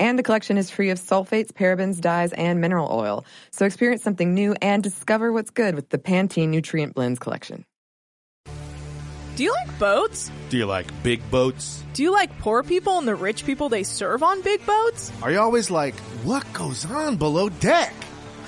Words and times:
And 0.00 0.18
the 0.18 0.24
collection 0.24 0.56
is 0.56 0.70
free 0.70 0.90
of 0.90 0.98
sulfates, 0.98 1.52
parabens, 1.52 2.00
dyes, 2.00 2.32
and 2.32 2.60
mineral 2.60 2.88
oil. 2.90 3.24
So 3.52 3.66
experience 3.66 4.02
something 4.02 4.34
new 4.34 4.56
and 4.60 4.82
discover 4.82 5.30
what's 5.32 5.50
good 5.50 5.76
with 5.76 5.90
the 5.90 5.98
Pantene 5.98 6.48
Nutrient 6.48 6.94
Blends 6.94 7.20
collection. 7.20 7.66
Do 9.36 9.44
you 9.44 9.52
like 9.52 9.78
boats? 9.78 10.30
Do 10.48 10.56
you 10.56 10.66
like 10.66 10.86
big 11.02 11.20
boats? 11.30 11.84
Do 11.92 12.02
you 12.02 12.12
like 12.12 12.36
poor 12.38 12.62
people 12.62 12.98
and 12.98 13.06
the 13.06 13.14
rich 13.14 13.44
people 13.46 13.68
they 13.68 13.82
serve 13.84 14.22
on 14.22 14.42
big 14.42 14.64
boats? 14.66 15.12
Are 15.22 15.30
you 15.30 15.38
always 15.38 15.70
like, 15.70 15.94
what 16.24 16.50
goes 16.52 16.84
on 16.84 17.16
below 17.16 17.48
deck? 17.48 17.94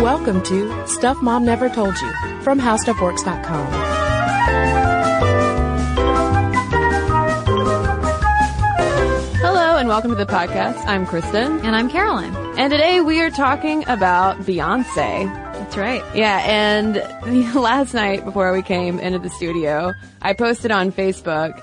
Welcome 0.00 0.42
to 0.44 0.86
Stuff 0.88 1.22
Mom 1.22 1.44
Never 1.44 1.68
Told 1.68 1.96
You 2.00 2.12
from 2.42 2.58
HowStuffWorks.com. 2.58 3.66
Hello 9.40 9.76
and 9.76 9.88
welcome 9.88 10.10
to 10.10 10.16
the 10.16 10.26
podcast. 10.26 10.84
I'm 10.86 11.06
Cristen. 11.06 11.60
And 11.60 11.76
I'm 11.76 11.88
Caroline. 11.88 12.34
And 12.58 12.72
today 12.72 13.00
we 13.00 13.20
are 13.20 13.30
talking 13.30 13.88
about 13.88 14.38
Beyonce. 14.38 15.32
That's 15.54 15.76
right. 15.76 16.02
Yeah, 16.14 16.42
and 16.44 16.96
last 17.54 17.94
night 17.94 18.24
before 18.24 18.52
we 18.52 18.62
came 18.62 18.98
into 18.98 19.20
the 19.20 19.30
studio, 19.30 19.92
I 20.20 20.32
posted 20.32 20.72
on 20.72 20.90
Facebook 20.92 21.62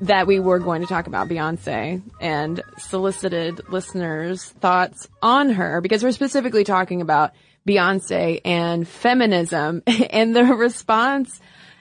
that 0.00 0.26
we 0.26 0.40
were 0.40 0.58
going 0.58 0.80
to 0.80 0.88
talk 0.88 1.06
about 1.06 1.28
Beyonce 1.28 2.02
and 2.20 2.62
solicited 2.78 3.60
listeners' 3.68 4.44
thoughts 4.44 5.06
on 5.22 5.50
her 5.50 5.80
because 5.80 6.02
we're 6.02 6.12
specifically 6.12 6.64
talking 6.64 7.00
about 7.00 7.32
Beyonce 7.66 8.40
and 8.44 8.86
feminism 8.86 9.82
and 9.86 10.34
the 10.34 10.44
response, 10.44 11.40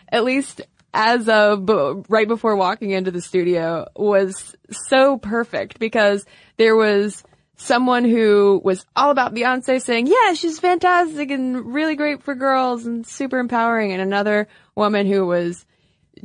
at 0.10 0.24
least 0.24 0.62
as 0.94 1.30
of 1.30 1.70
right 2.10 2.28
before 2.28 2.56
walking 2.56 2.92
into 2.92 3.12
the 3.12 3.22
studio 3.22 3.88
was 3.96 4.56
so 4.72 5.18
perfect 5.18 5.80
because 5.80 6.26
there 6.58 6.76
was 6.76 7.24
someone 7.58 8.06
who 8.06 8.60
was 8.64 8.86
all 8.96 9.12
about 9.12 9.36
Beyonce 9.36 9.82
saying, 9.82 10.08
yeah, 10.08 10.34
she's 10.34 10.60
fantastic 10.60 11.30
and 11.30 11.74
really 11.74 11.96
great 11.96 12.24
for 12.24 12.34
girls 12.34 12.86
and 12.86 13.06
super 13.06 13.38
empowering. 13.38 13.92
And 13.92 14.02
another 14.02 14.48
woman 14.76 15.06
who 15.06 15.26
was 15.26 15.66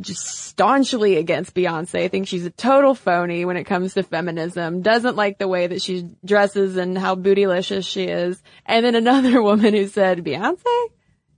just 0.00 0.26
staunchly 0.26 1.16
against 1.16 1.54
Beyonce, 1.54 2.02
I 2.04 2.08
think 2.08 2.26
she's 2.26 2.46
a 2.46 2.50
total 2.50 2.94
phony 2.94 3.44
when 3.44 3.56
it 3.56 3.64
comes 3.64 3.94
to 3.94 4.02
feminism, 4.02 4.82
doesn't 4.82 5.16
like 5.16 5.38
the 5.38 5.48
way 5.48 5.66
that 5.66 5.82
she 5.82 6.08
dresses 6.24 6.76
and 6.76 6.96
how 6.96 7.14
bootylicious 7.14 7.86
she 7.86 8.04
is. 8.04 8.42
And 8.66 8.84
then 8.84 8.94
another 8.94 9.42
woman 9.50 9.74
who 9.74 9.86
said, 9.86 10.24
Beyonce? 10.24 10.64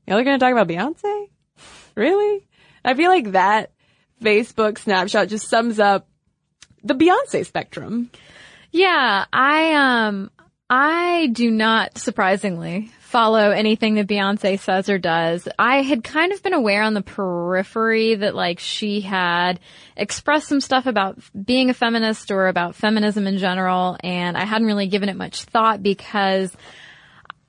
Y'all 0.06 0.19
are 0.19 0.25
going 0.25 0.38
to 0.38 0.44
talk 0.44 0.53
about 0.53 0.69
Beyonce? 0.69 1.31
Really? 1.94 2.47
I 2.84 2.94
feel 2.94 3.10
like 3.10 3.32
that 3.32 3.72
Facebook 4.22 4.78
snapshot 4.78 5.28
just 5.28 5.48
sums 5.48 5.78
up 5.78 6.08
the 6.82 6.94
Beyonce 6.94 7.44
spectrum. 7.44 8.10
Yeah, 8.70 9.25
I 9.32 10.06
um 10.06 10.31
I 10.69 11.28
do 11.32 11.50
not 11.50 11.98
surprisingly 11.98 12.91
follow 13.16 13.50
anything 13.50 13.94
that 13.94 14.06
Beyonce 14.06 14.60
says 14.60 14.91
or 14.91 14.99
does. 14.99 15.49
I 15.59 15.81
had 15.81 16.04
kind 16.04 16.32
of 16.32 16.43
been 16.43 16.53
aware 16.53 16.82
on 16.82 16.93
the 16.93 17.00
periphery 17.00 18.15
that 18.15 18.34
like 18.34 18.60
she 18.60 19.00
had 19.00 19.59
expressed 19.97 20.49
some 20.49 20.60
stuff 20.60 20.84
about 20.84 21.19
being 21.32 21.71
a 21.71 21.75
feminist 21.75 22.31
or 22.31 22.49
about 22.49 22.75
feminism 22.75 23.26
in 23.26 23.38
general 23.38 23.97
and 24.05 24.37
I 24.37 24.44
hadn't 24.44 24.66
really 24.66 24.88
given 24.88 25.09
it 25.09 25.16
much 25.16 25.44
thought 25.44 25.82
because 25.82 26.55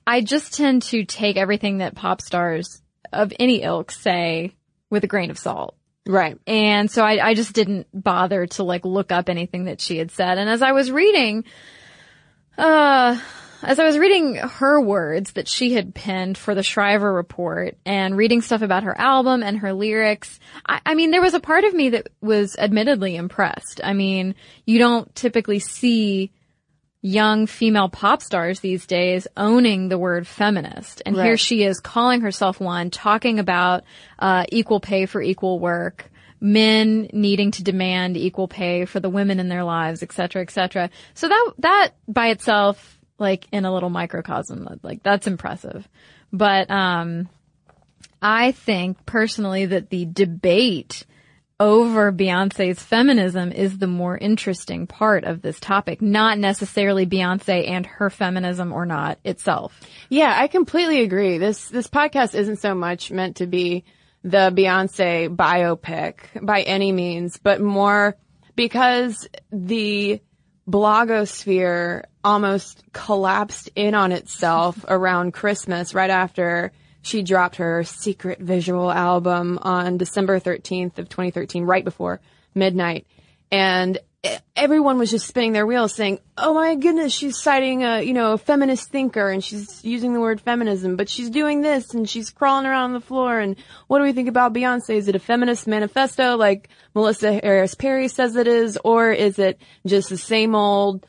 I 0.07 0.21
just 0.21 0.53
tend 0.55 0.83
to 0.83 1.03
take 1.03 1.35
everything 1.35 1.79
that 1.79 1.95
pop 1.95 2.21
stars 2.21 2.81
of 3.11 3.33
any 3.37 3.61
ilk 3.61 3.91
say 3.91 4.55
with 4.89 5.03
a 5.03 5.07
grain 5.07 5.31
of 5.31 5.37
salt. 5.37 5.75
Right. 6.07 6.39
And 6.47 6.89
so 6.89 7.03
I, 7.03 7.31
I 7.31 7.33
just 7.33 7.51
didn't 7.51 7.87
bother 7.93 8.47
to 8.47 8.63
like 8.63 8.85
look 8.85 9.11
up 9.11 9.27
anything 9.27 9.65
that 9.65 9.81
she 9.81 9.97
had 9.97 10.11
said. 10.11 10.37
And 10.37 10.49
as 10.49 10.61
I 10.61 10.71
was 10.71 10.89
reading, 10.89 11.43
uh, 12.57 13.19
as 13.63 13.79
I 13.79 13.85
was 13.85 13.97
reading 13.97 14.35
her 14.35 14.79
words 14.81 15.33
that 15.33 15.47
she 15.47 15.73
had 15.73 15.93
penned 15.95 16.37
for 16.37 16.55
the 16.55 16.63
Shriver 16.63 17.11
report 17.11 17.77
and 17.85 18.15
reading 18.15 18.41
stuff 18.41 18.61
about 18.61 18.83
her 18.83 18.99
album 18.99 19.43
and 19.43 19.59
her 19.59 19.73
lyrics, 19.73 20.39
I, 20.65 20.81
I 20.85 20.95
mean, 20.95 21.11
there 21.11 21.21
was 21.21 21.33
a 21.33 21.39
part 21.39 21.63
of 21.63 21.73
me 21.73 21.89
that 21.89 22.07
was 22.21 22.55
admittedly 22.57 23.15
impressed. 23.15 23.81
I 23.83 23.93
mean, 23.93 24.35
you 24.65 24.79
don't 24.79 25.13
typically 25.15 25.59
see 25.59 26.31
young 27.01 27.45
female 27.45 27.89
pop 27.89 28.21
stars 28.21 28.59
these 28.59 28.85
days 28.85 29.27
owning 29.37 29.87
the 29.87 29.97
word 29.97 30.27
feminist. 30.27 31.01
And 31.05 31.15
here 31.15 31.37
she 31.37 31.63
is 31.63 31.79
calling 31.79 32.21
herself 32.21 32.59
one, 32.59 32.89
talking 32.89 33.39
about 33.39 33.83
uh, 34.19 34.45
equal 34.51 34.79
pay 34.79 35.05
for 35.05 35.21
equal 35.21 35.59
work, 35.59 36.09
men 36.41 37.09
needing 37.13 37.51
to 37.51 37.63
demand 37.63 38.17
equal 38.17 38.47
pay 38.47 38.85
for 38.85 38.99
the 38.99 39.09
women 39.09 39.39
in 39.39 39.47
their 39.47 39.63
lives, 39.63 40.03
et 40.03 40.11
cetera, 40.11 40.41
et 40.41 40.51
cetera. 40.51 40.89
So 41.13 41.29
that, 41.29 41.51
that 41.59 41.89
by 42.07 42.29
itself, 42.29 42.96
like 43.19 43.47
in 43.51 43.65
a 43.65 43.73
little 43.73 43.89
microcosm, 43.89 44.79
like 44.83 45.03
that's 45.03 45.27
impressive. 45.27 45.87
But, 46.31 46.69
um, 46.69 47.29
I 48.21 48.51
think 48.51 49.05
personally 49.05 49.67
that 49.67 49.89
the 49.89 50.05
debate 50.05 51.05
over 51.59 52.11
Beyonce's 52.11 52.81
feminism 52.81 53.51
is 53.51 53.77
the 53.77 53.87
more 53.87 54.17
interesting 54.17 54.85
part 54.85 55.23
of 55.23 55.41
this 55.41 55.59
topic, 55.59 56.01
not 56.01 56.37
necessarily 56.37 57.05
Beyonce 57.05 57.67
and 57.67 57.85
her 57.85 58.09
feminism 58.09 58.71
or 58.71 58.85
not 58.85 59.17
itself. 59.23 59.79
Yeah, 60.09 60.33
I 60.35 60.47
completely 60.47 61.01
agree. 61.01 61.37
This 61.37 61.67
this 61.69 61.87
podcast 61.87 62.35
isn't 62.35 62.57
so 62.57 62.75
much 62.75 63.11
meant 63.11 63.37
to 63.37 63.47
be 63.47 63.85
the 64.23 64.51
Beyonce 64.55 65.35
biopic 65.35 66.17
by 66.41 66.61
any 66.61 66.91
means, 66.91 67.37
but 67.37 67.61
more 67.61 68.15
because 68.55 69.27
the 69.51 70.21
blogosphere 70.69 72.03
almost 72.27 72.83
collapsed 72.91 73.69
in 73.73 73.95
on 73.95 74.11
itself 74.11 74.83
around 74.87 75.33
Christmas 75.33 75.93
right 75.93 76.09
after 76.09 76.73
she 77.01 77.23
dropped 77.23 77.55
her 77.55 77.85
secret 77.85 78.39
visual 78.39 78.91
album 78.91 79.57
on 79.61 79.97
December 79.97 80.39
13th 80.39 80.97
of 80.97 81.07
2013 81.07 81.63
right 81.63 81.85
before 81.85 82.19
midnight 82.53 83.07
and 83.49 83.97
everyone 84.57 84.97
was 84.97 85.11
just 85.11 85.27
spinning 85.27 85.53
their 85.53 85.65
wheels 85.65 85.93
saying, 85.93 86.19
"Oh 86.37 86.53
my 86.53 86.75
goodness, 86.75 87.13
she's 87.13 87.39
citing 87.39 87.83
a, 87.83 88.01
you 88.01 88.13
know, 88.13 88.33
a 88.33 88.37
feminist 88.37 88.89
thinker 88.89 89.29
and 89.29 89.41
she's 89.43 89.83
using 89.85 90.13
the 90.13 90.19
word 90.19 90.41
feminism, 90.41 90.97
but 90.97 91.07
she's 91.07 91.29
doing 91.29 91.61
this 91.61 91.93
and 91.93 92.09
she's 92.09 92.29
crawling 92.29 92.65
around 92.65 92.85
on 92.85 92.93
the 92.93 92.99
floor 92.99 93.39
and 93.39 93.55
what 93.87 93.99
do 93.99 94.03
we 94.03 94.11
think 94.11 94.27
about 94.27 94.53
Beyonce? 94.53 94.95
Is 94.95 95.07
it 95.07 95.15
a 95.15 95.19
feminist 95.19 95.65
manifesto 95.65 96.35
like 96.35 96.67
Melissa 96.93 97.39
Harris 97.41 97.75
Perry 97.75 98.09
says 98.09 98.35
it 98.35 98.47
is 98.47 98.77
or 98.83 99.11
is 99.11 99.39
it 99.39 99.61
just 99.85 100.09
the 100.09 100.17
same 100.17 100.55
old 100.55 101.05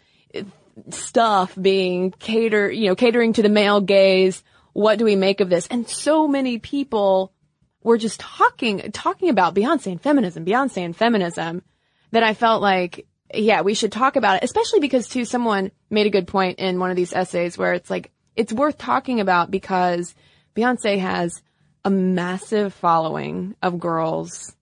stuff 0.91 1.57
being 1.61 2.11
cater, 2.13 2.71
you 2.71 2.89
know, 2.89 2.95
catering 2.95 3.33
to 3.35 3.43
the 3.43 3.49
male 3.49 3.81
gaze? 3.81 4.43
What 4.73 4.99
do 4.99 5.05
we 5.05 5.17
make 5.17 5.41
of 5.41 5.49
this?" 5.49 5.67
And 5.69 5.89
so 5.89 6.29
many 6.29 6.59
people 6.59 7.33
were 7.83 7.99
just 7.99 8.21
talking 8.21 8.91
talking 8.93 9.29
about 9.29 9.55
Beyonce 9.55 9.93
and 9.93 10.01
feminism, 10.01 10.45
Beyonce 10.45 10.85
and 10.85 10.97
feminism 10.97 11.63
that 12.11 12.23
I 12.23 12.35
felt 12.35 12.63
like, 12.63 13.07
yeah, 13.35 13.63
we 13.63 13.75
should 13.75 13.93
talk 13.93 14.17
about 14.17 14.37
it, 14.37 14.45
especially 14.45 14.81
because 14.81 15.09
too, 15.09 15.25
someone 15.25 15.71
made 15.91 16.07
a 16.07 16.11
good 16.11 16.27
point 16.27 16.59
in 16.59 16.79
one 16.79 16.91
of 16.91 16.97
these 16.97 17.13
essays 17.13 17.59
where 17.59 17.75
it's 17.75 17.91
like, 17.91 18.11
it's 18.37 18.53
worth 18.53 18.79
talking 18.79 19.21
about 19.21 19.51
because 19.51 20.15
Beyonce 20.57 20.99
has 20.99 21.43
a 21.85 21.91
massive 21.91 22.73
following 22.75 23.55
of 23.63 23.79
girls, 23.79 24.55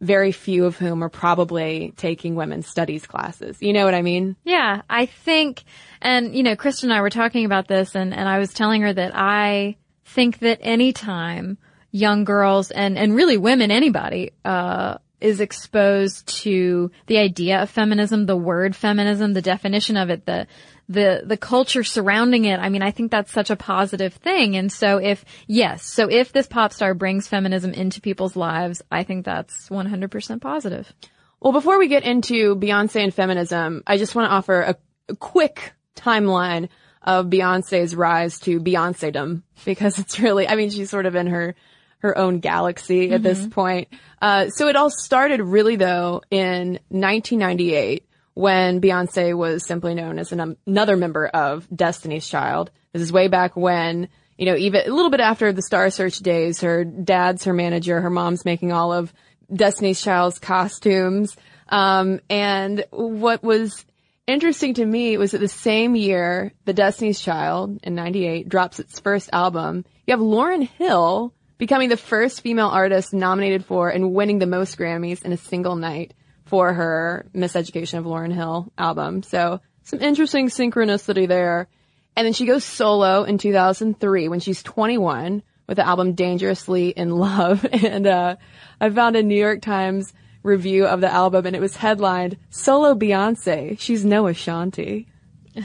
very 0.00 0.32
few 0.32 0.64
of 0.64 0.76
whom 0.76 1.02
are 1.02 1.08
probably 1.08 1.92
taking 1.96 2.34
women's 2.34 2.66
studies 2.66 3.06
classes. 3.06 3.56
You 3.60 3.72
know 3.72 3.84
what 3.84 3.94
I 3.94 4.02
mean? 4.02 4.36
Yeah, 4.44 4.82
I 4.88 5.06
think, 5.06 5.64
and 6.00 6.34
you 6.34 6.42
know, 6.42 6.56
Cristen 6.56 6.90
and 6.90 6.98
I 6.98 7.00
were 7.00 7.10
talking 7.10 7.44
about 7.44 7.68
this 7.68 7.94
and, 7.94 8.14
and 8.14 8.28
I 8.28 8.38
was 8.38 8.52
telling 8.52 8.82
her 8.82 8.92
that 8.92 9.12
I 9.14 9.76
think 10.04 10.38
that 10.40 10.58
anytime 10.62 11.58
young 11.90 12.24
girls 12.24 12.70
and, 12.70 12.96
and 12.96 13.14
really 13.14 13.36
women, 13.36 13.70
anybody, 13.70 14.32
uh, 14.44 14.98
is 15.20 15.40
exposed 15.40 16.28
to 16.28 16.90
the 17.06 17.18
idea 17.18 17.62
of 17.62 17.70
feminism, 17.70 18.26
the 18.26 18.36
word 18.36 18.76
feminism, 18.76 19.32
the 19.32 19.42
definition 19.42 19.96
of 19.96 20.10
it, 20.10 20.26
the, 20.26 20.46
the, 20.88 21.22
the 21.24 21.36
culture 21.36 21.84
surrounding 21.84 22.46
it. 22.46 22.58
I 22.58 22.68
mean, 22.70 22.82
I 22.82 22.90
think 22.90 23.10
that's 23.10 23.32
such 23.32 23.50
a 23.50 23.56
positive 23.56 24.14
thing. 24.14 24.56
And 24.56 24.72
so 24.72 24.96
if, 24.98 25.24
yes, 25.46 25.84
so 25.84 26.08
if 26.10 26.32
this 26.32 26.46
pop 26.46 26.72
star 26.72 26.94
brings 26.94 27.28
feminism 27.28 27.72
into 27.72 28.00
people's 28.00 28.36
lives, 28.36 28.82
I 28.90 29.04
think 29.04 29.24
that's 29.24 29.68
100% 29.68 30.40
positive. 30.40 30.92
Well, 31.40 31.52
before 31.52 31.78
we 31.78 31.88
get 31.88 32.04
into 32.04 32.56
Beyonce 32.56 33.02
and 33.02 33.14
feminism, 33.14 33.82
I 33.86 33.98
just 33.98 34.14
want 34.14 34.30
to 34.30 34.34
offer 34.34 34.60
a, 34.60 34.76
a 35.10 35.16
quick 35.16 35.72
timeline 35.94 36.68
of 37.02 37.26
Beyonce's 37.26 37.94
rise 37.94 38.40
to 38.40 38.58
Beyonce-dom 38.58 39.44
because 39.64 39.98
it's 39.98 40.18
really, 40.18 40.48
I 40.48 40.56
mean, 40.56 40.70
she's 40.70 40.90
sort 40.90 41.06
of 41.06 41.14
in 41.14 41.28
her, 41.28 41.54
her 41.98 42.16
own 42.16 42.40
galaxy 42.40 43.12
at 43.12 43.22
this 43.22 43.46
point. 43.46 43.88
Uh, 44.22 44.48
so 44.48 44.68
it 44.68 44.76
all 44.76 44.90
started 44.90 45.40
really 45.40 45.76
though 45.76 46.22
in 46.30 46.80
1998 46.88 48.07
when 48.38 48.80
Beyonce 48.80 49.36
was 49.36 49.66
simply 49.66 49.94
known 49.94 50.16
as 50.16 50.30
an, 50.30 50.56
another 50.64 50.96
member 50.96 51.26
of 51.26 51.66
Destiny's 51.74 52.28
Child. 52.28 52.70
This 52.92 53.02
is 53.02 53.12
way 53.12 53.26
back 53.26 53.56
when, 53.56 54.08
you 54.36 54.46
know, 54.46 54.54
even 54.54 54.82
a 54.86 54.94
little 54.94 55.10
bit 55.10 55.18
after 55.18 55.52
the 55.52 55.60
Star 55.60 55.90
Search 55.90 56.20
days, 56.20 56.60
her 56.60 56.84
dad's 56.84 57.42
her 57.46 57.52
manager, 57.52 58.00
her 58.00 58.10
mom's 58.10 58.44
making 58.44 58.70
all 58.70 58.92
of 58.92 59.12
Destiny's 59.52 60.00
Child's 60.00 60.38
costumes. 60.38 61.36
Um, 61.68 62.20
and 62.30 62.84
what 62.90 63.42
was 63.42 63.84
interesting 64.28 64.74
to 64.74 64.86
me 64.86 65.16
was 65.16 65.32
that 65.32 65.38
the 65.38 65.48
same 65.48 65.96
year 65.96 66.52
the 66.64 66.72
Destiny's 66.72 67.20
Child 67.20 67.80
in 67.82 67.96
98 67.96 68.48
drops 68.48 68.78
its 68.78 69.00
first 69.00 69.30
album, 69.32 69.84
you 70.06 70.12
have 70.12 70.20
Lauryn 70.20 70.62
Hill 70.62 71.34
becoming 71.58 71.88
the 71.88 71.96
first 71.96 72.42
female 72.42 72.68
artist 72.68 73.12
nominated 73.12 73.64
for 73.64 73.90
and 73.90 74.14
winning 74.14 74.38
the 74.38 74.46
most 74.46 74.78
Grammys 74.78 75.24
in 75.24 75.32
a 75.32 75.36
single 75.36 75.74
night 75.74 76.14
for 76.48 76.72
her 76.72 77.26
Miseducation 77.34 77.98
of 77.98 78.04
Lauryn 78.04 78.32
Hill 78.32 78.72
album. 78.76 79.22
So 79.22 79.60
some 79.82 80.00
interesting 80.00 80.48
synchronicity 80.48 81.28
there. 81.28 81.68
And 82.16 82.26
then 82.26 82.32
she 82.32 82.46
goes 82.46 82.64
solo 82.64 83.22
in 83.24 83.38
2003 83.38 84.28
when 84.28 84.40
she's 84.40 84.62
21 84.62 85.42
with 85.66 85.76
the 85.76 85.86
album 85.86 86.14
Dangerously 86.14 86.88
in 86.88 87.10
Love. 87.10 87.64
And, 87.72 88.06
uh, 88.06 88.36
I 88.80 88.90
found 88.90 89.16
a 89.16 89.22
New 89.22 89.38
York 89.38 89.60
Times 89.60 90.12
review 90.42 90.86
of 90.86 91.00
the 91.00 91.12
album 91.12 91.46
and 91.46 91.54
it 91.54 91.60
was 91.60 91.76
headlined 91.76 92.38
Solo 92.50 92.94
Beyonce. 92.94 93.78
She's 93.78 94.04
no 94.04 94.26
Ashanti. 94.26 95.08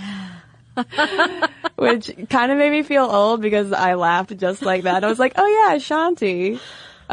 Which 1.75 2.11
kind 2.29 2.51
of 2.51 2.57
made 2.57 2.71
me 2.71 2.83
feel 2.83 3.05
old 3.05 3.41
because 3.41 3.71
I 3.71 3.93
laughed 3.93 4.35
just 4.37 4.61
like 4.61 4.83
that. 4.83 5.03
I 5.03 5.07
was 5.07 5.19
like, 5.19 5.33
oh 5.37 5.45
yeah, 5.45 5.75
Ashanti. 5.75 6.59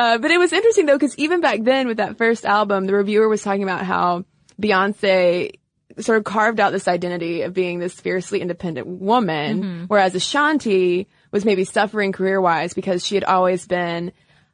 Uh, 0.00 0.16
but 0.16 0.30
it 0.30 0.38
was 0.38 0.50
interesting 0.50 0.86
though, 0.86 0.96
because 0.96 1.16
even 1.18 1.42
back 1.42 1.62
then 1.62 1.86
with 1.86 1.98
that 1.98 2.16
first 2.16 2.46
album, 2.46 2.86
the 2.86 2.94
reviewer 2.94 3.28
was 3.28 3.42
talking 3.42 3.62
about 3.62 3.84
how 3.84 4.24
Beyonce 4.60 5.58
sort 5.98 6.16
of 6.16 6.24
carved 6.24 6.58
out 6.58 6.72
this 6.72 6.88
identity 6.88 7.42
of 7.42 7.52
being 7.52 7.78
this 7.78 8.00
fiercely 8.00 8.40
independent 8.40 8.86
woman, 8.86 9.84
whereas 9.88 10.14
Ashanti 10.14 11.06
was 11.32 11.44
maybe 11.44 11.64
suffering 11.64 12.12
career 12.12 12.40
wise 12.40 12.72
because 12.72 13.04
she 13.04 13.14
had 13.14 13.24
always 13.24 13.66
been 13.66 14.12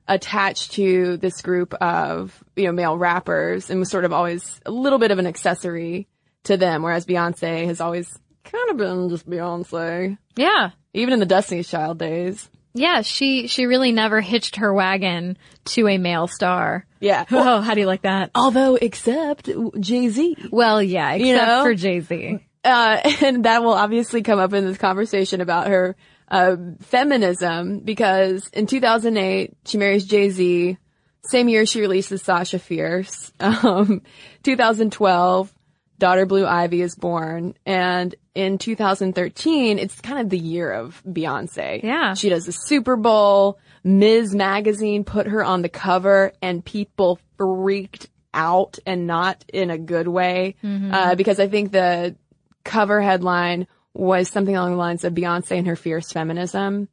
attached 0.08 0.72
to 0.72 1.16
this 1.18 1.40
group 1.42 1.74
of, 1.74 2.42
you 2.56 2.64
know, 2.64 2.72
male 2.72 2.98
rappers 2.98 3.70
and 3.70 3.78
was 3.78 3.88
sort 3.88 4.04
of 4.04 4.12
always 4.12 4.60
a 4.66 4.72
little 4.72 4.98
bit 4.98 5.12
of 5.12 5.20
an 5.20 5.28
accessory 5.28 6.08
to 6.42 6.56
them, 6.56 6.82
whereas 6.82 7.06
Beyonce 7.06 7.66
has 7.66 7.80
always 7.80 8.12
kind 8.42 8.70
of 8.70 8.78
been 8.78 9.10
just 9.10 9.30
Beyonce. 9.30 10.18
Yeah. 10.34 10.70
Even 10.92 11.14
in 11.14 11.20
the 11.20 11.26
Destiny's 11.26 11.68
Child 11.68 11.98
days. 11.98 12.50
Yeah, 12.76 13.02
she, 13.02 13.46
she 13.46 13.66
really 13.66 13.92
never 13.92 14.20
hitched 14.20 14.56
her 14.56 14.72
wagon 14.72 15.38
to 15.66 15.88
a 15.88 15.98
male 15.98 16.28
star. 16.28 16.86
Yeah. 17.00 17.24
Oh, 17.30 17.60
how 17.60 17.74
do 17.74 17.80
you 17.80 17.86
like 17.86 18.02
that? 18.02 18.30
Although, 18.34 18.76
except 18.76 19.48
Jay-Z. 19.80 20.36
Well, 20.50 20.82
yeah, 20.82 21.12
except 21.12 21.46
know? 21.46 21.62
for 21.62 21.74
Jay-Z. 21.74 22.40
uh, 22.64 23.00
and 23.22 23.44
that 23.44 23.62
will 23.62 23.72
obviously 23.72 24.22
come 24.22 24.38
up 24.38 24.52
in 24.52 24.64
this 24.66 24.78
conversation 24.78 25.40
about 25.40 25.68
her 25.68 25.96
uh, 26.28 26.56
feminism 26.80 27.80
because 27.80 28.48
in 28.52 28.66
2008 28.66 29.56
she 29.64 29.78
marries 29.78 30.04
Jay 30.04 30.30
Z. 30.30 30.78
Same 31.22 31.48
year 31.48 31.66
she 31.66 31.80
releases 31.80 32.22
Sasha 32.22 32.58
Fierce. 32.58 33.32
Um, 33.40 34.02
2012, 34.42 35.52
daughter 35.98 36.26
Blue 36.26 36.46
Ivy 36.46 36.82
is 36.82 36.94
born, 36.94 37.54
and 37.64 38.14
in 38.36 38.58
2013 38.58 39.78
it's 39.78 40.00
kind 40.00 40.20
of 40.20 40.28
the 40.28 40.38
year 40.38 40.70
of 40.70 41.02
Beyonce. 41.08 41.82
Yeah. 41.82 42.14
she 42.14 42.28
does 42.28 42.44
the 42.44 42.52
Super 42.52 42.96
Bowl. 42.96 43.58
Ms. 43.82 44.34
Magazine 44.34 45.04
put 45.04 45.26
her 45.28 45.44
on 45.44 45.62
the 45.62 45.68
cover, 45.68 46.32
and 46.42 46.64
people 46.64 47.20
freaked 47.38 48.08
out, 48.34 48.78
and 48.84 49.06
not 49.06 49.44
in 49.52 49.70
a 49.70 49.78
good 49.78 50.08
way, 50.08 50.56
uh, 50.64 51.14
because 51.14 51.38
I 51.38 51.48
think 51.48 51.70
the 51.70 52.16
cover 52.64 53.00
headline 53.00 53.68
was 53.94 54.28
something 54.28 54.56
along 54.56 54.72
the 54.72 54.76
lines 54.76 55.04
of 55.04 55.14
Beyonce 55.14 55.52
and 55.52 55.68
her 55.68 55.76
fierce 55.76 56.10
feminism. 56.12 56.88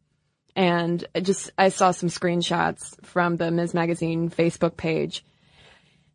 And 0.56 1.04
just, 1.20 1.52
I 1.58 1.70
saw 1.70 1.92
some 1.92 2.10
screenshots 2.10 3.04
from 3.04 3.38
the 3.38 3.50
Ms. 3.50 3.74
Magazine 3.74 4.30
Facebook 4.30 4.78
page 4.78 5.26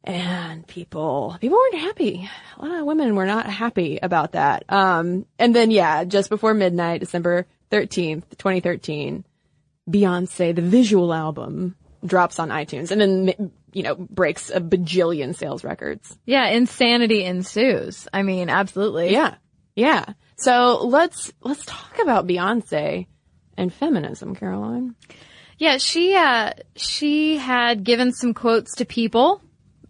and 0.08 0.66
people, 0.66 1.37
people 1.38 1.58
weren't 1.58 1.82
happy. 1.82 2.28
A 2.56 2.64
lot 2.64 2.81
of 2.81 2.87
women 2.87 3.14
were 3.14 3.26
not 3.26 3.46
happy 3.46 3.99
about 4.02 4.32
that. 4.32 4.64
Um, 4.70 5.26
and 5.38 5.55
then 5.55 5.70
yeah, 5.70 6.05
just 6.05 6.31
before 6.31 6.55
midnight, 6.55 7.00
December 7.00 7.46
13th, 7.70 8.25
2013, 8.38 9.25
Beyonce, 9.88 10.55
the 10.55 10.62
visual 10.62 11.12
album 11.12 11.76
drops 12.05 12.38
on 12.38 12.49
iTunes 12.49 12.90
and 12.90 13.00
then, 13.00 13.52
you 13.72 13.82
know, 13.82 13.96
breaks 13.96 14.49
a 14.49 14.60
bajillion 14.60 15.37
sales 15.37 15.62
records. 15.62 16.19
Yeah, 16.25 16.46
insanity 16.49 17.25
ensues. 17.25 18.08
I 18.10 18.22
mean, 18.22 18.49
absolutely. 18.49 19.12
Yeah. 19.12 19.34
Yeah. 19.76 20.06
So 20.37 20.87
let's, 20.87 21.32
let's 21.43 21.66
talk 21.66 21.99
about 22.00 22.26
Beyonce 22.26 23.06
and 23.58 23.72
feminism, 23.72 24.34
Caroline. 24.34 24.94
Yeah, 25.58 25.78
she 25.78 26.14
uh 26.14 26.52
she 26.76 27.37
had 27.37 27.82
given 27.82 28.12
some 28.12 28.32
quotes 28.32 28.76
to 28.76 28.84
people. 28.84 29.43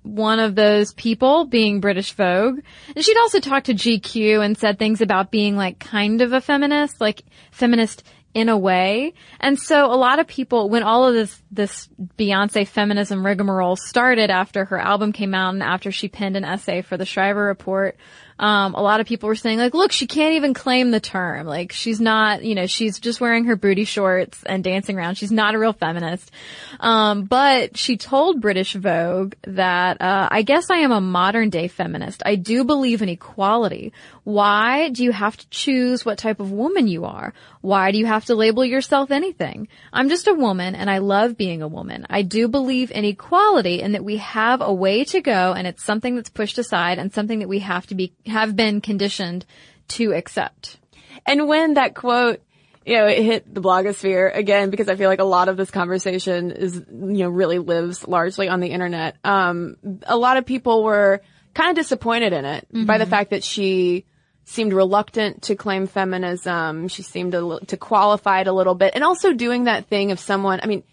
One 0.02 0.38
of 0.38 0.54
those 0.54 0.92
people 0.94 1.44
being 1.46 1.80
British 1.80 2.12
Vogue. 2.12 2.60
And 2.94 3.04
she'd 3.04 3.18
also 3.18 3.40
talked 3.40 3.66
to 3.66 3.74
GQ 3.74 4.44
and 4.44 4.56
said 4.56 4.78
things 4.78 5.00
about 5.00 5.30
being 5.30 5.56
like 5.56 5.78
kind 5.78 6.22
of 6.22 6.32
a 6.32 6.40
feminist, 6.40 7.00
like 7.00 7.22
feminist 7.50 8.04
in 8.34 8.48
a 8.48 8.56
way. 8.56 9.14
And 9.40 9.58
so 9.58 9.86
a 9.86 9.96
lot 9.96 10.18
of 10.18 10.26
people, 10.26 10.68
when 10.68 10.82
all 10.82 11.06
of 11.06 11.14
this, 11.14 11.42
this 11.50 11.88
Beyonce 12.18 12.66
feminism 12.66 13.24
rigmarole 13.24 13.76
started 13.76 14.30
after 14.30 14.66
her 14.66 14.78
album 14.78 15.12
came 15.12 15.34
out 15.34 15.54
and 15.54 15.62
after 15.62 15.90
she 15.90 16.08
penned 16.08 16.36
an 16.36 16.44
essay 16.44 16.82
for 16.82 16.96
the 16.96 17.06
Shriver 17.06 17.44
Report, 17.44 17.96
um, 18.38 18.74
a 18.74 18.82
lot 18.82 19.00
of 19.00 19.06
people 19.06 19.28
were 19.28 19.34
saying 19.34 19.58
like, 19.58 19.74
look, 19.74 19.92
she 19.92 20.06
can't 20.06 20.34
even 20.34 20.54
claim 20.54 20.90
the 20.90 21.00
term. 21.00 21.46
Like, 21.46 21.72
she's 21.72 22.00
not, 22.00 22.44
you 22.44 22.54
know, 22.54 22.66
she's 22.66 22.98
just 23.00 23.20
wearing 23.20 23.44
her 23.44 23.56
booty 23.56 23.84
shorts 23.84 24.42
and 24.44 24.62
dancing 24.62 24.96
around. 24.96 25.16
She's 25.16 25.32
not 25.32 25.54
a 25.54 25.58
real 25.58 25.72
feminist. 25.72 26.30
Um, 26.78 27.24
but 27.24 27.76
she 27.76 27.96
told 27.96 28.40
British 28.40 28.74
Vogue 28.74 29.34
that, 29.42 30.00
uh, 30.00 30.28
I 30.30 30.42
guess 30.42 30.70
I 30.70 30.78
am 30.78 30.92
a 30.92 31.00
modern 31.00 31.50
day 31.50 31.68
feminist. 31.68 32.22
I 32.24 32.36
do 32.36 32.64
believe 32.64 33.02
in 33.02 33.08
equality. 33.08 33.92
Why 34.24 34.90
do 34.90 35.04
you 35.04 35.12
have 35.12 35.36
to 35.36 35.48
choose 35.48 36.04
what 36.04 36.18
type 36.18 36.38
of 36.38 36.52
woman 36.52 36.86
you 36.86 37.06
are? 37.06 37.32
Why 37.60 37.90
do 37.90 37.98
you 37.98 38.06
have 38.06 38.26
to 38.26 38.34
label 38.34 38.64
yourself 38.64 39.10
anything? 39.10 39.68
I'm 39.92 40.08
just 40.08 40.28
a 40.28 40.34
woman 40.34 40.74
and 40.74 40.90
I 40.90 40.98
love 40.98 41.36
being 41.36 41.62
a 41.62 41.68
woman. 41.68 42.06
I 42.08 42.22
do 42.22 42.46
believe 42.46 42.90
in 42.92 43.04
equality 43.04 43.82
and 43.82 43.94
that 43.94 44.04
we 44.04 44.18
have 44.18 44.60
a 44.60 44.72
way 44.72 45.04
to 45.04 45.20
go 45.20 45.54
and 45.54 45.66
it's 45.66 45.82
something 45.82 46.14
that's 46.14 46.28
pushed 46.28 46.58
aside 46.58 46.98
and 46.98 47.12
something 47.12 47.40
that 47.40 47.48
we 47.48 47.60
have 47.60 47.86
to 47.88 47.94
be, 47.94 48.12
have 48.28 48.56
been 48.56 48.80
conditioned 48.80 49.44
to 49.88 50.12
accept. 50.12 50.78
And 51.26 51.48
when 51.48 51.74
that 51.74 51.94
quote, 51.94 52.40
you 52.84 52.94
know, 52.94 53.06
it 53.06 53.22
hit 53.22 53.54
the 53.54 53.60
blogosphere 53.60 54.34
again, 54.34 54.70
because 54.70 54.88
I 54.88 54.96
feel 54.96 55.10
like 55.10 55.18
a 55.18 55.24
lot 55.24 55.48
of 55.48 55.56
this 55.56 55.70
conversation 55.70 56.50
is, 56.50 56.74
you 56.74 57.18
know, 57.18 57.28
really 57.28 57.58
lives 57.58 58.06
largely 58.08 58.48
on 58.48 58.60
the 58.60 58.68
internet. 58.68 59.16
Um, 59.24 59.76
a 60.04 60.16
lot 60.16 60.38
of 60.38 60.46
people 60.46 60.82
were 60.82 61.20
kind 61.52 61.70
of 61.70 61.76
disappointed 61.76 62.32
in 62.32 62.44
it 62.44 62.66
by 62.86 62.98
the 62.98 63.06
fact 63.06 63.30
that 63.30 63.44
she 63.44 64.06
seemed 64.44 64.72
reluctant 64.72 65.42
to 65.42 65.56
claim 65.56 65.86
feminism. 65.86 66.88
She 66.88 67.02
seemed 67.02 67.32
to, 67.32 67.60
to 67.66 67.76
qualify 67.76 68.40
it 68.40 68.46
a 68.46 68.52
little 68.52 68.74
bit 68.74 68.92
and 68.94 69.04
also 69.04 69.34
doing 69.34 69.64
that 69.64 69.88
thing 69.88 70.10
of 70.10 70.18
someone, 70.18 70.60
I 70.62 70.66
mean, 70.66 70.84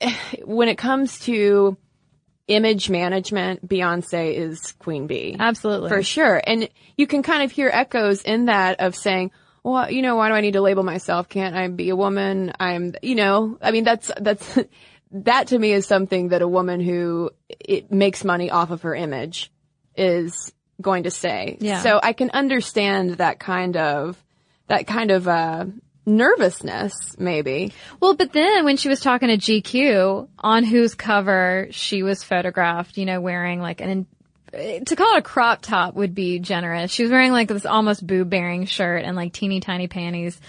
when 0.44 0.68
it 0.68 0.76
comes 0.76 1.20
to 1.20 1.78
image 2.48 2.90
management, 2.90 3.66
Beyonce 3.66 4.34
is 4.34 4.72
queen 4.72 5.06
bee. 5.06 5.36
Absolutely. 5.38 5.88
For 5.88 6.02
sure. 6.02 6.40
And 6.44 6.68
you 6.96 7.06
can 7.06 7.22
kind 7.22 7.42
of 7.42 7.50
hear 7.50 7.70
echoes 7.72 8.22
in 8.22 8.46
that 8.46 8.80
of 8.80 8.94
saying, 8.94 9.30
well, 9.62 9.90
you 9.90 10.02
know, 10.02 10.16
why 10.16 10.28
do 10.28 10.34
I 10.34 10.42
need 10.42 10.52
to 10.52 10.60
label 10.60 10.82
myself? 10.82 11.28
Can't 11.28 11.56
I 11.56 11.68
be 11.68 11.88
a 11.88 11.96
woman? 11.96 12.52
I'm, 12.60 12.94
you 13.02 13.14
know, 13.14 13.58
I 13.62 13.70
mean, 13.70 13.84
that's, 13.84 14.10
that's, 14.20 14.58
that 15.12 15.48
to 15.48 15.58
me 15.58 15.72
is 15.72 15.86
something 15.86 16.28
that 16.28 16.42
a 16.42 16.48
woman 16.48 16.80
who 16.80 17.30
it 17.48 17.90
makes 17.90 18.24
money 18.24 18.50
off 18.50 18.70
of 18.70 18.82
her 18.82 18.94
image 18.94 19.50
is 19.96 20.52
going 20.80 21.04
to 21.04 21.10
say. 21.10 21.56
Yeah. 21.60 21.82
So 21.82 21.98
I 22.02 22.12
can 22.12 22.30
understand 22.30 23.12
that 23.12 23.38
kind 23.38 23.76
of, 23.76 24.22
that 24.66 24.86
kind 24.86 25.10
of, 25.10 25.26
uh, 25.28 25.66
nervousness, 26.06 27.16
maybe. 27.18 27.72
Well, 28.00 28.14
but 28.14 28.32
then 28.32 28.64
when 28.64 28.76
she 28.76 28.88
was 28.88 29.00
talking 29.00 29.28
to 29.28 29.36
GQ, 29.36 30.28
on 30.38 30.64
whose 30.64 30.94
cover 30.94 31.68
she 31.70 32.02
was 32.02 32.22
photographed, 32.22 32.96
you 32.96 33.04
know, 33.06 33.20
wearing 33.20 33.60
like 33.60 33.80
an, 33.80 34.06
eh, 34.52 34.80
to 34.80 34.96
call 34.96 35.14
it 35.14 35.18
a 35.18 35.22
crop 35.22 35.62
top 35.62 35.94
would 35.94 36.14
be 36.14 36.38
generous. 36.38 36.90
She 36.90 37.02
was 37.02 37.12
wearing 37.12 37.32
like 37.32 37.48
this 37.48 37.66
almost 37.66 38.06
boob 38.06 38.30
bearing 38.30 38.66
shirt 38.66 39.04
and 39.04 39.16
like 39.16 39.32
teeny 39.32 39.60
tiny 39.60 39.88
panties. 39.88 40.40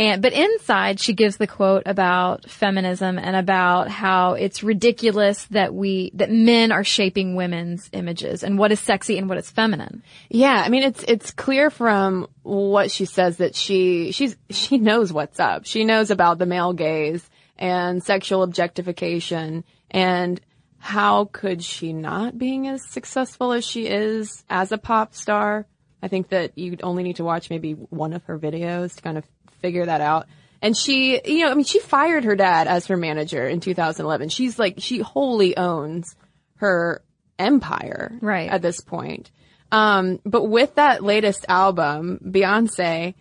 And, 0.00 0.22
but 0.22 0.32
inside 0.32 0.98
she 0.98 1.12
gives 1.12 1.36
the 1.36 1.46
quote 1.46 1.82
about 1.84 2.48
feminism 2.48 3.18
and 3.18 3.36
about 3.36 3.90
how 3.90 4.32
it's 4.32 4.62
ridiculous 4.62 5.44
that 5.50 5.74
we, 5.74 6.10
that 6.14 6.30
men 6.30 6.72
are 6.72 6.84
shaping 6.84 7.34
women's 7.34 7.90
images 7.92 8.42
and 8.42 8.56
what 8.56 8.72
is 8.72 8.80
sexy 8.80 9.18
and 9.18 9.28
what 9.28 9.36
is 9.36 9.50
feminine. 9.50 10.02
Yeah, 10.30 10.62
I 10.64 10.70
mean 10.70 10.84
it's 10.84 11.02
it's 11.02 11.32
clear 11.32 11.68
from 11.68 12.28
what 12.42 12.90
she 12.90 13.04
says 13.04 13.36
that 13.36 13.54
she 13.54 14.12
she's 14.12 14.38
she 14.48 14.78
knows 14.78 15.12
what's 15.12 15.38
up. 15.38 15.66
She 15.66 15.84
knows 15.84 16.10
about 16.10 16.38
the 16.38 16.46
male 16.46 16.72
gaze 16.72 17.28
and 17.58 18.02
sexual 18.02 18.42
objectification 18.42 19.64
and 19.90 20.40
how 20.78 21.26
could 21.26 21.62
she 21.62 21.92
not 21.92 22.38
being 22.38 22.68
as 22.68 22.88
successful 22.88 23.52
as 23.52 23.66
she 23.66 23.86
is 23.86 24.44
as 24.48 24.72
a 24.72 24.78
pop 24.78 25.14
star? 25.14 25.66
I 26.02 26.08
think 26.08 26.30
that 26.30 26.56
you 26.56 26.78
only 26.82 27.02
need 27.02 27.16
to 27.16 27.24
watch 27.24 27.50
maybe 27.50 27.72
one 27.72 28.14
of 28.14 28.24
her 28.24 28.38
videos 28.38 28.96
to 28.96 29.02
kind 29.02 29.18
of 29.18 29.24
figure 29.60 29.86
that 29.86 30.00
out. 30.00 30.26
And 30.62 30.76
she, 30.76 31.20
you 31.24 31.44
know, 31.44 31.50
I 31.50 31.54
mean, 31.54 31.64
she 31.64 31.78
fired 31.78 32.24
her 32.24 32.36
dad 32.36 32.66
as 32.68 32.86
her 32.88 32.96
manager 32.96 33.46
in 33.46 33.60
2011. 33.60 34.28
She's 34.28 34.58
like, 34.58 34.74
she 34.78 34.98
wholly 34.98 35.56
owns 35.56 36.14
her 36.56 37.02
empire 37.38 38.12
Right. 38.20 38.50
at 38.50 38.60
this 38.60 38.80
point. 38.80 39.30
Um, 39.72 40.20
but 40.26 40.44
with 40.44 40.74
that 40.74 41.02
latest 41.02 41.46
album, 41.48 42.20
Beyonce, 42.22 43.14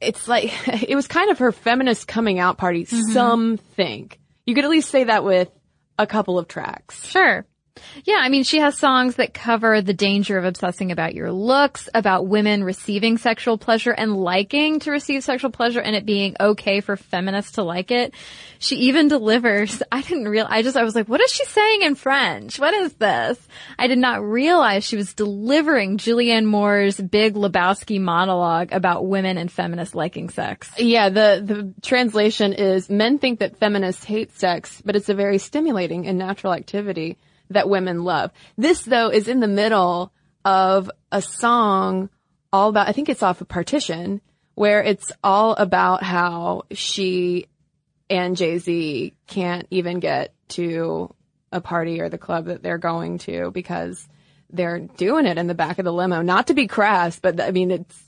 it's 0.00 0.26
like, 0.26 0.52
it 0.88 0.96
was 0.96 1.06
kind 1.06 1.30
of 1.30 1.38
her 1.38 1.52
feminist 1.52 2.08
coming 2.08 2.38
out 2.40 2.58
party, 2.58 2.84
some 2.86 3.56
think. 3.56 4.18
You 4.44 4.54
could 4.56 4.64
at 4.64 4.70
least 4.70 4.90
say 4.90 5.04
that 5.04 5.22
with 5.22 5.48
a 5.98 6.06
couple 6.06 6.38
of 6.38 6.48
tracks. 6.48 7.06
Sure. 7.06 7.46
Yeah, 8.04 8.18
I 8.20 8.28
mean, 8.28 8.44
she 8.44 8.58
has 8.58 8.78
songs 8.78 9.16
that 9.16 9.32
cover 9.32 9.80
the 9.80 9.94
danger 9.94 10.36
of 10.36 10.44
obsessing 10.44 10.92
about 10.92 11.14
your 11.14 11.32
looks, 11.32 11.88
about 11.94 12.26
women 12.26 12.64
receiving 12.64 13.16
sexual 13.16 13.58
pleasure 13.58 13.92
and 13.92 14.16
liking 14.16 14.80
to 14.80 14.90
receive 14.90 15.24
sexual 15.24 15.50
pleasure 15.50 15.80
and 15.80 15.96
it 15.96 16.04
being 16.04 16.36
okay 16.38 16.80
for 16.80 16.96
feminists 16.96 17.52
to 17.52 17.62
like 17.62 17.90
it. 17.90 18.12
She 18.58 18.76
even 18.76 19.08
delivers, 19.08 19.82
I 19.92 20.02
didn't 20.02 20.28
real, 20.28 20.46
I 20.48 20.62
just, 20.62 20.76
I 20.76 20.84
was 20.84 20.94
like, 20.94 21.08
what 21.08 21.20
is 21.20 21.32
she 21.32 21.44
saying 21.46 21.82
in 21.82 21.94
French? 21.94 22.58
What 22.58 22.74
is 22.74 22.92
this? 22.94 23.38
I 23.78 23.86
did 23.86 23.98
not 23.98 24.22
realize 24.22 24.84
she 24.84 24.96
was 24.96 25.14
delivering 25.14 25.98
Julianne 25.98 26.46
Moore's 26.46 27.00
big 27.00 27.34
Lebowski 27.34 28.00
monologue 28.00 28.72
about 28.72 29.06
women 29.06 29.38
and 29.38 29.50
feminists 29.50 29.94
liking 29.94 30.28
sex. 30.28 30.70
Yeah, 30.78 31.08
the, 31.08 31.42
the 31.44 31.74
translation 31.82 32.52
is 32.52 32.90
men 32.90 33.18
think 33.18 33.40
that 33.40 33.56
feminists 33.56 34.04
hate 34.04 34.36
sex, 34.36 34.82
but 34.84 34.96
it's 34.96 35.08
a 35.08 35.14
very 35.14 35.38
stimulating 35.38 36.06
and 36.06 36.18
natural 36.18 36.52
activity 36.52 37.16
that 37.52 37.68
women 37.68 38.04
love. 38.04 38.30
This 38.56 38.82
though 38.82 39.08
is 39.08 39.28
in 39.28 39.40
the 39.40 39.48
middle 39.48 40.12
of 40.44 40.90
a 41.10 41.22
song 41.22 42.10
all 42.52 42.68
about, 42.68 42.88
I 42.88 42.92
think 42.92 43.08
it's 43.08 43.22
off 43.22 43.40
of 43.40 43.48
Partition, 43.48 44.20
where 44.54 44.82
it's 44.82 45.10
all 45.24 45.54
about 45.54 46.02
how 46.02 46.64
she 46.72 47.46
and 48.10 48.36
Jay-Z 48.36 49.14
can't 49.26 49.66
even 49.70 50.00
get 50.00 50.34
to 50.48 51.14
a 51.50 51.60
party 51.60 52.00
or 52.00 52.08
the 52.08 52.18
club 52.18 52.46
that 52.46 52.62
they're 52.62 52.78
going 52.78 53.18
to 53.18 53.50
because 53.50 54.06
they're 54.50 54.80
doing 54.80 55.26
it 55.26 55.38
in 55.38 55.46
the 55.46 55.54
back 55.54 55.78
of 55.78 55.84
the 55.84 55.92
limo. 55.92 56.20
Not 56.20 56.48
to 56.48 56.54
be 56.54 56.66
crass, 56.66 57.18
but 57.18 57.40
I 57.40 57.50
mean, 57.52 57.70
it's, 57.70 58.02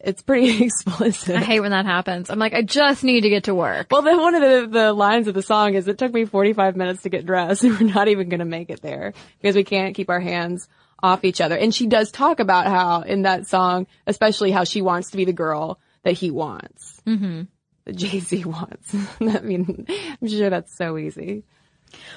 it's 0.00 0.22
pretty 0.22 0.64
explicit. 0.64 1.36
I 1.36 1.40
hate 1.40 1.60
when 1.60 1.70
that 1.70 1.86
happens. 1.86 2.30
I'm 2.30 2.38
like, 2.38 2.54
I 2.54 2.62
just 2.62 3.04
need 3.04 3.22
to 3.22 3.30
get 3.30 3.44
to 3.44 3.54
work. 3.54 3.88
Well, 3.90 4.02
then 4.02 4.20
one 4.20 4.34
of 4.34 4.42
the, 4.42 4.78
the 4.78 4.92
lines 4.92 5.28
of 5.28 5.34
the 5.34 5.42
song 5.42 5.74
is, 5.74 5.88
it 5.88 5.98
took 5.98 6.12
me 6.12 6.24
45 6.24 6.76
minutes 6.76 7.02
to 7.02 7.08
get 7.08 7.26
dressed 7.26 7.64
and 7.64 7.78
we're 7.80 7.92
not 7.92 8.08
even 8.08 8.28
going 8.28 8.40
to 8.40 8.44
make 8.44 8.70
it 8.70 8.82
there 8.82 9.14
because 9.40 9.56
we 9.56 9.64
can't 9.64 9.94
keep 9.94 10.10
our 10.10 10.20
hands 10.20 10.68
off 11.02 11.24
each 11.24 11.40
other. 11.40 11.56
And 11.56 11.74
she 11.74 11.86
does 11.86 12.10
talk 12.10 12.40
about 12.40 12.66
how 12.66 13.02
in 13.02 13.22
that 13.22 13.46
song, 13.46 13.86
especially 14.06 14.50
how 14.50 14.64
she 14.64 14.82
wants 14.82 15.10
to 15.10 15.16
be 15.16 15.24
the 15.24 15.32
girl 15.32 15.78
that 16.02 16.12
he 16.12 16.30
wants. 16.30 17.00
Mm-hmm. 17.06 17.42
That 17.84 17.96
Jay-Z 17.96 18.44
wants. 18.46 18.94
I 19.20 19.40
mean, 19.40 19.86
I'm 20.20 20.28
sure 20.28 20.50
that's 20.50 20.74
so 20.76 20.96
easy. 20.96 21.44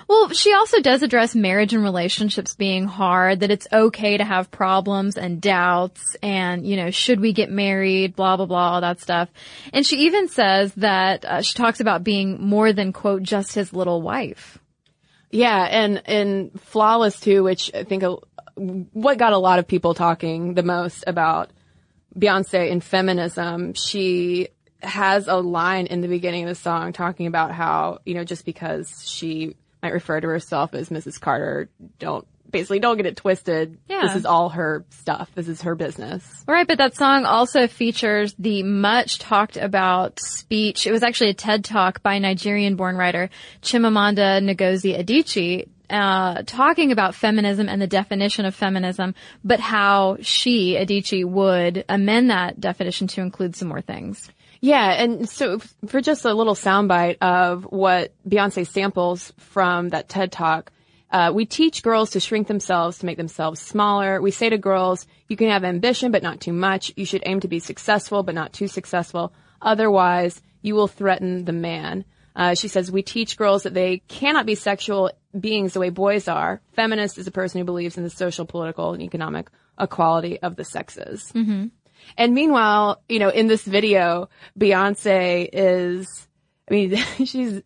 Well, 0.07 0.29
she 0.29 0.53
also 0.53 0.79
does 0.81 1.03
address 1.03 1.35
marriage 1.35 1.73
and 1.73 1.83
relationships 1.83 2.55
being 2.55 2.85
hard, 2.85 3.41
that 3.41 3.51
it's 3.51 3.67
okay 3.71 4.17
to 4.17 4.23
have 4.23 4.51
problems 4.51 5.17
and 5.17 5.41
doubts 5.41 6.15
and, 6.23 6.65
you 6.65 6.77
know, 6.77 6.91
should 6.91 7.19
we 7.19 7.33
get 7.33 7.49
married, 7.49 8.15
blah, 8.15 8.37
blah, 8.37 8.45
blah, 8.45 8.73
all 8.73 8.81
that 8.81 9.01
stuff. 9.01 9.29
And 9.73 9.85
she 9.85 10.05
even 10.05 10.29
says 10.29 10.73
that 10.75 11.25
uh, 11.25 11.41
she 11.41 11.53
talks 11.55 11.79
about 11.79 12.03
being 12.03 12.41
more 12.41 12.71
than, 12.73 12.93
quote, 12.93 13.23
just 13.23 13.53
his 13.53 13.73
little 13.73 14.01
wife. 14.01 14.59
Yeah, 15.29 15.61
and 15.63 16.01
and 16.05 16.61
flawless 16.61 17.19
too, 17.19 17.43
which 17.43 17.71
I 17.73 17.83
think 17.83 18.03
a, 18.03 18.15
what 18.55 19.17
got 19.17 19.33
a 19.33 19.37
lot 19.37 19.59
of 19.59 19.67
people 19.67 19.93
talking 19.93 20.53
the 20.53 20.63
most 20.63 21.03
about 21.05 21.51
Beyonce 22.17 22.71
and 22.71 22.83
feminism. 22.83 23.73
She 23.73 24.49
has 24.81 25.27
a 25.27 25.35
line 25.35 25.87
in 25.87 26.01
the 26.01 26.07
beginning 26.07 26.43
of 26.43 26.49
the 26.49 26.55
song 26.55 26.93
talking 26.93 27.27
about 27.27 27.51
how 27.51 27.99
you 28.05 28.13
know 28.13 28.23
just 28.23 28.45
because 28.45 29.03
she 29.07 29.55
might 29.87 29.93
refer 29.93 30.19
to 30.19 30.27
herself 30.27 30.73
as 30.73 30.89
Mrs. 30.89 31.19
Carter, 31.19 31.69
don't 31.97 32.27
basically 32.51 32.79
don't 32.79 32.97
get 32.97 33.05
it 33.05 33.15
twisted. 33.15 33.77
Yeah. 33.87 34.01
This 34.03 34.17
is 34.17 34.25
all 34.25 34.49
her 34.49 34.85
stuff. 34.89 35.29
This 35.33 35.47
is 35.47 35.61
her 35.61 35.75
business. 35.75 36.43
Right, 36.47 36.67
but 36.67 36.77
that 36.77 36.95
song 36.95 37.25
also 37.25 37.67
features 37.67 38.35
the 38.37 38.63
much 38.63 39.19
talked 39.19 39.57
about 39.57 40.19
speech. 40.19 40.87
It 40.87 40.91
was 40.91 41.03
actually 41.03 41.31
a 41.31 41.33
TED 41.33 41.63
talk 41.63 42.03
by 42.03 42.19
Nigerian 42.19 42.75
born 42.75 42.97
writer 42.97 43.29
Chimamanda 43.61 44.41
Ngozi 44.41 44.97
Adichie. 44.97 45.69
Uh, 45.89 46.41
talking 46.45 46.91
about 46.91 47.15
feminism 47.15 47.69
and 47.69 47.81
the 47.81 47.87
definition 47.87 48.43
of 48.43 48.53
feminism, 48.53 49.15
but 49.41 49.61
how 49.61 50.17
she, 50.19 50.75
Adichie, 50.75 51.23
would 51.23 51.85
amend 51.87 52.29
that 52.29 52.59
definition 52.59 53.07
to 53.07 53.21
include 53.21 53.55
some 53.55 53.69
more 53.69 53.79
things. 53.79 54.29
Yeah, 54.61 54.91
and 54.91 55.29
so 55.29 55.59
for 55.87 56.01
just 56.01 56.25
a 56.25 56.33
little 56.33 56.55
soundbite 56.55 57.17
of 57.21 57.63
what 57.63 58.13
Beyonce 58.27 58.67
samples 58.67 59.33
from 59.37 59.89
that 59.89 60.09
TED 60.09 60.31
Talk, 60.31 60.71
uh, 61.11 61.31
we 61.33 61.45
teach 61.45 61.83
girls 61.83 62.11
to 62.11 62.19
shrink 62.19 62.47
themselves 62.47 62.99
to 62.99 63.05
make 63.05 63.17
themselves 63.17 63.61
smaller. 63.61 64.21
We 64.21 64.31
say 64.31 64.49
to 64.49 64.57
girls, 64.57 65.07
you 65.27 65.37
can 65.37 65.49
have 65.49 65.63
ambition, 65.63 66.11
but 66.11 66.23
not 66.23 66.41
too 66.41 66.53
much. 66.53 66.91
You 66.95 67.05
should 67.05 67.23
aim 67.25 67.39
to 67.41 67.47
be 67.47 67.59
successful, 67.59 68.23
but 68.23 68.35
not 68.35 68.51
too 68.51 68.67
successful. 68.67 69.33
Otherwise, 69.61 70.41
you 70.61 70.75
will 70.75 70.87
threaten 70.87 71.45
the 71.45 71.53
man. 71.53 72.03
Uh, 72.35 72.53
she 72.53 72.67
says, 72.67 72.91
we 72.91 73.01
teach 73.01 73.37
girls 73.37 73.63
that 73.63 73.73
they 73.73 73.99
cannot 74.07 74.45
be 74.45 74.53
sexual 74.53 75.11
beings 75.39 75.73
the 75.73 75.79
way 75.79 75.89
boys 75.89 76.27
are. 76.27 76.61
Feminist 76.73 77.17
is 77.17 77.25
a 77.25 77.31
person 77.31 77.59
who 77.59 77.65
believes 77.65 77.97
in 77.97 78.03
the 78.03 78.09
social, 78.09 78.45
political, 78.45 78.93
and 78.93 79.01
economic 79.01 79.49
equality 79.79 80.39
of 80.41 80.55
the 80.55 80.63
sexes. 80.63 81.31
And 82.15 82.33
meanwhile, 82.33 83.01
you 83.09 83.19
know, 83.19 83.29
in 83.29 83.47
this 83.47 83.63
video, 83.63 84.29
Beyonce 84.57 85.49
is, 85.51 86.27
I 86.69 86.73
mean, 86.73 86.95
she's, 87.25 87.61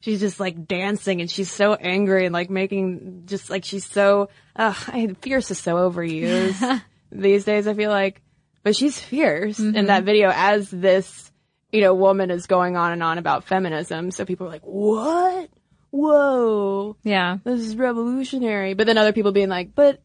she's 0.00 0.20
just 0.20 0.40
like 0.40 0.66
dancing 0.66 1.20
and 1.20 1.30
she's 1.30 1.50
so 1.50 1.74
angry 1.74 2.26
and 2.26 2.32
like 2.32 2.50
making, 2.50 3.22
just 3.26 3.50
like 3.50 3.64
she's 3.64 3.84
so, 3.86 4.28
uh, 4.56 4.74
I, 4.88 5.14
fierce 5.20 5.50
is 5.50 5.58
so 5.58 5.76
overused 5.76 6.82
these 7.12 7.44
days, 7.44 7.66
I 7.66 7.74
feel 7.74 7.90
like. 7.90 8.20
But 8.62 8.74
she's 8.74 8.98
fierce 8.98 9.58
in 9.58 9.86
that 9.86 10.04
video 10.04 10.32
as 10.34 10.70
this, 10.70 11.30
you 11.70 11.82
know, 11.82 11.92
woman 11.92 12.30
is 12.30 12.46
going 12.46 12.78
on 12.78 12.92
and 12.92 13.02
on 13.02 13.18
about 13.18 13.44
feminism. 13.44 14.10
So 14.10 14.24
people 14.24 14.46
are 14.46 14.50
like, 14.50 14.62
what? 14.64 15.50
Whoa 15.90 16.96
Yeah. 17.04 17.38
this 17.44 17.60
is 17.60 17.76
revolutionary. 17.76 18.74
But 18.74 18.86
then 18.88 18.98
other 18.98 19.12
people 19.12 19.30
being 19.32 19.48
like, 19.48 19.74
but 19.74 20.00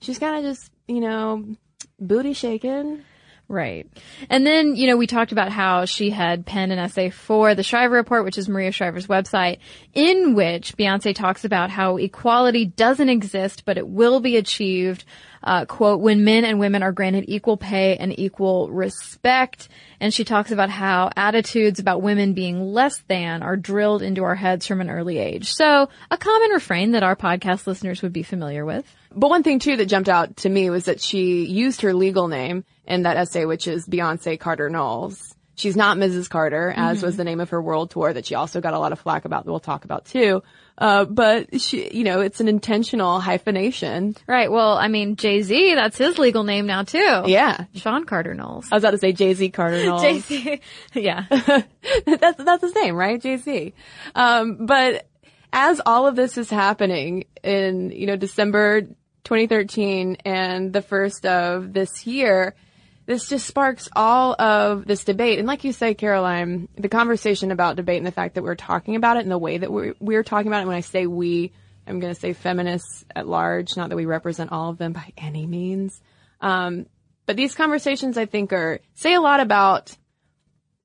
she's 0.00 0.18
kind 0.18 0.36
of 0.36 0.44
just, 0.44 0.70
you 0.86 1.00
know, 1.00 1.56
booty 1.98 2.34
shaking. 2.34 3.02
Right. 3.46 3.86
And 4.30 4.46
then, 4.46 4.74
you 4.74 4.86
know, 4.86 4.96
we 4.96 5.06
talked 5.06 5.30
about 5.30 5.52
how 5.52 5.84
she 5.84 6.08
had 6.08 6.46
penned 6.46 6.72
an 6.72 6.78
essay 6.78 7.10
for 7.10 7.54
the 7.54 7.62
Shriver 7.62 7.94
Report, 7.94 8.24
which 8.24 8.38
is 8.38 8.48
Maria 8.48 8.72
Shriver's 8.72 9.06
website, 9.06 9.58
in 9.92 10.34
which 10.34 10.76
Beyonce 10.78 11.14
talks 11.14 11.44
about 11.44 11.68
how 11.68 11.98
equality 11.98 12.64
doesn't 12.64 13.10
exist, 13.10 13.64
but 13.66 13.76
it 13.76 13.86
will 13.86 14.20
be 14.20 14.38
achieved, 14.38 15.04
uh, 15.42 15.66
quote, 15.66 16.00
when 16.00 16.24
men 16.24 16.46
and 16.46 16.58
women 16.58 16.82
are 16.82 16.92
granted 16.92 17.26
equal 17.28 17.58
pay 17.58 17.98
and 17.98 18.18
equal 18.18 18.70
respect. 18.70 19.68
And 20.00 20.12
she 20.12 20.24
talks 20.24 20.50
about 20.50 20.70
how 20.70 21.10
attitudes 21.14 21.80
about 21.80 22.00
women 22.00 22.32
being 22.32 22.72
less 22.72 23.02
than 23.08 23.42
are 23.42 23.56
drilled 23.56 24.00
into 24.00 24.24
our 24.24 24.34
heads 24.34 24.66
from 24.66 24.80
an 24.80 24.88
early 24.88 25.18
age. 25.18 25.52
So 25.52 25.90
a 26.10 26.16
common 26.16 26.50
refrain 26.50 26.92
that 26.92 27.02
our 27.02 27.14
podcast 27.14 27.66
listeners 27.66 28.00
would 28.00 28.12
be 28.14 28.22
familiar 28.22 28.64
with. 28.64 28.90
But 29.14 29.28
one 29.28 29.42
thing 29.42 29.58
too 29.58 29.76
that 29.76 29.86
jumped 29.86 30.08
out 30.08 30.38
to 30.38 30.48
me 30.48 30.70
was 30.70 30.86
that 30.86 31.02
she 31.02 31.44
used 31.44 31.82
her 31.82 31.92
legal 31.92 32.26
name 32.26 32.64
in 32.86 33.02
that 33.02 33.16
essay, 33.16 33.44
which 33.44 33.66
is 33.66 33.86
Beyonce 33.86 34.38
Carter 34.38 34.68
Knowles. 34.70 35.34
She's 35.56 35.76
not 35.76 35.96
Mrs. 35.96 36.28
Carter, 36.28 36.72
as 36.76 37.00
was 37.00 37.16
the 37.16 37.22
name 37.22 37.38
of 37.38 37.50
her 37.50 37.62
world 37.62 37.92
tour 37.92 38.12
that 38.12 38.26
she 38.26 38.34
also 38.34 38.60
got 38.60 38.74
a 38.74 38.78
lot 38.78 38.90
of 38.90 38.98
flack 38.98 39.24
about 39.24 39.44
that 39.44 39.50
we'll 39.50 39.60
talk 39.60 39.84
about 39.84 40.04
too. 40.04 40.42
Uh, 40.76 41.04
but 41.04 41.60
she, 41.60 41.96
you 41.96 42.02
know, 42.02 42.20
it's 42.20 42.40
an 42.40 42.48
intentional 42.48 43.20
hyphenation. 43.20 44.16
Right. 44.26 44.50
Well, 44.50 44.76
I 44.76 44.88
mean, 44.88 45.14
Jay-Z, 45.14 45.74
that's 45.76 45.96
his 45.96 46.18
legal 46.18 46.42
name 46.42 46.66
now 46.66 46.82
too. 46.82 47.22
Yeah. 47.26 47.66
Sean 47.76 48.04
Carter 48.04 48.34
Knowles. 48.34 48.66
I 48.72 48.74
was 48.74 48.82
about 48.82 48.90
to 48.92 48.98
say 48.98 49.12
Jay-Z 49.12 49.50
Cardinal. 49.50 49.98
Jay-Z. 50.00 50.60
yeah. 50.94 51.26
that's 52.06 52.42
that's 52.42 52.62
his 52.62 52.74
name, 52.74 52.96
right? 52.96 53.22
JC. 53.22 53.74
Um, 54.16 54.66
but 54.66 55.06
as 55.52 55.80
all 55.86 56.08
of 56.08 56.16
this 56.16 56.36
is 56.36 56.50
happening 56.50 57.26
in 57.44 57.92
you 57.92 58.06
know 58.06 58.16
December 58.16 58.82
2013 59.22 60.16
and 60.24 60.72
the 60.72 60.82
first 60.82 61.24
of 61.24 61.72
this 61.72 62.06
year, 62.06 62.56
this 63.06 63.28
just 63.28 63.46
sparks 63.46 63.88
all 63.94 64.34
of 64.40 64.86
this 64.86 65.04
debate. 65.04 65.38
And 65.38 65.46
like 65.46 65.64
you 65.64 65.72
say, 65.72 65.94
Caroline, 65.94 66.68
the 66.76 66.88
conversation 66.88 67.50
about 67.50 67.76
debate 67.76 67.98
and 67.98 68.06
the 68.06 68.12
fact 68.12 68.34
that 68.34 68.42
we're 68.42 68.54
talking 68.54 68.96
about 68.96 69.16
it 69.16 69.20
and 69.20 69.30
the 69.30 69.38
way 69.38 69.58
that 69.58 69.70
we're 69.70 69.94
we're 70.00 70.22
talking 70.22 70.48
about 70.48 70.62
it. 70.62 70.66
When 70.66 70.76
I 70.76 70.80
say 70.80 71.06
we, 71.06 71.52
I'm 71.86 72.00
going 72.00 72.14
to 72.14 72.20
say 72.20 72.32
feminists 72.32 73.04
at 73.14 73.26
large. 73.28 73.76
Not 73.76 73.90
that 73.90 73.96
we 73.96 74.06
represent 74.06 74.52
all 74.52 74.70
of 74.70 74.78
them 74.78 74.92
by 74.92 75.12
any 75.18 75.46
means. 75.46 76.00
Um, 76.40 76.86
but 77.26 77.36
these 77.36 77.54
conversations, 77.54 78.16
I 78.16 78.26
think, 78.26 78.52
are 78.52 78.80
say 78.94 79.14
a 79.14 79.20
lot 79.20 79.40
about 79.40 79.94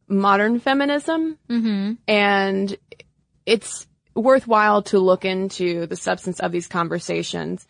modern 0.08 0.60
feminism 0.60 1.38
and 2.08 2.76
it's 3.46 3.86
worthwhile 4.16 4.82
to 4.82 4.98
look 5.00 5.24
into 5.24 5.86
the 5.86 5.96
substance 5.96 6.40
of 6.40 6.52
these 6.52 6.68
conversations 6.68 7.68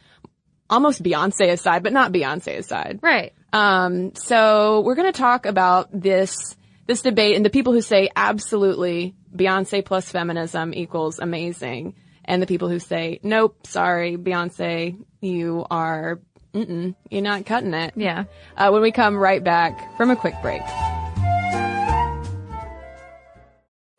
almost 0.70 1.04
beyonce 1.04 1.52
aside 1.52 1.84
but 1.84 1.92
not 1.92 2.14
beyonce 2.14 2.58
aside 2.58 3.00
Right. 3.02 3.34
Um, 3.54 4.14
so 4.16 4.82
we're 4.82 4.96
going 4.96 5.12
to 5.12 5.18
talk 5.18 5.46
about 5.46 5.90
this 5.92 6.56
this 6.88 7.02
debate 7.02 7.36
and 7.36 7.46
the 7.46 7.50
people 7.50 7.74
who 7.74 7.82
say 7.82 8.10
absolutely 8.16 9.16
beyonce 9.36 9.84
plus 9.86 10.10
feminism 10.12 10.74
equals 10.74 11.20
amazing 11.20 11.94
and 12.26 12.42
the 12.42 12.48
people 12.48 12.68
who 12.70 12.80
say 12.80 13.20
nope 13.24 13.66
sorry 13.68 14.18
beyonce 14.18 14.98
you 15.22 15.66
are 15.70 16.20
mm-mm, 16.54 16.96
you're 17.12 17.22
not 17.22 17.46
cutting 17.46 17.74
it 17.74 17.94
Yeah. 17.96 18.24
uh, 18.58 18.70
when 18.72 18.82
we 18.82 18.92
come 18.92 19.16
right 19.16 19.44
back 19.44 19.96
from 19.98 20.10
a 20.10 20.16
quick 20.16 20.36
break 20.42 20.62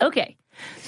Okay. 0.02 0.36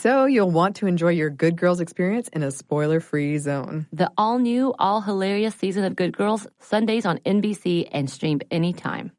So, 0.00 0.24
you'll 0.24 0.50
want 0.50 0.76
to 0.76 0.86
enjoy 0.86 1.10
your 1.10 1.30
Good 1.30 1.56
Girls 1.56 1.80
experience 1.80 2.28
in 2.28 2.42
a 2.42 2.50
spoiler 2.50 2.98
free 2.98 3.38
zone. 3.38 3.86
The 3.92 4.10
all 4.16 4.38
new, 4.38 4.74
all 4.78 5.00
hilarious 5.00 5.54
season 5.54 5.84
of 5.84 5.94
Good 5.94 6.16
Girls, 6.16 6.46
Sundays 6.60 7.06
on 7.06 7.18
NBC 7.18 7.88
and 7.92 8.10
streamed 8.10 8.44
anytime. 8.50 9.12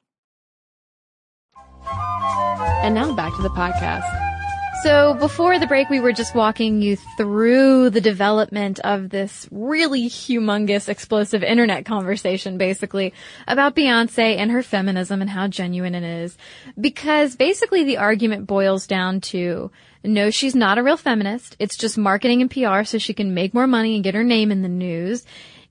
and 2.83 2.95
now 2.95 3.13
back 3.13 3.33
to 3.35 3.41
the 3.41 3.49
podcast 3.49 4.32
So 4.83 5.13
before 5.13 5.59
the 5.59 5.65
break, 5.65 5.89
we 5.89 6.01
were 6.01 6.11
just 6.11 6.35
walking 6.35 6.81
you 6.81 6.97
through 6.97 7.89
the 7.91 8.01
development 8.01 8.81
of 8.81 9.11
this 9.11 9.47
really 9.49 10.09
humongous, 10.09 10.89
explosive 10.89 11.41
internet 11.41 11.85
conversation, 11.85 12.57
basically, 12.57 13.13
about 13.47 13.77
Beyonce 13.77 14.35
and 14.35 14.51
her 14.51 14.61
feminism 14.61 15.21
and 15.21 15.29
how 15.29 15.47
genuine 15.47 15.95
it 15.95 16.03
is. 16.03 16.37
Because 16.77 17.37
basically 17.37 17.85
the 17.85 17.95
argument 17.95 18.45
boils 18.45 18.85
down 18.85 19.21
to, 19.21 19.71
no, 20.03 20.29
she's 20.29 20.53
not 20.53 20.77
a 20.77 20.83
real 20.83 20.97
feminist. 20.97 21.55
It's 21.59 21.77
just 21.77 21.97
marketing 21.97 22.41
and 22.41 22.51
PR 22.51 22.83
so 22.83 22.97
she 22.97 23.13
can 23.13 23.33
make 23.33 23.53
more 23.53 23.67
money 23.67 23.95
and 23.95 24.03
get 24.03 24.15
her 24.15 24.23
name 24.25 24.51
in 24.51 24.63
the 24.63 24.67
news. 24.67 25.23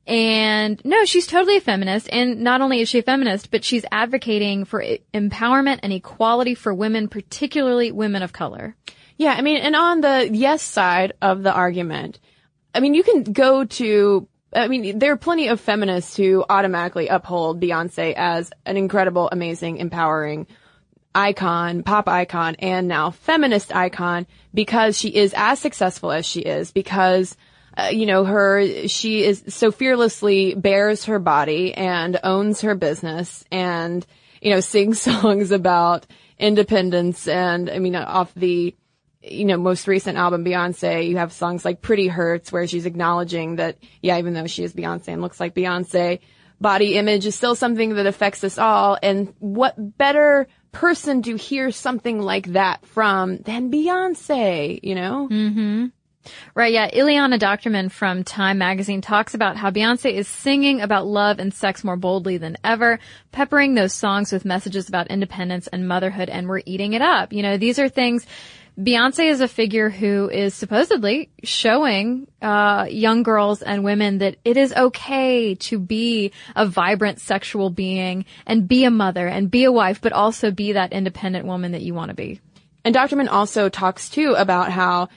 And 0.07 0.81
no, 0.87 1.05
she's 1.05 1.27
totally 1.27 1.59
a 1.59 1.61
feminist. 1.61 2.09
And 2.11 2.41
not 2.41 2.63
only 2.63 2.81
is 2.81 2.89
she 2.89 3.01
a 3.01 3.03
feminist, 3.03 3.51
but 3.51 3.63
she's 3.63 3.85
advocating 3.93 4.65
for 4.65 4.83
empowerment 5.13 5.81
and 5.83 5.93
equality 5.93 6.55
for 6.55 6.73
women, 6.73 7.09
particularly 7.09 7.93
women 7.93 8.23
of 8.23 8.33
color. 8.33 8.75
Yeah, 9.17 9.35
I 9.35 9.43
mean, 9.43 9.59
and 9.59 9.77
on 9.77 10.01
the 10.01 10.29
yes 10.33 10.63
side 10.63 11.13
of 11.23 11.43
the 11.43 11.53
argument, 11.53 12.19
I 12.75 12.81
mean, 12.81 12.95
you 12.95 13.03
can 13.03 13.23
go 13.23 13.65
to, 13.65 14.29
I 14.53 14.69
mean, 14.69 14.99
there 14.99 15.13
are 15.13 15.17
plenty 15.17 15.49
of 15.49 15.61
feminists 15.61 16.17
who 16.17 16.45
automatically 16.49 17.09
uphold 17.09 17.61
Beyonce 17.61 18.15
as 18.17 18.51
an 18.65 18.77
incredible, 18.77 19.29
amazing, 19.31 19.77
empowering 19.79 20.47
icon, 21.15 21.83
pop 21.83 22.09
icon, 22.09 22.57
and 22.59 22.89
now 22.89 23.11
feminist 23.11 23.75
icon 23.75 24.27
because 24.55 24.99
she 24.99 25.09
is 25.09 25.35
as 25.37 25.59
successful 25.59 26.11
as 26.11 26.25
she 26.25 26.41
is 26.41 26.73
because 26.73 27.37
uh, 27.77 27.89
you 27.91 28.07
know, 28.07 28.25
her, 28.25 28.87
she 28.89 29.25
is 29.25 29.45
so 29.49 29.73
fearlessly 29.73 30.55
bears 30.55 31.07
her 31.07 31.19
body 31.19 31.73
and 31.75 32.19
owns 32.23 32.61
her 32.61 32.75
business 32.75 33.45
and, 33.51 34.07
you 34.41 34.51
know, 34.51 34.61
sings 34.61 35.01
songs 35.01 35.51
about 35.51 36.07
independence 36.39 37.27
and, 37.27 37.71
I 37.71 37.79
mean, 37.79 37.97
off 37.97 38.33
the, 38.35 38.75
you 39.23 39.45
know, 39.45 39.57
most 39.57 39.87
recent 39.87 40.19
album, 40.19 40.45
Beyonce, 40.45 41.09
you 41.09 41.17
have 41.17 41.33
songs 41.33 41.65
like 41.65 41.81
Pretty 41.81 42.09
Hurts 42.09 42.51
where 42.53 42.67
she's 42.67 42.87
acknowledging 42.87 43.57
that, 43.57 43.79
yeah, 44.01 44.19
even 44.19 44.35
though 44.35 44.47
she 44.47 44.65
is 44.65 44.75
Beyonce 44.75 45.09
and 45.09 45.23
looks 45.23 45.41
like 45.41 45.55
Beyonce, 45.55 46.21
body 46.61 46.97
image 46.97 47.27
is 47.27 47.35
still 47.35 47.55
something 47.55 47.95
that 47.95 48.07
affects 48.07 48.45
us 48.45 48.59
all. 48.59 48.99
And 49.03 49.35
what 49.39 49.75
better 49.99 50.47
person 50.73 51.23
to 51.23 51.37
hear 51.37 51.71
something 51.71 52.21
like 52.21 52.53
that 52.53 52.87
from 52.87 53.39
than 53.39 53.71
Beyonce, 53.71 54.81
you 54.83 54.95
know? 54.95 55.29
Mm-hmm. 55.31 55.87
Right, 56.55 56.73
yeah. 56.73 56.89
Eliana 56.89 57.39
Dockterman 57.39 57.91
from 57.91 58.23
Time 58.23 58.59
magazine 58.59 59.01
talks 59.01 59.35
about 59.35 59.57
how 59.57 59.71
Beyonce 59.71 60.13
is 60.13 60.29
singing 60.29 60.81
about 60.81 61.07
love 61.07 61.41
and 61.41 61.53
sex 61.53 61.83
more 61.83 61.97
boldly 61.97 62.39
than 62.39 62.57
ever, 62.63 63.01
peppering 63.33 63.75
those 63.75 63.93
songs 63.93 64.31
with 64.31 64.45
messages 64.45 64.89
about 64.89 65.09
independence 65.09 65.67
and 65.67 65.89
motherhood, 65.89 66.29
and 66.29 66.49
we're 66.49 66.63
eating 66.65 66.93
it 66.93 67.03
up. 67.03 67.33
You 67.33 67.43
know, 67.43 67.57
these 67.57 67.81
are 67.81 67.89
things, 67.89 68.25
Beyonce 68.79 69.29
is 69.29 69.43
a 69.43 69.49
figure 69.49 69.91
who 69.91 70.31
is 70.31 70.55
supposedly 70.55 71.31
showing, 71.45 72.27
uh, 72.41 72.87
young 72.89 73.23
girls 73.23 73.61
and 73.61 73.85
women 73.85 74.19
that 74.19 74.37
it 74.47 74.57
is 74.57 74.73
okay 74.73 75.55
to 75.57 75.79
be 75.79 76.33
a 76.57 76.65
vibrant 76.65 77.21
sexual 77.21 77.69
being 77.69 78.25
and 78.47 78.67
be 78.67 78.85
a 78.85 78.91
mother 78.91 79.27
and 79.27 79.51
be 79.51 79.65
a 79.65 79.73
wife, 79.73 80.01
but 80.01 80.13
also 80.13 80.51
be 80.51 80.73
that 80.73 80.93
independent 80.93 81.45
woman 81.45 81.73
that 81.73 81.83
you 81.83 81.93
want 81.93 82.09
to 82.09 82.15
be. 82.15 82.41
And 82.83 82.95
Dockterman 82.95 83.29
also 83.31 83.69
talks 83.69 84.09
too 84.09 84.35
about 84.39 84.73
how 84.73 85.09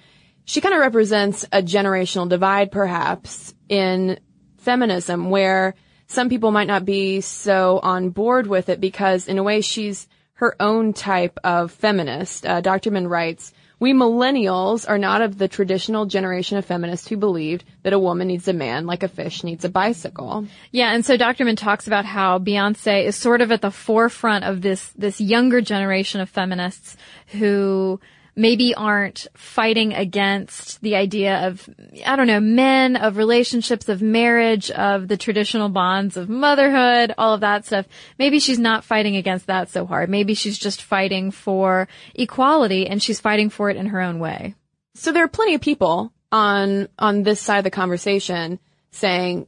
she 0.43 0.59
kind 0.59 0.75
of 0.75 0.81
represents 0.81 1.45
a 1.45 1.61
generational 1.61 2.27
divide 2.27 2.71
perhaps 2.71 3.53
in 3.69 4.19
feminism 4.57 5.29
where 5.29 5.75
some 6.07 6.29
people 6.29 6.51
might 6.51 6.67
not 6.67 6.83
be 6.83 7.21
so 7.21 7.79
on 7.81 8.09
board 8.09 8.47
with 8.47 8.67
it 8.67 8.81
because 8.81 9.27
in 9.27 9.37
a 9.37 9.43
way 9.43 9.61
she's 9.61 10.07
her 10.35 10.55
own 10.59 10.93
type 10.93 11.39
of 11.43 11.71
feminist. 11.71 12.45
Uh, 12.45 12.61
Dockterman 12.61 13.09
writes, 13.09 13.53
we 13.79 13.93
millennials 13.93 14.87
are 14.87 14.97
not 14.97 15.21
of 15.21 15.37
the 15.37 15.47
traditional 15.47 16.05
generation 16.05 16.57
of 16.57 16.65
feminists 16.65 17.07
who 17.07 17.17
believed 17.17 17.63
that 17.83 17.93
a 17.93 17.99
woman 17.99 18.27
needs 18.27 18.47
a 18.47 18.53
man 18.53 18.85
like 18.85 19.03
a 19.03 19.07
fish 19.07 19.43
needs 19.43 19.65
a 19.65 19.69
bicycle. 19.69 20.47
Yeah, 20.71 20.93
and 20.93 21.05
so 21.05 21.17
Dockterman 21.17 21.57
talks 21.57 21.87
about 21.87 22.05
how 22.05 22.39
Beyonce 22.39 23.05
is 23.05 23.15
sort 23.15 23.41
of 23.41 23.51
at 23.51 23.61
the 23.61 23.71
forefront 23.71 24.45
of 24.45 24.61
this 24.61 24.91
this 24.97 25.19
younger 25.19 25.61
generation 25.61 26.21
of 26.21 26.29
feminists 26.29 26.95
who 27.27 27.99
maybe 28.35 28.75
aren't 28.75 29.27
fighting 29.35 29.93
against 29.93 30.81
the 30.81 30.95
idea 30.95 31.47
of, 31.47 31.69
I 32.05 32.15
don't 32.15 32.27
know, 32.27 32.41
men, 32.41 32.97
of 32.97 33.17
relationships, 33.17 33.87
of 33.87 34.01
marriage, 34.01 34.69
of 34.71 35.07
the 35.07 35.17
traditional 35.17 35.69
bonds 35.69 36.17
of 36.17 36.27
motherhood, 36.27 37.13
all 37.17 37.33
of 37.33 37.41
that 37.41 37.65
stuff. 37.65 37.85
Maybe 38.19 38.39
she's 38.39 38.59
not 38.59 38.83
fighting 38.83 39.15
against 39.15 39.47
that 39.47 39.69
so 39.69 39.85
hard. 39.85 40.09
Maybe 40.09 40.33
she's 40.33 40.57
just 40.57 40.81
fighting 40.81 41.31
for 41.31 41.87
equality 42.13 42.87
and 42.87 43.01
she's 43.01 43.21
fighting 43.21 43.49
for 43.49 43.69
it 43.69 43.77
in 43.77 43.87
her 43.87 44.01
own 44.01 44.19
way. 44.19 44.55
So 44.95 45.11
there 45.11 45.23
are 45.23 45.29
plenty 45.29 45.55
of 45.55 45.61
people 45.61 46.11
on, 46.31 46.89
on 46.99 47.23
this 47.23 47.39
side 47.39 47.59
of 47.59 47.63
the 47.63 47.71
conversation 47.71 48.59
saying, 48.91 49.47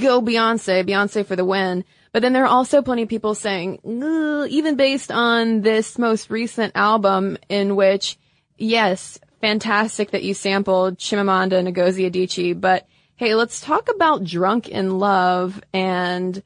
go 0.00 0.20
Beyonce, 0.20 0.88
Beyonce 0.88 1.24
for 1.24 1.36
the 1.36 1.44
win. 1.44 1.84
But 2.12 2.22
then 2.22 2.32
there 2.32 2.44
are 2.44 2.48
also 2.48 2.82
plenty 2.82 3.02
of 3.02 3.08
people 3.08 3.34
saying, 3.34 3.80
even 3.84 4.76
based 4.76 5.12
on 5.12 5.60
this 5.60 5.98
most 5.98 6.30
recent 6.30 6.72
album 6.74 7.36
in 7.48 7.76
which 7.76 8.16
yes, 8.58 9.18
fantastic 9.40 10.10
that 10.10 10.24
you 10.24 10.34
sampled 10.34 10.98
Chimamanda 10.98 11.66
Ngozi 11.72 12.10
Adichie, 12.10 12.60
but 12.60 12.86
hey, 13.16 13.34
let's 13.34 13.60
talk 13.60 13.88
about 13.88 14.24
Drunk 14.24 14.68
in 14.68 14.98
Love 14.98 15.62
and 15.72 16.42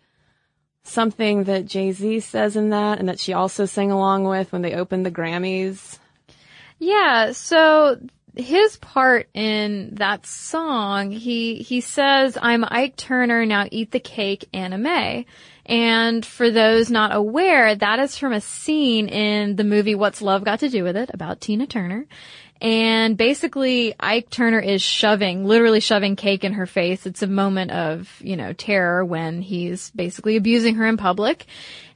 something 0.85 1.45
that 1.45 1.67
Jay-Z 1.67 2.21
says 2.21 2.57
in 2.57 2.71
that 2.71 2.99
and 2.99 3.09
that 3.09 3.21
she 3.21 3.33
also 3.33 3.67
sang 3.67 3.91
along 3.91 4.25
with 4.25 4.53
when 4.53 4.63
they 4.63 4.75
opened 4.75 5.07
the 5.07 5.11
Grammys. 5.11 5.99
Yeah, 6.79 7.33
so 7.33 7.99
his 8.35 8.77
part 8.79 9.29
in 9.35 9.95
that 9.97 10.27
song, 10.27 11.11
he 11.11 11.57
he 11.57 11.81
says, 11.81 12.39
"I'm 12.41 12.65
Ike 12.67 12.97
Turner, 12.97 13.47
now 13.47 13.67
eat 13.71 13.91
the 13.91 14.01
cake, 14.01 14.49
Anna 14.53 14.79
Mae." 14.79 15.27
And 15.67 16.27
for 16.27 16.51
those 16.51 16.91
not 16.91 17.15
aware, 17.15 17.75
that 17.75 17.99
is 18.01 18.19
from 18.19 18.33
a 18.33 18.41
scene 18.41 19.09
in 19.09 19.57
the 19.57 19.65
movie 19.65 19.95
What's 19.95 20.21
Love 20.21 20.45
Got 20.45 20.61
to 20.61 20.69
Do 20.69 20.85
with 20.85 20.97
It 20.97 21.11
about 21.13 21.41
Tina 21.41 21.67
Turner. 21.67 22.07
And 22.61 23.17
basically, 23.17 23.95
Ike 23.99 24.31
Turner 24.31 24.61
is 24.61 24.83
shoving, 24.83 25.45
literally 25.45 25.81
shoving 25.81 26.15
cake 26.15 26.45
in 26.45 26.53
her 26.55 26.67
face. 26.67 27.07
It's 27.07 27.23
a 27.23 27.27
moment 27.27 27.73
of, 27.73 28.09
you 28.21 28.37
know, 28.37 28.53
terror 28.53 29.05
when 29.05 29.43
he's 29.43 29.91
basically 29.91 30.37
abusing 30.37 30.77
her 30.77 30.87
in 30.87 30.97
public. 30.97 31.47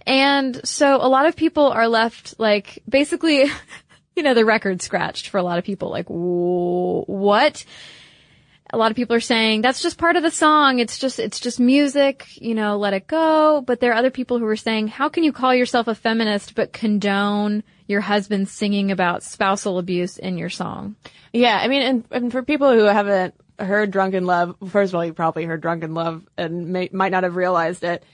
And 0.06 0.60
so 0.66 0.96
a 0.96 1.08
lot 1.08 1.26
of 1.26 1.36
people 1.36 1.66
are 1.66 1.86
left 1.86 2.34
like, 2.38 2.82
basically, 2.88 3.44
you 4.16 4.22
know, 4.22 4.34
the 4.34 4.44
record 4.44 4.82
scratched 4.82 5.28
for 5.28 5.38
a 5.38 5.42
lot 5.42 5.58
of 5.58 5.64
people. 5.64 5.90
Like, 5.90 6.06
what? 6.06 7.64
A 8.76 8.78
lot 8.78 8.90
of 8.90 8.96
people 8.96 9.16
are 9.16 9.20
saying 9.20 9.62
that's 9.62 9.80
just 9.80 9.96
part 9.96 10.16
of 10.16 10.22
the 10.22 10.30
song. 10.30 10.80
It's 10.80 10.98
just, 10.98 11.18
it's 11.18 11.40
just 11.40 11.58
music, 11.58 12.26
you 12.36 12.54
know, 12.54 12.76
let 12.76 12.92
it 12.92 13.06
go. 13.06 13.62
But 13.66 13.80
there 13.80 13.92
are 13.92 13.96
other 13.96 14.10
people 14.10 14.38
who 14.38 14.44
are 14.46 14.54
saying, 14.54 14.88
how 14.88 15.08
can 15.08 15.24
you 15.24 15.32
call 15.32 15.54
yourself 15.54 15.88
a 15.88 15.94
feminist 15.94 16.54
but 16.54 16.74
condone 16.74 17.64
your 17.88 18.02
husband 18.02 18.50
singing 18.50 18.90
about 18.90 19.22
spousal 19.22 19.78
abuse 19.78 20.18
in 20.18 20.36
your 20.36 20.50
song? 20.50 20.94
Yeah. 21.32 21.58
I 21.58 21.68
mean, 21.68 21.82
and, 21.82 22.04
and 22.10 22.30
for 22.30 22.42
people 22.42 22.70
who 22.70 22.84
haven't 22.84 23.34
heard 23.58 23.90
Drunk 23.90 24.12
in 24.12 24.26
Love, 24.26 24.54
first 24.68 24.90
of 24.90 24.96
all, 24.96 25.06
you 25.06 25.14
probably 25.14 25.46
heard 25.46 25.62
Drunk 25.62 25.82
in 25.82 25.94
Love 25.94 26.26
and 26.36 26.68
may, 26.68 26.90
might 26.92 27.12
not 27.12 27.22
have 27.22 27.36
realized 27.36 27.82
it. 27.82 28.04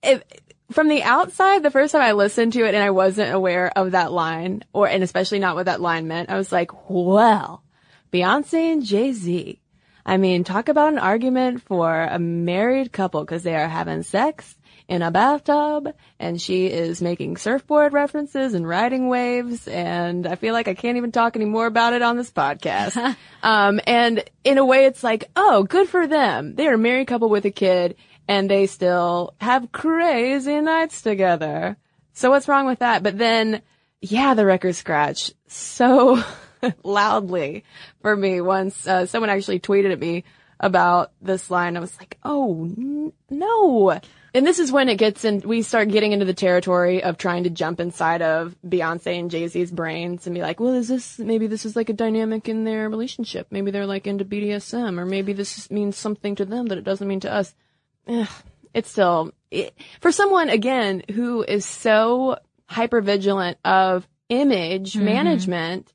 If, 0.00 0.22
from 0.70 0.88
the 0.88 1.02
outside, 1.02 1.64
the 1.64 1.72
first 1.72 1.90
time 1.90 2.02
I 2.02 2.12
listened 2.12 2.52
to 2.52 2.64
it 2.64 2.74
and 2.74 2.84
I 2.84 2.90
wasn't 2.90 3.34
aware 3.34 3.76
of 3.76 3.90
that 3.90 4.12
line 4.12 4.62
or, 4.72 4.86
and 4.86 5.02
especially 5.02 5.40
not 5.40 5.56
what 5.56 5.66
that 5.66 5.80
line 5.80 6.06
meant, 6.06 6.30
I 6.30 6.36
was 6.36 6.52
like, 6.52 6.70
well, 6.88 7.64
Beyonce 8.12 8.72
and 8.72 8.84
Jay-Z 8.84 9.60
I 10.06 10.16
mean, 10.16 10.44
talk 10.44 10.68
about 10.68 10.92
an 10.92 10.98
argument 10.98 11.62
for 11.62 12.02
a 12.02 12.18
married 12.18 12.92
couple 12.92 13.24
because 13.24 13.42
they 13.42 13.54
are 13.54 13.68
having 13.68 14.02
sex 14.02 14.56
in 14.86 15.00
a 15.00 15.10
bathtub 15.10 15.88
and 16.18 16.40
she 16.40 16.66
is 16.66 17.00
making 17.00 17.38
surfboard 17.38 17.92
references 17.94 18.52
and 18.52 18.68
riding 18.68 19.08
waves 19.08 19.66
and 19.66 20.26
I 20.26 20.34
feel 20.34 20.52
like 20.52 20.68
I 20.68 20.74
can't 20.74 20.98
even 20.98 21.10
talk 21.10 21.36
anymore 21.36 21.66
about 21.66 21.94
it 21.94 22.02
on 22.02 22.16
this 22.16 22.30
podcast. 22.30 23.16
um, 23.42 23.80
and 23.86 24.22
in 24.42 24.58
a 24.58 24.64
way 24.64 24.84
it's 24.84 25.02
like, 25.02 25.30
oh, 25.36 25.62
good 25.62 25.88
for 25.88 26.06
them. 26.06 26.54
They're 26.54 26.74
a 26.74 26.78
married 26.78 27.06
couple 27.06 27.30
with 27.30 27.46
a 27.46 27.50
kid 27.50 27.96
and 28.28 28.50
they 28.50 28.66
still 28.66 29.34
have 29.40 29.72
crazy 29.72 30.60
nights 30.60 31.00
together. 31.00 31.78
So 32.12 32.30
what's 32.30 32.48
wrong 32.48 32.66
with 32.66 32.80
that? 32.80 33.02
But 33.02 33.16
then, 33.16 33.62
yeah, 34.00 34.34
the 34.34 34.44
record 34.44 34.74
scratch. 34.74 35.32
So 35.48 36.22
loudly 36.82 37.64
for 38.02 38.16
me 38.16 38.40
once 38.40 38.86
uh, 38.86 39.06
someone 39.06 39.30
actually 39.30 39.60
tweeted 39.60 39.92
at 39.92 40.00
me 40.00 40.24
about 40.60 41.12
this 41.20 41.50
line. 41.50 41.76
I 41.76 41.80
was 41.80 41.96
like, 41.98 42.18
oh 42.22 42.64
n- 42.64 43.12
no. 43.30 44.00
And 44.32 44.44
this 44.44 44.58
is 44.58 44.72
when 44.72 44.88
it 44.88 44.96
gets 44.96 45.24
in, 45.24 45.40
we 45.40 45.62
start 45.62 45.90
getting 45.90 46.10
into 46.10 46.24
the 46.24 46.34
territory 46.34 47.04
of 47.04 47.16
trying 47.16 47.44
to 47.44 47.50
jump 47.50 47.78
inside 47.78 48.20
of 48.20 48.56
Beyonce 48.66 49.18
and 49.18 49.30
Jay-Z's 49.30 49.70
brains 49.70 50.26
and 50.26 50.34
be 50.34 50.42
like, 50.42 50.58
well, 50.58 50.74
is 50.74 50.88
this, 50.88 51.20
maybe 51.20 51.46
this 51.46 51.64
is 51.64 51.76
like 51.76 51.88
a 51.88 51.92
dynamic 51.92 52.48
in 52.48 52.64
their 52.64 52.88
relationship. 52.88 53.46
Maybe 53.50 53.70
they're 53.70 53.86
like 53.86 54.08
into 54.08 54.24
BDSM 54.24 54.98
or 54.98 55.06
maybe 55.06 55.34
this 55.34 55.70
means 55.70 55.96
something 55.96 56.34
to 56.34 56.44
them 56.44 56.66
that 56.66 56.78
it 56.78 56.84
doesn't 56.84 57.06
mean 57.06 57.20
to 57.20 57.32
us. 57.32 57.54
Ugh, 58.08 58.28
it's 58.72 58.90
still, 58.90 59.32
it, 59.52 59.72
for 60.00 60.10
someone 60.10 60.48
again 60.48 61.04
who 61.12 61.44
is 61.44 61.64
so 61.64 62.38
hyper 62.66 63.00
vigilant 63.00 63.58
of 63.64 64.08
image 64.28 64.94
mm-hmm. 64.94 65.04
management, 65.04 65.92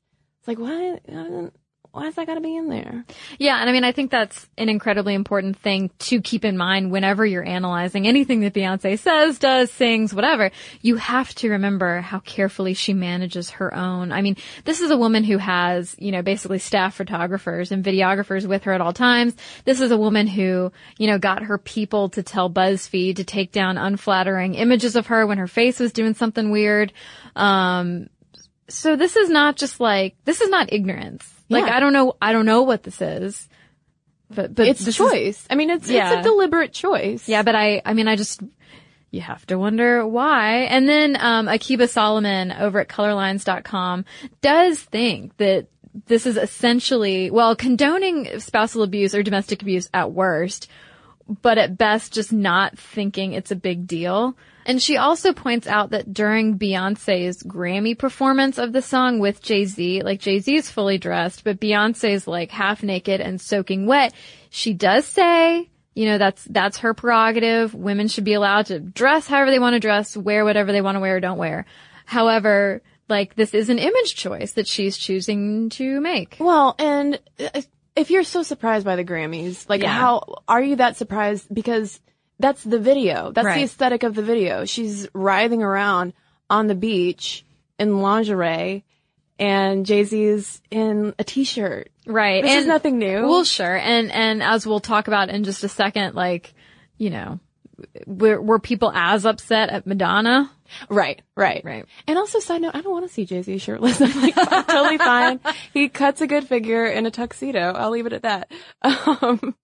like, 0.50 0.58
why, 0.58 1.50
why's 1.92 2.14
that 2.14 2.26
got 2.26 2.34
to 2.34 2.40
be 2.40 2.56
in 2.56 2.68
there? 2.68 3.04
Yeah, 3.38 3.60
and 3.60 3.68
I 3.68 3.72
mean, 3.72 3.84
I 3.84 3.92
think 3.92 4.10
that's 4.10 4.48
an 4.58 4.68
incredibly 4.68 5.14
important 5.14 5.56
thing 5.58 5.90
to 6.00 6.20
keep 6.20 6.44
in 6.44 6.56
mind 6.56 6.90
whenever 6.90 7.24
you're 7.24 7.46
analyzing 7.46 8.06
anything 8.06 8.40
that 8.40 8.52
Beyonce 8.52 8.98
says, 8.98 9.38
does, 9.38 9.70
sings, 9.70 10.12
whatever. 10.12 10.50
You 10.82 10.96
have 10.96 11.32
to 11.36 11.50
remember 11.50 12.00
how 12.00 12.18
carefully 12.20 12.74
she 12.74 12.94
manages 12.94 13.50
her 13.50 13.72
own. 13.74 14.10
I 14.12 14.22
mean, 14.22 14.36
this 14.64 14.80
is 14.80 14.90
a 14.90 14.96
woman 14.96 15.24
who 15.24 15.38
has, 15.38 15.94
you 15.98 16.10
know, 16.10 16.22
basically 16.22 16.58
staff 16.58 16.96
photographers 16.96 17.70
and 17.70 17.84
videographers 17.84 18.46
with 18.46 18.64
her 18.64 18.72
at 18.72 18.80
all 18.80 18.92
times. 18.92 19.34
This 19.64 19.80
is 19.80 19.90
a 19.90 19.98
woman 19.98 20.26
who, 20.26 20.72
you 20.98 21.06
know, 21.06 21.18
got 21.18 21.44
her 21.44 21.58
people 21.58 22.08
to 22.10 22.22
tell 22.22 22.50
BuzzFeed 22.50 23.16
to 23.16 23.24
take 23.24 23.52
down 23.52 23.78
unflattering 23.78 24.54
images 24.54 24.96
of 24.96 25.06
her 25.06 25.26
when 25.26 25.38
her 25.38 25.48
face 25.48 25.78
was 25.78 25.92
doing 25.92 26.14
something 26.14 26.50
weird. 26.50 26.92
Um, 27.36 28.08
so 28.70 28.96
this 28.96 29.16
is 29.16 29.28
not 29.28 29.56
just 29.56 29.80
like 29.80 30.16
this 30.24 30.40
is 30.40 30.48
not 30.48 30.72
ignorance. 30.72 31.28
Like 31.48 31.64
I 31.64 31.80
don't 31.80 31.92
know 31.92 32.16
I 32.22 32.32
don't 32.32 32.46
know 32.46 32.62
what 32.62 32.82
this 32.82 33.00
is. 33.00 33.48
But 34.32 34.54
but 34.54 34.68
it's 34.68 34.86
a 34.86 34.92
choice. 34.92 35.40
Is, 35.40 35.46
I 35.50 35.56
mean 35.56 35.70
it's 35.70 35.90
yeah. 35.90 36.12
it's 36.12 36.26
a 36.26 36.30
deliberate 36.30 36.72
choice. 36.72 37.28
Yeah, 37.28 37.42
but 37.42 37.54
I 37.56 37.82
I 37.84 37.94
mean 37.94 38.06
I 38.06 38.16
just 38.16 38.40
you 39.10 39.20
have 39.20 39.44
to 39.46 39.58
wonder 39.58 40.06
why. 40.06 40.58
And 40.62 40.88
then 40.88 41.16
um 41.20 41.48
Akiba 41.48 41.88
Solomon 41.88 42.52
over 42.52 42.80
at 42.80 42.88
colorlines.com 42.88 44.04
does 44.40 44.80
think 44.80 45.36
that 45.38 45.66
this 46.06 46.26
is 46.26 46.36
essentially 46.36 47.30
well 47.30 47.56
condoning 47.56 48.38
spousal 48.38 48.84
abuse 48.84 49.14
or 49.14 49.24
domestic 49.24 49.62
abuse 49.62 49.88
at 49.92 50.12
worst, 50.12 50.68
but 51.42 51.58
at 51.58 51.76
best 51.76 52.12
just 52.12 52.32
not 52.32 52.78
thinking 52.78 53.32
it's 53.32 53.50
a 53.50 53.56
big 53.56 53.88
deal. 53.88 54.36
And 54.66 54.80
she 54.80 54.96
also 54.96 55.32
points 55.32 55.66
out 55.66 55.90
that 55.90 56.12
during 56.12 56.58
Beyonce's 56.58 57.42
Grammy 57.42 57.98
performance 57.98 58.58
of 58.58 58.72
the 58.72 58.82
song 58.82 59.18
with 59.18 59.42
Jay-Z, 59.42 60.02
like 60.02 60.20
Jay-Z 60.20 60.54
is 60.54 60.70
fully 60.70 60.98
dressed, 60.98 61.44
but 61.44 61.60
Beyonce's 61.60 62.26
like 62.26 62.50
half 62.50 62.82
naked 62.82 63.20
and 63.20 63.40
soaking 63.40 63.86
wet. 63.86 64.12
She 64.50 64.74
does 64.74 65.06
say, 65.06 65.70
you 65.94 66.06
know, 66.06 66.18
that's, 66.18 66.44
that's 66.44 66.78
her 66.78 66.94
prerogative. 66.94 67.74
Women 67.74 68.08
should 68.08 68.24
be 68.24 68.34
allowed 68.34 68.66
to 68.66 68.80
dress 68.80 69.26
however 69.26 69.50
they 69.50 69.58
want 69.58 69.74
to 69.74 69.80
dress, 69.80 70.16
wear 70.16 70.44
whatever 70.44 70.72
they 70.72 70.82
want 70.82 70.96
to 70.96 71.00
wear 71.00 71.16
or 71.16 71.20
don't 71.20 71.38
wear. 71.38 71.66
However, 72.04 72.82
like 73.08 73.34
this 73.34 73.54
is 73.54 73.68
an 73.68 73.78
image 73.78 74.14
choice 74.14 74.52
that 74.52 74.68
she's 74.68 74.96
choosing 74.96 75.68
to 75.70 76.00
make. 76.00 76.36
Well, 76.38 76.74
and 76.78 77.18
uh, 77.38 77.62
if 77.96 78.10
you're 78.10 78.24
so 78.24 78.42
surprised 78.42 78.84
by 78.84 78.96
the 78.96 79.04
Grammys, 79.04 79.68
like 79.68 79.82
yeah. 79.82 79.92
how 79.92 80.42
are 80.48 80.62
you 80.62 80.76
that 80.76 80.96
surprised? 80.96 81.52
Because 81.52 82.00
that's 82.40 82.64
the 82.64 82.78
video. 82.78 83.32
That's 83.32 83.46
right. 83.46 83.58
the 83.58 83.64
aesthetic 83.64 84.02
of 84.02 84.14
the 84.14 84.22
video. 84.22 84.64
She's 84.64 85.08
writhing 85.12 85.62
around 85.62 86.14
on 86.48 86.66
the 86.66 86.74
beach 86.74 87.44
in 87.78 88.00
lingerie 88.00 88.84
and 89.38 89.86
Jay-Z's 89.86 90.60
in 90.70 91.14
a 91.18 91.24
t-shirt. 91.24 91.90
Right. 92.06 92.42
This 92.42 92.52
and, 92.52 92.60
is 92.60 92.66
nothing 92.66 92.98
new. 92.98 93.26
Well, 93.26 93.44
sure. 93.44 93.76
And, 93.76 94.10
and 94.10 94.42
as 94.42 94.66
we'll 94.66 94.80
talk 94.80 95.08
about 95.08 95.30
in 95.30 95.44
just 95.44 95.64
a 95.64 95.68
second, 95.68 96.14
like, 96.14 96.52
you 96.98 97.10
know, 97.10 97.40
were, 98.06 98.40
were 98.40 98.58
people 98.58 98.92
as 98.94 99.24
upset 99.24 99.70
at 99.70 99.86
Madonna? 99.86 100.50
Right, 100.88 101.22
right, 101.36 101.64
Right. 101.64 101.86
And 102.06 102.18
also, 102.18 102.38
side 102.38 102.62
note, 102.62 102.74
I 102.74 102.80
don't 102.80 102.92
want 102.92 103.06
to 103.08 103.12
see 103.12 103.24
Jay 103.24 103.42
Z 103.42 103.58
shirtless. 103.58 104.00
I'm 104.00 104.20
like, 104.20 104.34
totally 104.34 104.98
fine. 104.98 105.40
He 105.72 105.88
cuts 105.88 106.20
a 106.20 106.26
good 106.26 106.46
figure 106.46 106.86
in 106.86 107.06
a 107.06 107.10
tuxedo. 107.10 107.72
I'll 107.72 107.90
leave 107.90 108.06
it 108.06 108.12
at 108.12 108.22
that. 108.22 108.52
Um, 109.22 109.56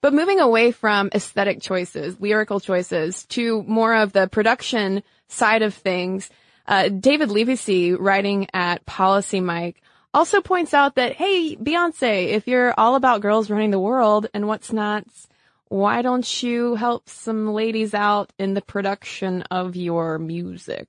but 0.00 0.12
moving 0.12 0.40
away 0.40 0.70
from 0.70 1.10
aesthetic 1.14 1.60
choices, 1.60 2.20
lyrical 2.20 2.60
choices, 2.60 3.24
to 3.26 3.62
more 3.64 3.94
of 3.94 4.12
the 4.12 4.28
production 4.28 5.02
side 5.28 5.62
of 5.62 5.74
things, 5.74 6.30
uh, 6.66 6.88
David 6.88 7.30
Levesley, 7.30 7.94
writing 7.98 8.46
at 8.52 8.84
PolicyMic, 8.86 9.76
also 10.12 10.40
points 10.40 10.74
out 10.74 10.96
that, 10.96 11.14
hey, 11.14 11.56
Beyonce, 11.56 12.28
if 12.28 12.46
you're 12.46 12.74
all 12.78 12.94
about 12.94 13.20
girls 13.20 13.50
running 13.50 13.70
the 13.70 13.78
world 13.78 14.26
and 14.34 14.46
what's 14.46 14.72
not, 14.72 15.04
why 15.68 16.02
don't 16.02 16.42
you 16.42 16.74
help 16.74 17.08
some 17.08 17.52
ladies 17.52 17.94
out 17.94 18.32
in 18.38 18.54
the 18.54 18.62
production 18.62 19.42
of 19.50 19.76
your 19.76 20.18
music? 20.18 20.88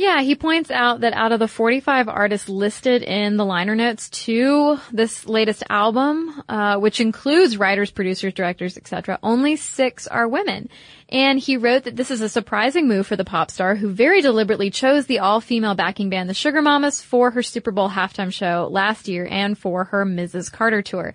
Yeah, 0.00 0.22
he 0.22 0.34
points 0.34 0.70
out 0.70 1.02
that 1.02 1.12
out 1.12 1.32
of 1.32 1.40
the 1.40 1.46
45 1.46 2.08
artists 2.08 2.48
listed 2.48 3.02
in 3.02 3.36
the 3.36 3.44
liner 3.44 3.76
notes 3.76 4.08
to 4.24 4.78
this 4.90 5.26
latest 5.26 5.62
album, 5.68 6.42
uh, 6.48 6.78
which 6.78 7.02
includes 7.02 7.58
writers, 7.58 7.90
producers, 7.90 8.32
directors, 8.32 8.78
etc., 8.78 9.18
only 9.22 9.56
six 9.56 10.06
are 10.06 10.26
women. 10.26 10.70
And 11.10 11.38
he 11.38 11.58
wrote 11.58 11.84
that 11.84 11.96
this 11.96 12.10
is 12.10 12.22
a 12.22 12.30
surprising 12.30 12.88
move 12.88 13.08
for 13.08 13.16
the 13.16 13.26
pop 13.26 13.50
star 13.50 13.74
who 13.74 13.90
very 13.90 14.22
deliberately 14.22 14.70
chose 14.70 15.04
the 15.04 15.18
all-female 15.18 15.74
backing 15.74 16.08
band, 16.08 16.30
the 16.30 16.34
Sugar 16.34 16.62
Mamas, 16.62 17.02
for 17.02 17.32
her 17.32 17.42
Super 17.42 17.70
Bowl 17.70 17.90
halftime 17.90 18.32
show 18.32 18.70
last 18.72 19.06
year 19.06 19.28
and 19.30 19.58
for 19.58 19.84
her 19.84 20.06
Mrs. 20.06 20.50
Carter 20.50 20.80
tour. 20.80 21.12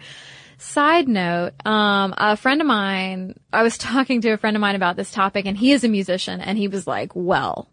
Side 0.60 1.08
note, 1.08 1.54
um, 1.66 2.14
a 2.20 2.38
friend 2.38 2.62
of 2.62 2.68
mine, 2.68 3.34
I 3.52 3.64
was 3.64 3.78
talking 3.80 4.22
to 4.22 4.30
a 4.30 4.38
friend 4.38 4.56
of 4.56 4.62
mine 4.62 4.76
about 4.76 4.96
this 4.96 5.10
topic 5.10 5.48
and 5.48 5.58
he 5.58 5.72
is 5.72 5.84
a 5.84 5.90
musician 5.90 6.40
and 6.40 6.56
he 6.56 6.68
was 6.68 6.86
like, 6.86 7.16
well, 7.16 7.68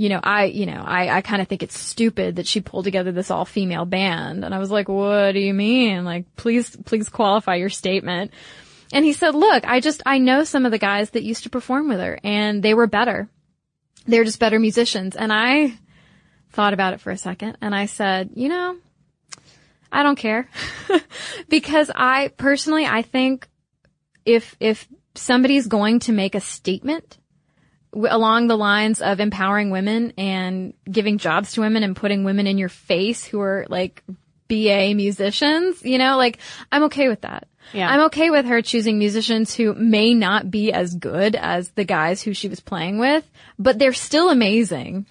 you 0.00 0.08
know, 0.08 0.20
I, 0.22 0.44
you 0.44 0.64
know, 0.64 0.82
I, 0.82 1.18
I 1.18 1.20
kind 1.20 1.42
of 1.42 1.48
think 1.48 1.62
it's 1.62 1.78
stupid 1.78 2.36
that 2.36 2.46
she 2.46 2.62
pulled 2.62 2.84
together 2.84 3.12
this 3.12 3.30
all 3.30 3.44
female 3.44 3.84
band. 3.84 4.46
And 4.46 4.54
I 4.54 4.58
was 4.58 4.70
like, 4.70 4.88
what 4.88 5.32
do 5.32 5.40
you 5.40 5.52
mean? 5.52 6.06
Like, 6.06 6.36
please, 6.36 6.74
please 6.74 7.10
qualify 7.10 7.56
your 7.56 7.68
statement. 7.68 8.30
And 8.94 9.04
he 9.04 9.12
said, 9.12 9.34
look, 9.34 9.66
I 9.66 9.80
just, 9.80 10.00
I 10.06 10.16
know 10.16 10.44
some 10.44 10.64
of 10.64 10.72
the 10.72 10.78
guys 10.78 11.10
that 11.10 11.22
used 11.22 11.42
to 11.42 11.50
perform 11.50 11.90
with 11.90 12.00
her 12.00 12.18
and 12.24 12.62
they 12.62 12.72
were 12.72 12.86
better. 12.86 13.28
They're 14.06 14.24
just 14.24 14.40
better 14.40 14.58
musicians. 14.58 15.16
And 15.16 15.30
I 15.30 15.74
thought 16.48 16.72
about 16.72 16.94
it 16.94 17.02
for 17.02 17.10
a 17.10 17.18
second 17.18 17.58
and 17.60 17.74
I 17.74 17.84
said, 17.84 18.30
you 18.32 18.48
know, 18.48 18.78
I 19.92 20.02
don't 20.02 20.16
care 20.16 20.48
because 21.50 21.90
I 21.94 22.28
personally, 22.28 22.86
I 22.86 23.02
think 23.02 23.46
if, 24.24 24.56
if 24.60 24.88
somebody's 25.14 25.66
going 25.66 25.98
to 26.00 26.12
make 26.12 26.34
a 26.34 26.40
statement 26.40 27.18
w- 27.92 28.08
along 28.10 28.48
the 28.48 28.56
lines 28.56 29.00
of 29.00 29.20
empowering 29.20 29.70
women 29.70 30.12
and 30.16 30.74
giving 30.90 31.18
jobs 31.18 31.52
to 31.52 31.60
women 31.60 31.82
and 31.82 31.96
putting 31.96 32.24
women 32.24 32.46
in 32.46 32.58
your 32.58 32.68
face 32.68 33.24
who 33.24 33.40
are 33.40 33.66
like 33.68 34.02
BA 34.48 34.94
musicians, 34.94 35.82
you 35.84 35.98
know, 35.98 36.16
like 36.16 36.38
I'm 36.72 36.84
okay 36.84 37.08
with 37.08 37.22
that. 37.22 37.46
Yeah. 37.72 37.88
I'm 37.88 38.00
okay 38.06 38.30
with 38.30 38.46
her 38.46 38.62
choosing 38.62 38.98
musicians 38.98 39.54
who 39.54 39.74
may 39.74 40.12
not 40.12 40.50
be 40.50 40.72
as 40.72 40.94
good 40.94 41.36
as 41.36 41.70
the 41.70 41.84
guys 41.84 42.22
who 42.22 42.34
she 42.34 42.48
was 42.48 42.60
playing 42.60 42.98
with, 42.98 43.28
but 43.58 43.78
they're 43.78 43.92
still 43.92 44.28
amazing. 44.30 45.06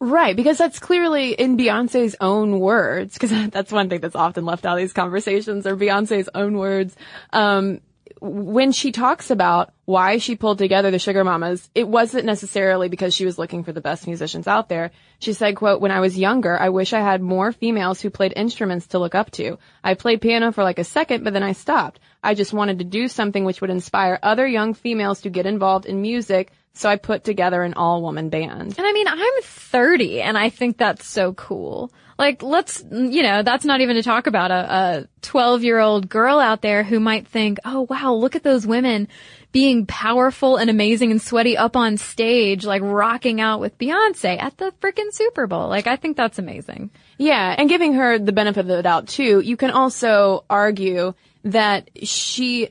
Right, 0.00 0.36
because 0.36 0.58
that's 0.58 0.78
clearly 0.78 1.32
in 1.32 1.56
Beyonce's 1.56 2.14
own 2.20 2.60
words, 2.60 3.14
because 3.14 3.30
that's 3.50 3.72
one 3.72 3.88
thing 3.88 4.00
that's 4.00 4.14
often 4.16 4.44
left 4.44 4.64
out 4.64 4.74
of 4.74 4.78
these 4.78 4.92
conversations, 4.92 5.66
are 5.66 5.76
Beyonce's 5.76 6.28
own 6.34 6.56
words. 6.56 6.94
Um, 7.32 7.80
when 8.20 8.72
she 8.72 8.92
talks 8.92 9.30
about 9.30 9.72
why 9.84 10.18
she 10.18 10.36
pulled 10.36 10.58
together 10.58 10.90
the 10.90 10.98
Sugar 10.98 11.24
Mamas, 11.24 11.70
it 11.74 11.88
wasn't 11.88 12.24
necessarily 12.24 12.88
because 12.88 13.14
she 13.14 13.24
was 13.24 13.38
looking 13.38 13.64
for 13.64 13.72
the 13.72 13.80
best 13.80 14.06
musicians 14.06 14.46
out 14.46 14.68
there. 14.68 14.90
She 15.18 15.32
said, 15.32 15.56
quote, 15.56 15.80
when 15.80 15.90
I 15.90 16.00
was 16.00 16.18
younger, 16.18 16.58
I 16.58 16.68
wish 16.68 16.92
I 16.92 17.00
had 17.00 17.22
more 17.22 17.52
females 17.52 18.00
who 18.00 18.10
played 18.10 18.32
instruments 18.36 18.88
to 18.88 18.98
look 18.98 19.14
up 19.14 19.30
to. 19.32 19.58
I 19.82 19.94
played 19.94 20.20
piano 20.20 20.52
for 20.52 20.62
like 20.62 20.78
a 20.78 20.84
second, 20.84 21.24
but 21.24 21.32
then 21.32 21.42
I 21.42 21.52
stopped. 21.52 22.00
I 22.22 22.34
just 22.34 22.52
wanted 22.52 22.78
to 22.78 22.84
do 22.84 23.08
something 23.08 23.44
which 23.44 23.60
would 23.60 23.70
inspire 23.70 24.18
other 24.22 24.46
young 24.46 24.74
females 24.74 25.22
to 25.22 25.30
get 25.30 25.46
involved 25.46 25.86
in 25.86 26.02
music, 26.02 26.52
so 26.72 26.88
I 26.88 26.96
put 26.96 27.24
together 27.24 27.62
an 27.62 27.74
all-woman 27.74 28.28
band. 28.28 28.74
And 28.78 28.86
I 28.86 28.92
mean, 28.92 29.08
I'm 29.08 29.42
30 29.42 30.22
and 30.22 30.36
I 30.36 30.48
think 30.50 30.76
that's 30.76 31.06
so 31.06 31.32
cool. 31.32 31.92
Like, 32.18 32.42
let's, 32.42 32.82
you 32.90 33.22
know, 33.22 33.44
that's 33.44 33.64
not 33.64 33.80
even 33.80 33.94
to 33.94 34.02
talk 34.02 34.26
about 34.26 34.50
a, 34.50 34.72
a 34.72 35.08
12 35.22 35.62
year 35.62 35.78
old 35.78 36.08
girl 36.08 36.40
out 36.40 36.62
there 36.62 36.82
who 36.82 36.98
might 36.98 37.28
think, 37.28 37.58
oh 37.64 37.86
wow, 37.88 38.14
look 38.14 38.34
at 38.34 38.42
those 38.42 38.66
women 38.66 39.06
being 39.52 39.86
powerful 39.86 40.56
and 40.56 40.68
amazing 40.68 41.12
and 41.12 41.22
sweaty 41.22 41.56
up 41.56 41.76
on 41.76 41.96
stage, 41.96 42.64
like 42.64 42.82
rocking 42.82 43.40
out 43.40 43.60
with 43.60 43.78
Beyonce 43.78 44.42
at 44.42 44.56
the 44.58 44.72
freaking 44.80 45.12
Super 45.12 45.46
Bowl. 45.46 45.68
Like, 45.68 45.86
I 45.86 45.94
think 45.94 46.16
that's 46.16 46.40
amazing. 46.40 46.90
Yeah, 47.18 47.54
and 47.56 47.68
giving 47.68 47.94
her 47.94 48.18
the 48.18 48.32
benefit 48.32 48.60
of 48.60 48.66
the 48.66 48.82
doubt 48.82 49.06
too, 49.06 49.40
you 49.40 49.56
can 49.56 49.70
also 49.70 50.44
argue 50.50 51.14
that 51.44 51.88
she 52.02 52.68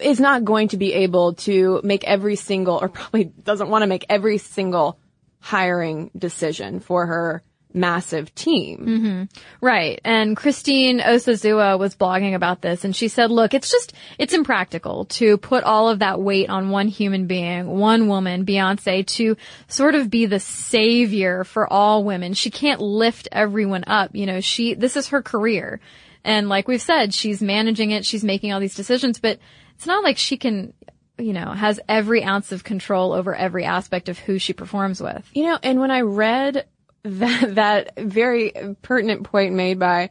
is 0.00 0.18
not 0.18 0.44
going 0.44 0.68
to 0.68 0.76
be 0.76 0.92
able 0.94 1.34
to 1.34 1.80
make 1.84 2.04
every 2.04 2.36
single, 2.36 2.78
or 2.82 2.88
probably 2.88 3.24
doesn't 3.24 3.68
want 3.68 3.82
to 3.82 3.86
make 3.86 4.04
every 4.08 4.38
single 4.38 4.98
hiring 5.40 6.10
decision 6.18 6.80
for 6.80 7.06
her 7.06 7.42
massive 7.72 8.34
team. 8.34 8.78
Mm-hmm. 8.86 9.22
Right. 9.60 10.00
And 10.04 10.36
Christine 10.36 11.00
Osazua 11.00 11.78
was 11.78 11.94
blogging 11.94 12.34
about 12.34 12.62
this 12.62 12.84
and 12.84 12.94
she 12.94 13.08
said, 13.08 13.30
look, 13.30 13.54
it's 13.54 13.70
just, 13.70 13.92
it's 14.18 14.32
impractical 14.32 15.04
to 15.06 15.36
put 15.38 15.64
all 15.64 15.88
of 15.88 15.98
that 15.98 16.20
weight 16.20 16.48
on 16.48 16.70
one 16.70 16.88
human 16.88 17.26
being, 17.26 17.66
one 17.66 18.08
woman, 18.08 18.46
Beyonce, 18.46 19.06
to 19.06 19.36
sort 19.68 19.94
of 19.94 20.10
be 20.10 20.26
the 20.26 20.40
savior 20.40 21.44
for 21.44 21.70
all 21.70 22.04
women. 22.04 22.34
She 22.34 22.50
can't 22.50 22.80
lift 22.80 23.28
everyone 23.32 23.84
up. 23.86 24.14
You 24.14 24.26
know, 24.26 24.40
she, 24.40 24.74
this 24.74 24.96
is 24.96 25.08
her 25.08 25.22
career. 25.22 25.80
And 26.24 26.48
like 26.48 26.68
we've 26.68 26.82
said, 26.82 27.14
she's 27.14 27.40
managing 27.40 27.90
it, 27.90 28.04
she's 28.04 28.24
making 28.24 28.52
all 28.52 28.60
these 28.60 28.74
decisions, 28.74 29.20
but 29.20 29.38
it's 29.76 29.86
not 29.86 30.02
like 30.02 30.18
she 30.18 30.36
can, 30.36 30.72
you 31.16 31.32
know, 31.32 31.52
has 31.52 31.80
every 31.88 32.24
ounce 32.24 32.52
of 32.52 32.64
control 32.64 33.12
over 33.12 33.34
every 33.34 33.64
aspect 33.64 34.08
of 34.08 34.18
who 34.18 34.38
she 34.38 34.52
performs 34.52 35.00
with. 35.00 35.28
You 35.32 35.44
know, 35.44 35.58
and 35.62 35.80
when 35.80 35.90
I 35.90 36.00
read 36.00 36.66
that, 37.08 37.54
that 37.54 37.98
very 37.98 38.52
pertinent 38.82 39.24
point 39.24 39.54
made 39.54 39.78
by 39.78 40.10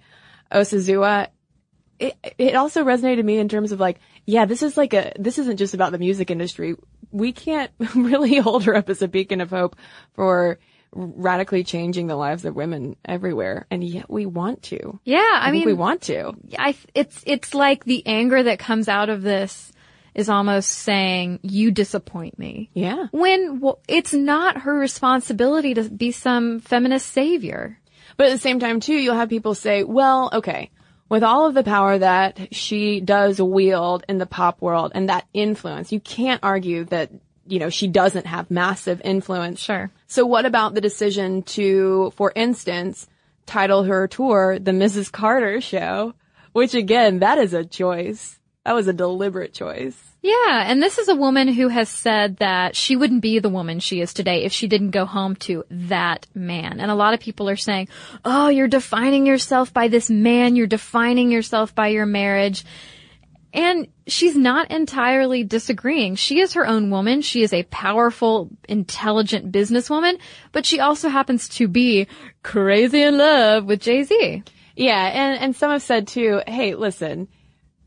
Osazua, 0.51 1.27
it, 1.99 2.15
it 2.37 2.55
also 2.55 2.83
resonated 2.83 3.23
me 3.23 3.37
in 3.37 3.49
terms 3.49 3.71
of 3.71 3.79
like, 3.79 3.99
yeah, 4.25 4.45
this 4.45 4.63
is 4.63 4.77
like 4.77 4.93
a, 4.93 5.13
this 5.17 5.39
isn't 5.39 5.57
just 5.57 5.73
about 5.73 5.91
the 5.91 5.97
music 5.97 6.29
industry. 6.31 6.75
We 7.11 7.31
can't 7.31 7.71
really 7.95 8.37
hold 8.37 8.65
her 8.65 8.75
up 8.75 8.89
as 8.89 9.01
a 9.01 9.07
beacon 9.07 9.41
of 9.41 9.49
hope 9.49 9.75
for 10.13 10.59
radically 10.93 11.63
changing 11.63 12.07
the 12.07 12.15
lives 12.15 12.45
of 12.45 12.55
women 12.55 12.95
everywhere. 13.05 13.65
And 13.69 13.83
yet 13.83 14.09
we 14.09 14.25
want 14.25 14.63
to. 14.63 14.99
Yeah, 15.03 15.19
I, 15.19 15.49
I, 15.49 15.51
mean, 15.51 15.65
we 15.65 15.73
want 15.73 16.01
to. 16.03 16.33
I 16.57 16.75
it's 16.93 17.21
it's 17.25 17.53
like 17.53 17.83
the 17.83 18.05
anger 18.05 18.43
that 18.43 18.59
comes 18.59 18.87
out 18.87 19.09
of 19.09 19.21
this 19.21 19.71
is 20.17 20.29
almost 20.29 20.69
saying 20.69 21.39
you 21.43 21.71
disappoint 21.71 22.37
me. 22.37 22.69
Yeah. 22.73 23.07
When 23.11 23.61
well, 23.61 23.79
it's 23.87 24.13
not 24.13 24.61
her 24.63 24.77
responsibility 24.77 25.75
to 25.75 25.83
be 25.83 26.11
some 26.11 26.59
feminist 26.59 27.13
savior. 27.13 27.79
But 28.17 28.27
at 28.27 28.31
the 28.31 28.39
same 28.39 28.59
time, 28.59 28.79
too, 28.79 28.95
you'll 28.95 29.15
have 29.15 29.29
people 29.29 29.53
say, 29.53 29.83
well, 29.83 30.31
okay, 30.33 30.71
with 31.07 31.23
all 31.23 31.45
of 31.45 31.53
the 31.53 31.63
power 31.63 31.99
that 31.99 32.53
she 32.53 32.99
does 32.99 33.39
wield 33.39 34.03
in 34.09 34.17
the 34.17 34.25
pop 34.25 34.59
world 34.59 34.91
and 34.95 35.07
that 35.07 35.27
influence, 35.33 35.91
you 35.91 35.99
can't 35.99 36.43
argue 36.43 36.85
that, 36.85 37.11
you 37.45 37.59
know, 37.59 37.69
she 37.69 37.87
doesn't 37.87 38.25
have 38.25 38.49
massive 38.49 38.99
influence. 39.05 39.59
Sure. 39.59 39.91
So 40.07 40.25
what 40.25 40.47
about 40.47 40.73
the 40.73 40.81
decision 40.81 41.43
to, 41.43 42.11
for 42.15 42.33
instance, 42.35 43.07
title 43.45 43.83
her 43.83 44.07
tour 44.07 44.57
the 44.57 44.71
Mrs. 44.71 45.11
Carter 45.11 45.61
Show? 45.61 46.15
Which 46.53 46.73
again, 46.73 47.19
that 47.19 47.37
is 47.37 47.53
a 47.53 47.63
choice. 47.63 48.39
That 48.65 48.73
was 48.73 48.87
a 48.87 48.93
deliberate 48.93 49.53
choice. 49.53 49.95
Yeah, 50.21 50.63
and 50.65 50.81
this 50.81 50.97
is 50.97 51.07
a 51.07 51.15
woman 51.15 51.47
who 51.47 51.67
has 51.67 51.89
said 51.89 52.37
that 52.37 52.75
she 52.75 52.95
wouldn't 52.95 53.21
be 53.21 53.39
the 53.39 53.49
woman 53.49 53.79
she 53.79 54.01
is 54.01 54.13
today 54.13 54.43
if 54.43 54.51
she 54.51 54.67
didn't 54.67 54.91
go 54.91 55.05
home 55.05 55.35
to 55.37 55.63
that 55.69 56.25
man. 56.33 56.79
And 56.79 56.89
a 56.89 56.95
lot 56.95 57.13
of 57.13 57.19
people 57.19 57.47
are 57.49 57.55
saying, 57.55 57.87
"Oh, 58.25 58.49
you're 58.49 58.67
defining 58.67 59.27
yourself 59.27 59.73
by 59.73 59.87
this 59.87 60.09
man, 60.09 60.55
you're 60.55 60.67
defining 60.67 61.31
yourself 61.31 61.75
by 61.75 61.89
your 61.89 62.05
marriage." 62.05 62.65
And 63.53 63.87
she's 64.05 64.35
not 64.35 64.71
entirely 64.71 65.43
disagreeing. 65.43 66.15
She 66.15 66.41
is 66.41 66.53
her 66.53 66.67
own 66.67 66.89
woman. 66.89 67.21
She 67.21 67.41
is 67.43 67.53
a 67.53 67.63
powerful, 67.63 68.49
intelligent 68.67 69.51
businesswoman, 69.51 70.19
but 70.51 70.65
she 70.65 70.79
also 70.79 71.09
happens 71.09 71.47
to 71.49 71.67
be 71.67 72.07
crazy 72.43 73.01
in 73.01 73.17
love 73.17 73.65
with 73.65 73.81
Jay-Z. 73.81 74.43
Yeah, 74.75 75.05
and, 75.07 75.39
and 75.41 75.55
some 75.55 75.71
have 75.71 75.81
said 75.81 76.07
too, 76.07 76.41
hey, 76.45 76.75
listen, 76.75 77.29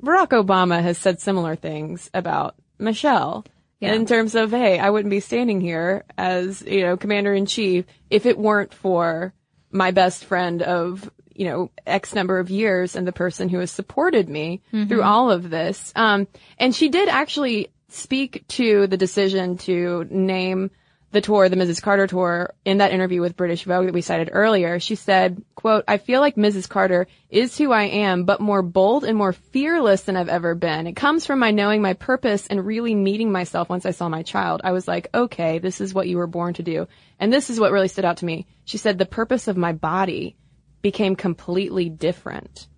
Barack 0.02 0.28
Obama 0.28 0.82
has 0.82 0.98
said 0.98 1.20
similar 1.20 1.56
things 1.56 2.10
about 2.14 2.54
Michelle. 2.78 3.44
Yeah. 3.80 3.94
In 3.94 4.04
terms 4.04 4.34
of, 4.34 4.50
hey, 4.50 4.78
I 4.78 4.90
wouldn't 4.90 5.10
be 5.10 5.20
standing 5.20 5.60
here 5.60 6.04
as, 6.18 6.60
you 6.62 6.82
know, 6.82 6.98
commander 6.98 7.32
in 7.32 7.46
chief 7.46 7.86
if 8.10 8.26
it 8.26 8.38
weren't 8.38 8.74
for 8.74 9.32
my 9.70 9.90
best 9.90 10.26
friend 10.26 10.60
of, 10.62 11.10
you 11.34 11.46
know, 11.46 11.70
X 11.86 12.14
number 12.14 12.38
of 12.38 12.50
years 12.50 12.94
and 12.94 13.06
the 13.06 13.12
person 13.12 13.48
who 13.48 13.58
has 13.58 13.70
supported 13.70 14.28
me 14.28 14.60
through 14.88 15.02
all 15.02 15.30
of 15.30 15.48
this. 15.48 15.94
Um, 15.96 16.28
and 16.58 16.74
she 16.74 16.90
did 16.90 17.08
actually 17.08 17.68
speak 17.88 18.46
to 18.48 18.86
the 18.86 18.98
decision 18.98 19.56
to 19.58 20.06
name 20.10 20.70
the 21.12 21.20
tour, 21.20 21.49
the 21.49 21.57
Mrs. 21.57 21.83
Carter 21.83 22.07
tour, 22.07 22.55
in 22.64 22.79
that 22.79 22.92
interview 22.92 23.20
with 23.20 23.37
British 23.37 23.64
Vogue 23.64 23.87
that 23.87 23.94
we 23.94 24.01
cited 24.01 24.31
earlier, 24.33 24.79
she 24.79 24.94
said, 24.94 25.42
quote, 25.57 25.85
I 25.88 25.99
feel 25.99 26.20
like 26.20 26.37
Mrs. 26.37 26.68
Carter 26.68 27.09
is 27.29 27.59
who 27.59 27.73
I 27.73 27.85
am, 27.85 28.25
but 28.25 28.40
more 28.40 28.62
bold 28.62 29.05
and 29.05 29.18
more 29.18 29.33
fearless 29.33 30.03
than 30.03 30.16
I've 30.16 30.29
ever 30.29 30.55
been. 30.55 30.87
It 30.87 30.94
comes 30.94 31.27
from 31.27 31.40
my 31.40 31.51
knowing 31.51 31.83
my 31.83 31.94
purpose 31.94 32.46
and 32.46 32.64
really 32.64 32.94
meeting 32.94 33.33
myself 33.33 33.68
once 33.68 33.85
I 33.87 33.90
saw 33.90 34.09
my 34.09 34.23
child. 34.23 34.61
I 34.62 34.70
was 34.70 34.87
like, 34.87 35.09
okay, 35.12 35.59
this 35.59 35.81
is 35.81 35.92
what 35.92 36.07
you 36.07 36.16
were 36.16 36.29
born 36.29 36.55
to 36.55 36.62
do. 36.62 36.87
And 37.18 37.33
this 37.33 37.51
is 37.51 37.59
what 37.59 37.73
really 37.73 37.88
stood 37.88 38.05
out 38.05 38.18
to 38.18 38.27
me. 38.27 38.46
She 38.64 38.79
said, 38.79 38.96
the 38.96 39.07
purpose 39.07 39.49
of 39.49 39.57
my 39.57 39.73
body 39.73 40.37
became 40.81 41.16
completely 41.16 41.88
different. 41.88 42.68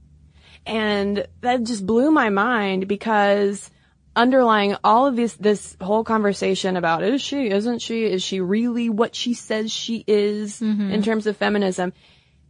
And 0.64 1.26
that 1.42 1.64
just 1.64 1.86
blew 1.86 2.10
my 2.10 2.30
mind 2.30 2.88
because 2.88 3.70
underlying 4.14 4.76
all 4.84 5.06
of 5.06 5.16
this, 5.16 5.34
this 5.34 5.76
whole 5.80 6.04
conversation 6.04 6.76
about 6.76 7.02
is 7.02 7.22
she, 7.22 7.48
isn't 7.50 7.80
she, 7.80 8.04
is 8.04 8.22
she 8.22 8.40
really 8.40 8.88
what 8.88 9.14
she 9.14 9.34
says 9.34 9.72
she 9.72 10.04
is 10.06 10.60
in 10.60 10.76
mm-hmm. 10.76 11.00
terms 11.02 11.26
of 11.26 11.36
feminism, 11.36 11.92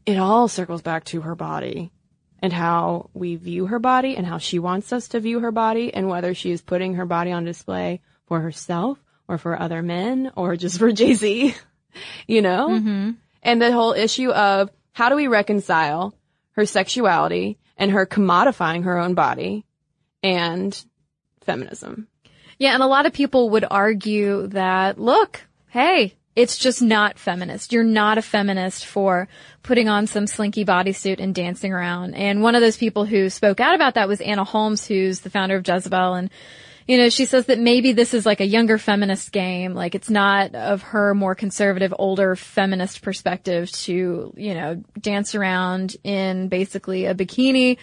it 0.05 0.19
all 0.19 0.49
circles 0.49 0.83
back 0.83 1.05
to 1.05 1.21
her 1.21 1.35
body 1.35 1.93
and 2.41 2.53
how 2.53 3.09
we 3.15 3.37
view 3.37 3.67
her 3.67 3.79
body 3.79 4.17
and 4.17 4.27
how 4.27 4.39
she 4.39 4.59
wants 4.59 4.93
us 4.93 5.09
to 5.09 5.21
view 5.21 5.41
her 5.41 5.53
body 5.53 5.95
and 5.95 6.09
whether 6.09 6.35
she 6.35 6.51
is 6.51 6.61
putting 6.61 6.95
her 6.95 7.07
body 7.07 7.31
on 7.31 7.45
display 7.45 8.01
for 8.27 8.41
herself 8.41 8.99
or 9.29 9.39
for 9.39 9.59
other 9.59 9.83
men 9.83 10.33
or 10.35 10.57
just 10.57 10.79
for 10.79 10.91
Jay-Z, 10.93 11.55
you 12.27 12.43
know? 12.43 12.69
Mm-hmm. 12.71 13.11
And 13.45 13.63
the 13.63 13.73
whole 13.73 13.93
issue 13.93 14.31
of 14.31 14.71
how 14.93 15.09
do 15.09 15.17
we 15.17 15.29
reconcile 15.29 16.15
her 16.53 16.67
sexuality 16.67 17.59
and 17.77 17.93
her 17.93 18.07
commodifying 18.07 18.85
her 18.85 18.99
own 18.99 19.15
body 19.15 19.65
and 20.23 20.85
feminism. 21.45 22.09
Yeah, 22.59 22.75
and 22.75 22.83
a 22.83 22.87
lot 22.87 23.07
of 23.07 23.13
people 23.13 23.51
would 23.51 23.65
argue 23.69 24.47
that, 24.49 24.99
look, 24.99 25.41
hey, 25.69 26.15
it's 26.35 26.57
just 26.57 26.81
not 26.81 27.19
feminist. 27.19 27.73
You're 27.73 27.85
not 27.85 28.19
a 28.19 28.23
feminist 28.23 28.87
for 28.87 29.29
putting 29.63 29.89
on 29.89 30.07
some 30.07 30.27
slinky 30.27 30.65
bodysuit 30.65 31.21
and 31.21 31.35
dancing 31.35 31.73
around. 31.73 32.15
And 32.15 32.43
one 32.43 32.55
of 32.55 32.63
those 32.63 32.77
people 32.77 33.05
who 33.05 33.29
spoke 33.29 33.61
out 33.61 33.75
about 33.75 33.95
that 33.95 34.09
was 34.09 34.21
Anna 34.21 34.45
Holmes, 34.45 34.87
who's 34.87 35.21
the 35.21 35.31
founder 35.31 35.57
of 35.57 35.67
Jezebel. 35.67 36.15
And, 36.15 36.31
you 36.87 36.97
know, 36.97 37.11
she 37.11 37.27
says 37.27 37.47
that 37.47 37.59
maybe 37.59 37.93
this 37.93 38.15
is 38.15 38.25
like 38.25 38.41
a 38.41 38.47
younger 38.47 38.79
feminist 38.79 39.31
game. 39.31 39.75
Like 39.75 39.95
it's 39.95 40.09
not 40.09 40.55
of 40.55 40.83
her 40.83 41.15
more 41.15 41.35
conservative, 41.35 41.93
older 41.99 42.35
feminist 42.35 43.03
perspective 43.03 43.71
to, 43.73 44.33
you 44.35 44.55
know, 44.55 44.83
dance 44.99 45.35
around 45.35 45.97
in 46.03 46.49
basically 46.49 47.05
a 47.05 47.15
bikini. 47.15 47.77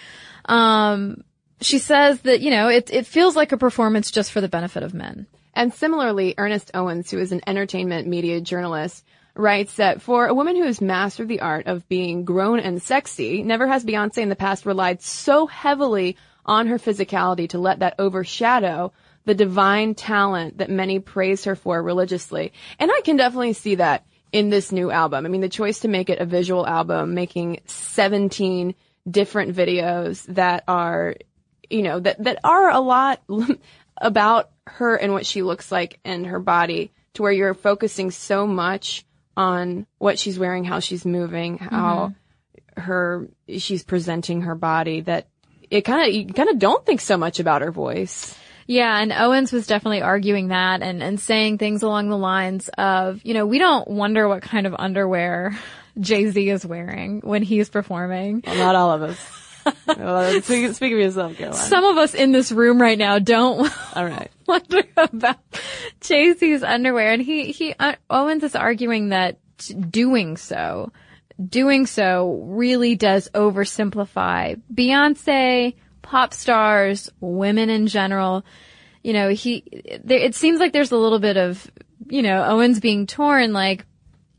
Um, 0.45 1.23
she 1.61 1.77
says 1.77 2.21
that, 2.21 2.41
you 2.41 2.51
know, 2.51 2.67
it, 2.69 2.89
it 2.91 3.05
feels 3.05 3.35
like 3.35 3.51
a 3.51 3.57
performance 3.57 4.11
just 4.11 4.31
for 4.31 4.41
the 4.41 4.49
benefit 4.49 4.83
of 4.83 4.93
men. 4.93 5.27
And 5.53 5.73
similarly, 5.73 6.35
Ernest 6.37 6.71
Owens, 6.73 7.11
who 7.11 7.19
is 7.19 7.31
an 7.31 7.41
entertainment 7.45 8.07
media 8.07 8.39
journalist, 8.39 9.03
writes 9.35 9.75
that 9.75 10.01
for 10.01 10.27
a 10.27 10.33
woman 10.33 10.55
who 10.55 10.63
has 10.63 10.81
mastered 10.81 11.27
the 11.27 11.41
art 11.41 11.67
of 11.67 11.87
being 11.87 12.25
grown 12.25 12.59
and 12.59 12.81
sexy, 12.81 13.43
never 13.43 13.67
has 13.67 13.85
Beyonce 13.85 14.19
in 14.19 14.29
the 14.29 14.35
past 14.35 14.65
relied 14.65 15.01
so 15.01 15.47
heavily 15.47 16.17
on 16.45 16.67
her 16.67 16.77
physicality 16.77 17.47
to 17.49 17.59
let 17.59 17.79
that 17.79 17.95
overshadow 17.99 18.91
the 19.25 19.35
divine 19.35 19.95
talent 19.95 20.57
that 20.57 20.69
many 20.69 20.99
praise 20.99 21.43
her 21.45 21.55
for 21.55 21.81
religiously. 21.81 22.51
And 22.79 22.91
I 22.91 23.01
can 23.01 23.17
definitely 23.17 23.53
see 23.53 23.75
that 23.75 24.05
in 24.31 24.49
this 24.49 24.71
new 24.71 24.91
album. 24.91 25.25
I 25.25 25.29
mean, 25.29 25.41
the 25.41 25.49
choice 25.49 25.81
to 25.81 25.87
make 25.87 26.09
it 26.09 26.19
a 26.19 26.25
visual 26.25 26.65
album, 26.65 27.13
making 27.13 27.59
17 27.65 28.75
different 29.09 29.55
videos 29.55 30.25
that 30.33 30.63
are, 30.67 31.15
you 31.69 31.81
know, 31.81 31.99
that, 31.99 32.23
that 32.23 32.39
are 32.43 32.69
a 32.69 32.79
lot 32.79 33.21
about 34.01 34.49
her 34.67 34.95
and 34.95 35.13
what 35.13 35.25
she 35.25 35.41
looks 35.41 35.71
like 35.71 35.99
and 36.03 36.27
her 36.27 36.39
body 36.39 36.91
to 37.13 37.21
where 37.21 37.31
you're 37.31 37.53
focusing 37.53 38.11
so 38.11 38.45
much 38.47 39.05
on 39.35 39.85
what 39.97 40.19
she's 40.19 40.37
wearing, 40.37 40.63
how 40.63 40.79
she's 40.79 41.05
moving, 41.05 41.57
how 41.57 42.13
mm-hmm. 42.77 42.81
her, 42.81 43.29
she's 43.57 43.83
presenting 43.83 44.41
her 44.41 44.55
body 44.55 45.01
that 45.01 45.27
it 45.69 45.81
kind 45.81 46.07
of, 46.07 46.13
you 46.13 46.33
kind 46.33 46.49
of 46.49 46.59
don't 46.59 46.85
think 46.85 47.01
so 47.01 47.17
much 47.17 47.39
about 47.39 47.61
her 47.61 47.71
voice. 47.71 48.35
Yeah, 48.67 48.99
and 48.99 49.11
Owens 49.11 49.51
was 49.51 49.65
definitely 49.65 50.03
arguing 50.03 50.49
that 50.49 50.83
and, 50.83 51.01
and 51.01 51.19
saying 51.19 51.57
things 51.57 51.81
along 51.81 52.09
the 52.09 52.17
lines 52.17 52.69
of, 52.77 53.19
you 53.23 53.33
know, 53.33 53.47
we 53.47 53.57
don't 53.57 53.87
wonder 53.87 54.27
what 54.27 54.43
kind 54.43 54.67
of 54.67 54.75
underwear 54.77 55.57
Jay-Z 55.99 56.49
is 56.49 56.65
wearing 56.65 57.21
when 57.21 57.41
he's 57.41 57.69
performing. 57.69 58.43
Well, 58.45 58.55
not 58.55 58.75
all 58.75 58.91
of 58.91 59.01
us. 59.01 59.48
Well, 59.87 60.41
speak, 60.41 60.73
speak 60.73 60.93
of 60.93 60.99
yourself, 60.99 61.37
Caroline. 61.37 61.57
Some 61.57 61.83
of 61.83 61.97
us 61.97 62.13
in 62.13 62.31
this 62.31 62.51
room 62.51 62.81
right 62.81 62.97
now 62.97 63.19
don't 63.19 63.71
all 63.95 64.05
right. 64.05 64.31
wonder 64.47 64.83
about 64.97 65.37
Jay-Z's 66.01 66.63
underwear. 66.63 67.11
And 67.11 67.21
he, 67.21 67.51
he, 67.51 67.73
uh, 67.77 67.95
Owens 68.09 68.43
is 68.43 68.55
arguing 68.55 69.09
that 69.09 69.37
doing 69.89 70.37
so, 70.37 70.91
doing 71.43 71.85
so 71.85 72.41
really 72.45 72.95
does 72.95 73.29
oversimplify 73.33 74.61
Beyonce, 74.73 75.75
pop 76.01 76.33
stars, 76.33 77.11
women 77.19 77.69
in 77.69 77.87
general. 77.87 78.45
You 79.03 79.13
know, 79.13 79.29
he, 79.29 79.99
there, 80.03 80.19
it 80.19 80.35
seems 80.35 80.59
like 80.59 80.73
there's 80.73 80.91
a 80.91 80.97
little 80.97 81.19
bit 81.19 81.37
of, 81.37 81.69
you 82.07 82.21
know, 82.21 82.43
Owens 82.43 82.79
being 82.79 83.07
torn, 83.07 83.53
like, 83.53 83.85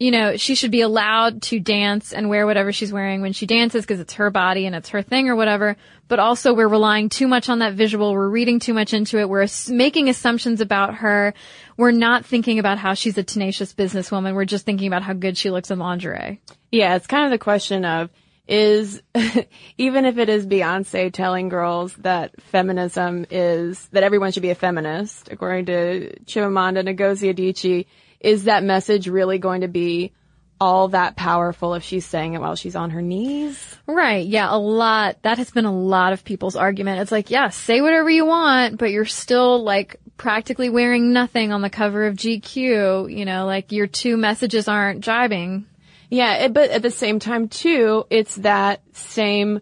you 0.01 0.11
know, 0.11 0.39
she 0.39 0.55
should 0.55 0.71
be 0.71 0.81
allowed 0.81 1.43
to 1.43 1.61
dance 1.61 2.15
and 2.15 2.31
wear 2.31 2.47
whatever 2.47 2.73
she's 2.73 2.91
wearing 2.91 3.21
when 3.21 3.35
she 3.35 3.45
dances 3.45 3.85
because 3.85 4.01
it's 4.01 4.15
her 4.15 4.31
body 4.31 4.65
and 4.65 4.75
it's 4.75 4.89
her 4.89 5.03
thing 5.03 5.29
or 5.29 5.37
whatever. 5.37 5.77
But 6.09 6.19
also 6.19 6.55
we're 6.55 6.69
relying 6.69 7.11
too 7.11 7.29
much 7.29 7.51
on 7.51 7.59
that 7.59 7.75
visual. 7.75 8.15
We're 8.15 8.31
reading 8.31 8.61
too 8.61 8.73
much 8.73 8.95
into 8.95 9.19
it. 9.19 9.29
We're 9.29 9.47
making 9.69 10.09
assumptions 10.09 10.63
about 10.63 10.95
her. 10.95 11.35
We're 11.77 11.91
not 11.91 12.25
thinking 12.25 12.59
about 12.59 12.79
how 12.79 12.95
she's 12.95 13.19
a 13.19 13.23
tenacious 13.23 13.75
businesswoman. 13.75 14.35
We're 14.35 14.47
just 14.47 14.65
thinking 14.65 14.87
about 14.87 15.03
how 15.03 15.13
good 15.13 15.37
she 15.37 15.51
looks 15.51 15.71
in 15.71 15.79
lingerie. 15.79 16.41
Yeah, 16.73 16.97
it's 16.97 17.07
kind 17.07 17.27
of 17.27 17.31
the 17.31 17.39
question 17.39 17.85
of 17.85 18.09
is 18.49 19.03
even 19.79 20.07
if 20.07 20.17
it 20.17 20.31
is 20.31 20.47
Beyonce 20.47 21.13
telling 21.13 21.51
girls 21.51 21.95
that 21.97 22.41
feminism 22.41 23.27
is 23.31 23.87
that 23.93 24.03
everyone 24.03 24.33
should 24.33 24.43
be 24.43 24.51
a 24.51 24.55
feminist, 24.55 25.29
according 25.31 25.67
to 25.67 26.19
Chimamanda 26.25 26.89
Ngozi 26.89 27.35
Adichie, 27.35 27.85
is 28.21 28.45
that 28.45 28.63
message 28.63 29.09
really 29.09 29.39
going 29.39 29.63
to 29.63 29.69
be 29.69 30.13
all 30.61 30.89
that 30.89 31.17
powerful 31.17 31.75
if 31.75 31.83
she's 31.83 32.05
saying 32.05 32.35
it 32.35 32.41
while 32.41 32.55
she's 32.55 32.77
on 32.77 32.91
her 32.91 33.01
knees? 33.01 33.79
Right. 33.87 34.27
Yeah. 34.27 34.49
A 34.51 34.59
lot. 34.59 35.23
That 35.23 35.39
has 35.39 35.51
been 35.51 35.65
a 35.65 35.75
lot 35.75 36.13
of 36.13 36.25
people's 36.25 36.57
argument. 36.57 37.01
It's 37.01 37.13
like, 37.13 37.31
yeah, 37.31 37.49
say 37.49 37.81
whatever 37.81 38.11
you 38.11 38.27
want, 38.27 38.79
but 38.79 38.91
you're 38.91 39.07
still 39.07 39.63
like 39.63 39.97
practically 40.19 40.69
wearing 40.69 41.13
nothing 41.15 41.53
on 41.53 41.63
the 41.63 41.71
cover 41.71 42.07
of 42.07 42.17
GQ. 42.17 43.17
You 43.17 43.25
know, 43.25 43.47
like 43.47 43.73
your 43.73 43.87
two 43.87 44.17
messages 44.17 44.69
aren't 44.69 45.03
jibing. 45.03 45.65
Yeah, 46.11 46.45
it, 46.45 46.53
but 46.53 46.71
at 46.71 46.83
the 46.83 46.91
same 46.91 47.21
time 47.21 47.49
too, 47.49 48.05
it's 48.11 48.35
that 48.37 48.83
same 48.93 49.61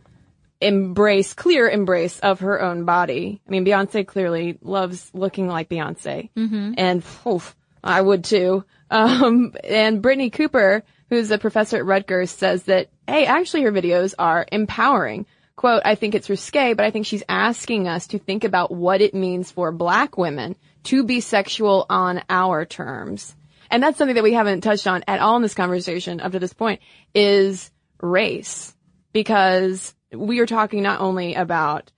embrace, 0.61 1.35
clear 1.35 1.69
embrace 1.69 2.19
of 2.21 2.41
her 2.41 2.61
own 2.61 2.85
body. 2.85 3.41
I 3.47 3.51
mean, 3.51 3.65
Beyonce 3.65 4.07
clearly 4.07 4.59
loves 4.63 5.11
looking 5.15 5.47
like 5.47 5.69
Beyonce, 5.69 6.31
mm-hmm. 6.37 6.73
and 6.77 7.05
oof, 7.27 7.55
I 7.83 8.01
would 8.01 8.25
too. 8.25 8.65
Um, 8.91 9.55
and 9.65 10.03
Brittney 10.03 10.33
Cooper, 10.33 10.83
who's 11.11 11.31
a 11.31 11.39
professor 11.39 11.77
at 11.77 11.85
Rutgers, 11.85 12.31
says 12.31 12.65
that 12.65 12.89
hey, 13.07 13.27
actually, 13.27 13.63
her 13.63 13.73
videos 13.73 14.15
are 14.19 14.47
empowering. 14.53 15.27
Quote, 15.57 15.83
I 15.85 15.97
think 15.97 16.15
it's 16.15 16.31
risque, 16.31 16.75
but 16.75 16.85
I 16.85 16.91
think 16.91 17.07
she's 17.07 17.25
asking 17.29 17.89
us 17.89 18.07
to 18.09 18.19
think 18.19 18.45
about 18.45 18.71
what 18.71 19.01
it 19.01 19.15
means 19.15 19.51
for 19.51 19.73
black 19.73 20.17
women 20.17 20.55
to 20.85 21.03
be 21.03 21.21
sexual 21.21 21.85
on 21.91 22.23
our 22.31 22.65
terms. 22.65 23.35
And 23.71 23.83
that's 23.83 23.99
something 23.99 24.15
that 24.15 24.23
we 24.23 24.35
haven't 24.35 24.61
touched 24.61 24.87
on 24.87 25.03
at 25.09 25.21
all 25.21 25.37
in 25.37 25.43
this 25.43 25.55
conversation 25.55 26.21
up 26.21 26.33
to 26.33 26.39
this 26.39 26.53
point 26.53 26.81
is 27.15 27.71
race. 28.01 28.75
Because 29.13 29.95
we 30.13 30.39
are 30.39 30.47
talking 30.47 30.83
not 30.83 31.01
only 31.01 31.35
about 31.35 31.91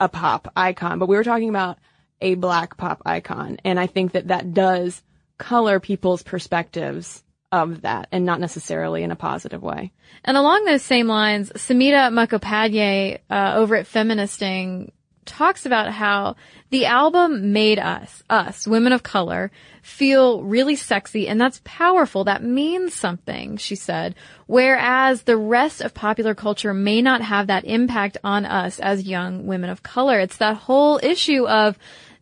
a 0.00 0.08
pop 0.08 0.50
icon, 0.56 0.98
but 0.98 1.08
we 1.08 1.16
were 1.16 1.24
talking 1.24 1.48
about 1.48 1.78
a 2.20 2.34
black 2.34 2.76
pop 2.76 3.02
icon. 3.04 3.58
And 3.64 3.78
I 3.78 3.86
think 3.86 4.12
that 4.12 4.28
that 4.28 4.54
does 4.54 5.02
color 5.38 5.80
people's 5.80 6.22
perspectives 6.22 7.22
of 7.52 7.82
that 7.82 8.08
and 8.10 8.24
not 8.24 8.40
necessarily 8.40 9.02
in 9.02 9.10
a 9.10 9.16
positive 9.16 9.62
way. 9.62 9.92
And 10.24 10.36
along 10.36 10.64
those 10.64 10.82
same 10.82 11.06
lines, 11.06 11.50
Samhita 11.52 12.10
Mukhopadhyay 12.12 13.20
uh, 13.30 13.52
over 13.56 13.76
at 13.76 13.86
Feministing 13.86 14.90
talks 15.26 15.66
about 15.66 15.90
how 15.90 16.36
the 16.70 16.86
album 16.86 17.52
made 17.52 17.78
us, 17.78 18.22
us, 18.30 18.66
women 18.66 18.92
of 18.92 19.02
color, 19.02 19.50
feel 19.82 20.42
really 20.42 20.76
sexy 20.76 21.28
and 21.28 21.40
that's 21.40 21.60
powerful. 21.64 22.24
That 22.24 22.42
means 22.42 22.94
something, 22.94 23.56
she 23.56 23.74
said. 23.74 24.14
Whereas 24.46 25.22
the 25.22 25.36
rest 25.36 25.80
of 25.80 25.94
popular 25.94 26.34
culture 26.34 26.72
may 26.72 27.02
not 27.02 27.22
have 27.22 27.48
that 27.48 27.64
impact 27.64 28.18
on 28.24 28.46
us 28.46 28.80
as 28.80 29.06
young 29.06 29.46
women 29.46 29.70
of 29.70 29.82
color. 29.82 30.18
It's 30.18 30.38
that 30.38 30.56
whole 30.56 30.98
issue 31.02 31.46
of 31.46 31.78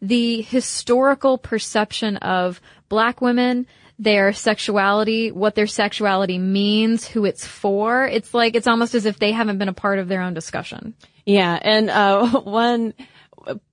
the 0.08 0.42
historical 0.42 1.38
perception 1.38 2.18
of 2.18 2.60
black 2.90 3.22
women, 3.22 3.66
their 3.98 4.32
sexuality, 4.34 5.32
what 5.32 5.54
their 5.54 5.66
sexuality 5.66 6.38
means, 6.38 7.06
who 7.06 7.24
it's 7.24 7.46
for. 7.46 8.06
It's 8.06 8.34
like, 8.34 8.54
it's 8.54 8.66
almost 8.66 8.94
as 8.94 9.06
if 9.06 9.18
they 9.18 9.32
haven't 9.32 9.58
been 9.58 9.68
a 9.68 9.74
part 9.74 9.98
of 9.98 10.08
their 10.08 10.20
own 10.20 10.34
discussion. 10.34 10.94
Yeah. 11.24 11.58
And, 11.60 11.88
uh, 11.88 12.40
one, 12.42 12.92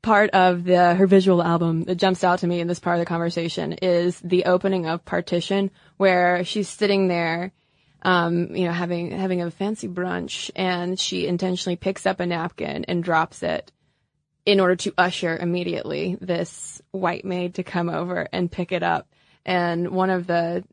part 0.01 0.29
of 0.31 0.63
the 0.63 0.95
her 0.95 1.07
visual 1.07 1.41
album 1.41 1.83
that 1.83 1.95
jumps 1.95 2.23
out 2.23 2.39
to 2.39 2.47
me 2.47 2.59
in 2.59 2.67
this 2.67 2.79
part 2.79 2.95
of 2.95 2.99
the 2.99 3.05
conversation 3.05 3.73
is 3.73 4.19
the 4.19 4.45
opening 4.45 4.85
of 4.85 5.03
Partition, 5.03 5.71
where 5.97 6.43
she's 6.43 6.67
sitting 6.67 7.07
there, 7.07 7.51
um, 8.01 8.55
you 8.55 8.65
know, 8.65 8.73
having 8.73 9.11
having 9.11 9.41
a 9.41 9.49
fancy 9.49 9.87
brunch, 9.87 10.51
and 10.55 10.99
she 10.99 11.25
intentionally 11.25 11.77
picks 11.77 12.05
up 12.05 12.19
a 12.19 12.25
napkin 12.25 12.83
and 12.85 13.03
drops 13.03 13.43
it 13.43 13.71
in 14.45 14.59
order 14.59 14.75
to 14.75 14.93
usher 14.97 15.37
immediately 15.37 16.17
this 16.19 16.81
white 16.91 17.25
maid 17.25 17.55
to 17.55 17.63
come 17.63 17.89
over 17.89 18.27
and 18.31 18.51
pick 18.51 18.71
it 18.71 18.83
up. 18.83 19.07
And 19.45 19.91
one 19.91 20.09
of 20.09 20.27
the 20.27 20.63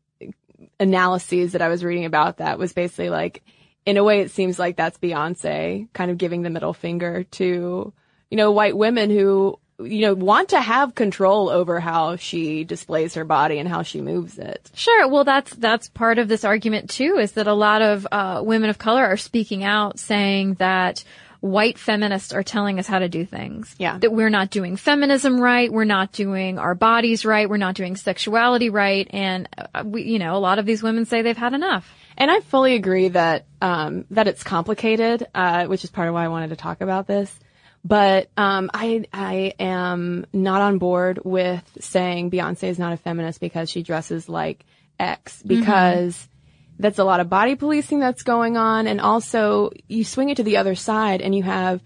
analyses 0.80 1.52
that 1.52 1.62
I 1.62 1.68
was 1.68 1.84
reading 1.84 2.04
about 2.04 2.38
that 2.38 2.58
was 2.58 2.72
basically 2.72 3.10
like, 3.10 3.42
in 3.86 3.96
a 3.96 4.04
way, 4.04 4.20
it 4.20 4.30
seems 4.30 4.58
like 4.58 4.76
that's 4.76 4.98
Beyonce 4.98 5.88
kind 5.92 6.10
of 6.10 6.18
giving 6.18 6.42
the 6.42 6.50
middle 6.50 6.74
finger 6.74 7.24
to, 7.24 7.92
you 8.30 8.36
know, 8.36 8.52
white 8.52 8.76
women 8.76 9.10
who, 9.10 9.58
you 9.78 10.00
know, 10.00 10.14
want 10.14 10.50
to 10.50 10.60
have 10.60 10.94
control 10.94 11.48
over 11.48 11.80
how 11.80 12.16
she 12.16 12.64
displays 12.64 13.14
her 13.14 13.24
body 13.24 13.58
and 13.58 13.68
how 13.68 13.82
she 13.82 14.00
moves 14.00 14.38
it. 14.38 14.70
Sure. 14.74 15.08
Well, 15.08 15.24
that's 15.24 15.54
that's 15.54 15.88
part 15.88 16.18
of 16.18 16.28
this 16.28 16.44
argument 16.44 16.90
too. 16.90 17.16
Is 17.18 17.32
that 17.32 17.46
a 17.46 17.54
lot 17.54 17.80
of 17.80 18.06
uh, 18.10 18.42
women 18.44 18.70
of 18.70 18.76
color 18.76 19.04
are 19.04 19.16
speaking 19.16 19.64
out, 19.64 19.98
saying 19.98 20.54
that 20.54 21.04
white 21.40 21.78
feminists 21.78 22.32
are 22.32 22.42
telling 22.42 22.78
us 22.78 22.86
how 22.86 22.98
to 22.98 23.08
do 23.08 23.24
things. 23.24 23.74
Yeah. 23.78 23.98
That 23.98 24.12
we're 24.12 24.30
not 24.30 24.50
doing 24.50 24.76
feminism 24.76 25.40
right. 25.40 25.72
We're 25.72 25.84
not 25.84 26.12
doing 26.12 26.58
our 26.58 26.74
bodies 26.74 27.24
right. 27.24 27.48
We're 27.48 27.58
not 27.58 27.74
doing 27.74 27.96
sexuality 27.96 28.70
right. 28.70 29.06
And 29.10 29.48
uh, 29.56 29.84
we, 29.84 30.02
you 30.02 30.18
know, 30.18 30.34
a 30.34 30.38
lot 30.38 30.58
of 30.58 30.66
these 30.66 30.82
women 30.82 31.04
say 31.04 31.22
they've 31.22 31.36
had 31.36 31.54
enough. 31.54 31.92
And 32.16 32.30
I 32.30 32.40
fully 32.40 32.74
agree 32.74 33.08
that 33.08 33.46
um, 33.62 34.04
that 34.10 34.26
it's 34.26 34.42
complicated, 34.42 35.26
uh, 35.34 35.66
which 35.66 35.84
is 35.84 35.90
part 35.90 36.08
of 36.08 36.14
why 36.14 36.24
I 36.24 36.28
wanted 36.28 36.50
to 36.50 36.56
talk 36.56 36.80
about 36.80 37.06
this. 37.06 37.32
But 37.84 38.28
um, 38.36 38.70
I 38.74 39.04
I 39.12 39.54
am 39.60 40.26
not 40.32 40.60
on 40.60 40.78
board 40.78 41.20
with 41.24 41.62
saying 41.80 42.32
Beyonce 42.32 42.64
is 42.64 42.78
not 42.78 42.92
a 42.92 42.96
feminist 42.96 43.40
because 43.40 43.70
she 43.70 43.84
dresses 43.84 44.28
like 44.28 44.64
X 44.98 45.40
because 45.44 46.28
that's 46.78 46.98
a 46.98 47.04
lot 47.04 47.20
of 47.20 47.28
body 47.28 47.54
policing 47.54 47.98
that's 47.98 48.22
going 48.22 48.56
on, 48.56 48.86
and 48.86 49.00
also 49.00 49.70
you 49.88 50.04
swing 50.04 50.30
it 50.30 50.36
to 50.36 50.42
the 50.42 50.58
other 50.58 50.74
side 50.74 51.20
and 51.20 51.34
you 51.34 51.42
have 51.42 51.80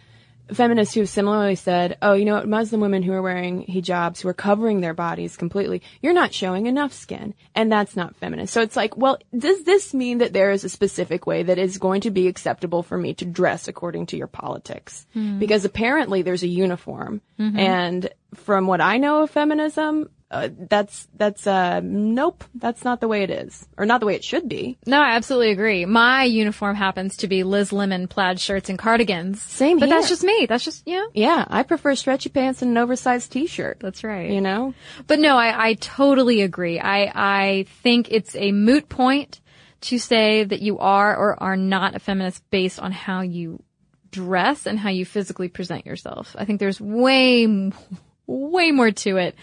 feminists 0.54 0.94
who 0.94 1.00
have 1.00 1.08
similarly 1.08 1.54
said, 1.54 1.96
oh, 2.02 2.12
you 2.12 2.24
know 2.24 2.34
what, 2.34 2.48
Muslim 2.48 2.80
women 2.80 3.02
who 3.02 3.12
are 3.12 3.22
wearing 3.22 3.64
hijabs, 3.64 4.20
who 4.20 4.28
are 4.28 4.34
covering 4.34 4.80
their 4.80 4.94
bodies 4.94 5.36
completely, 5.36 5.82
you're 6.00 6.12
not 6.12 6.34
showing 6.34 6.66
enough 6.66 6.92
skin. 6.92 7.34
And 7.54 7.70
that's 7.70 7.96
not 7.96 8.16
feminist. 8.16 8.52
So 8.52 8.60
it's 8.60 8.76
like, 8.76 8.96
well, 8.96 9.18
does 9.36 9.64
this 9.64 9.94
mean 9.94 10.18
that 10.18 10.32
there 10.32 10.50
is 10.50 10.64
a 10.64 10.68
specific 10.68 11.26
way 11.26 11.42
that 11.44 11.58
is 11.58 11.78
going 11.78 12.02
to 12.02 12.10
be 12.10 12.28
acceptable 12.28 12.82
for 12.82 12.98
me 12.98 13.14
to 13.14 13.24
dress 13.24 13.68
according 13.68 14.06
to 14.06 14.16
your 14.16 14.26
politics? 14.26 15.06
Hmm. 15.12 15.38
Because 15.38 15.64
apparently 15.64 16.22
there's 16.22 16.42
a 16.42 16.48
uniform. 16.48 17.20
Mm-hmm. 17.38 17.58
And 17.58 18.10
from 18.34 18.66
what 18.66 18.80
I 18.80 18.98
know 18.98 19.22
of 19.22 19.30
feminism, 19.30 20.10
uh, 20.32 20.48
that's, 20.68 21.06
that's, 21.16 21.46
uh, 21.46 21.80
nope, 21.82 22.42
that's 22.54 22.84
not 22.84 23.00
the 23.00 23.08
way 23.08 23.22
it 23.22 23.30
is. 23.30 23.66
Or 23.76 23.84
not 23.86 24.00
the 24.00 24.06
way 24.06 24.14
it 24.14 24.24
should 24.24 24.48
be. 24.48 24.78
No, 24.86 25.00
I 25.00 25.12
absolutely 25.12 25.50
agree. 25.50 25.84
My 25.84 26.24
uniform 26.24 26.74
happens 26.74 27.18
to 27.18 27.28
be 27.28 27.44
Liz 27.44 27.72
Lemon 27.72 28.08
plaid 28.08 28.40
shirts 28.40 28.68
and 28.70 28.78
cardigans. 28.78 29.42
Same 29.42 29.78
But 29.78 29.90
that's 29.90 30.08
just 30.08 30.24
me. 30.24 30.46
That's 30.46 30.64
just, 30.64 30.86
you 30.88 30.96
know, 30.96 31.08
Yeah, 31.12 31.44
I 31.48 31.62
prefer 31.62 31.94
stretchy 31.94 32.30
pants 32.30 32.62
and 32.62 32.70
an 32.72 32.78
oversized 32.78 33.30
t-shirt. 33.30 33.78
that's 33.80 34.02
right. 34.02 34.30
You 34.30 34.40
know? 34.40 34.74
But 35.06 35.18
no, 35.20 35.36
I, 35.36 35.68
I 35.68 35.74
totally 35.74 36.40
agree. 36.40 36.80
I, 36.80 37.12
I 37.14 37.66
think 37.82 38.08
it's 38.10 38.34
a 38.34 38.52
moot 38.52 38.88
point 38.88 39.40
to 39.82 39.98
say 39.98 40.44
that 40.44 40.62
you 40.62 40.78
are 40.78 41.14
or 41.16 41.42
are 41.42 41.56
not 41.56 41.94
a 41.94 41.98
feminist 41.98 42.48
based 42.50 42.80
on 42.80 42.92
how 42.92 43.20
you 43.20 43.62
dress 44.10 44.66
and 44.66 44.78
how 44.78 44.90
you 44.90 45.04
physically 45.04 45.48
present 45.48 45.86
yourself. 45.86 46.36
I 46.38 46.44
think 46.44 46.60
there's 46.60 46.80
way, 46.80 47.46
way 48.26 48.70
more 48.70 48.90
to 48.90 49.16
it 49.16 49.34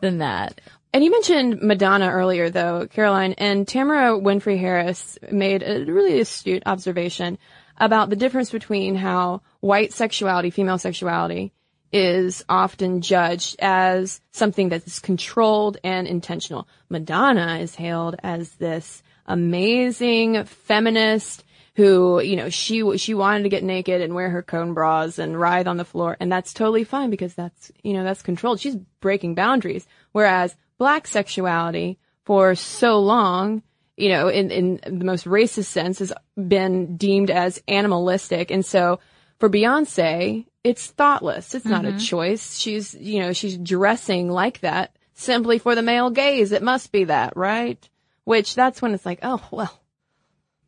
than 0.00 0.18
that. 0.18 0.60
And 0.92 1.04
you 1.04 1.10
mentioned 1.10 1.62
Madonna 1.62 2.10
earlier, 2.10 2.50
though, 2.50 2.88
Caroline, 2.88 3.34
and 3.34 3.66
Tamara 3.66 4.18
Winfrey 4.18 4.58
Harris 4.58 5.18
made 5.30 5.62
a 5.62 5.84
really 5.84 6.20
astute 6.20 6.64
observation 6.66 7.38
about 7.76 8.10
the 8.10 8.16
difference 8.16 8.50
between 8.50 8.96
how 8.96 9.42
white 9.60 9.92
sexuality, 9.92 10.50
female 10.50 10.78
sexuality, 10.78 11.52
is 11.92 12.44
often 12.48 13.00
judged 13.00 13.56
as 13.60 14.20
something 14.32 14.68
that 14.68 14.86
is 14.86 14.98
controlled 14.98 15.78
and 15.82 16.06
intentional. 16.06 16.68
Madonna 16.88 17.58
is 17.58 17.74
hailed 17.74 18.16
as 18.22 18.50
this 18.56 19.02
amazing 19.26 20.44
feminist 20.44 21.44
who, 21.80 22.20
you 22.20 22.36
know, 22.36 22.50
she 22.50 22.98
she 22.98 23.14
wanted 23.14 23.44
to 23.44 23.48
get 23.48 23.64
naked 23.64 24.02
and 24.02 24.14
wear 24.14 24.28
her 24.28 24.42
cone 24.42 24.74
bras 24.74 25.18
and 25.18 25.40
writhe 25.40 25.66
on 25.66 25.78
the 25.78 25.84
floor, 25.84 26.14
and 26.20 26.30
that's 26.30 26.52
totally 26.52 26.84
fine 26.84 27.08
because 27.08 27.34
that's 27.34 27.72
you 27.82 27.94
know 27.94 28.04
that's 28.04 28.20
controlled. 28.20 28.60
She's 28.60 28.76
breaking 29.00 29.34
boundaries. 29.34 29.86
Whereas 30.12 30.54
black 30.76 31.06
sexuality, 31.06 31.98
for 32.24 32.54
so 32.54 33.00
long, 33.00 33.62
you 33.96 34.10
know, 34.10 34.28
in 34.28 34.50
in 34.50 34.98
the 34.98 35.06
most 35.06 35.24
racist 35.24 35.66
sense, 35.66 36.00
has 36.00 36.12
been 36.36 36.98
deemed 36.98 37.30
as 37.30 37.62
animalistic, 37.66 38.50
and 38.50 38.64
so 38.64 39.00
for 39.38 39.48
Beyonce, 39.48 40.44
it's 40.62 40.86
thoughtless. 40.88 41.54
It's 41.54 41.64
not 41.64 41.86
a 41.86 41.88
mm-hmm. 41.88 41.98
choice. 41.98 42.58
She's 42.58 42.94
you 42.94 43.20
know 43.20 43.32
she's 43.32 43.56
dressing 43.56 44.30
like 44.30 44.60
that 44.60 44.94
simply 45.14 45.58
for 45.58 45.74
the 45.74 45.82
male 45.82 46.10
gaze. 46.10 46.52
It 46.52 46.62
must 46.62 46.92
be 46.92 47.04
that, 47.04 47.38
right? 47.38 47.88
Which 48.24 48.54
that's 48.54 48.82
when 48.82 48.92
it's 48.92 49.06
like, 49.06 49.20
oh 49.22 49.42
well, 49.50 49.80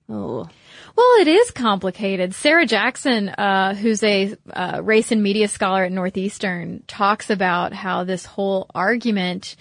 oh. 0.08 0.48
Well, 0.94 1.20
it 1.20 1.28
is 1.28 1.50
complicated. 1.50 2.34
Sarah 2.34 2.66
Jackson, 2.66 3.30
uh, 3.30 3.74
who's 3.74 4.02
a 4.02 4.36
uh, 4.52 4.80
race 4.82 5.10
and 5.10 5.22
media 5.22 5.48
scholar 5.48 5.84
at 5.84 5.92
Northeastern, 5.92 6.82
talks 6.86 7.30
about 7.30 7.72
how 7.72 8.04
this 8.04 8.26
whole 8.26 8.70
argument 8.74 9.56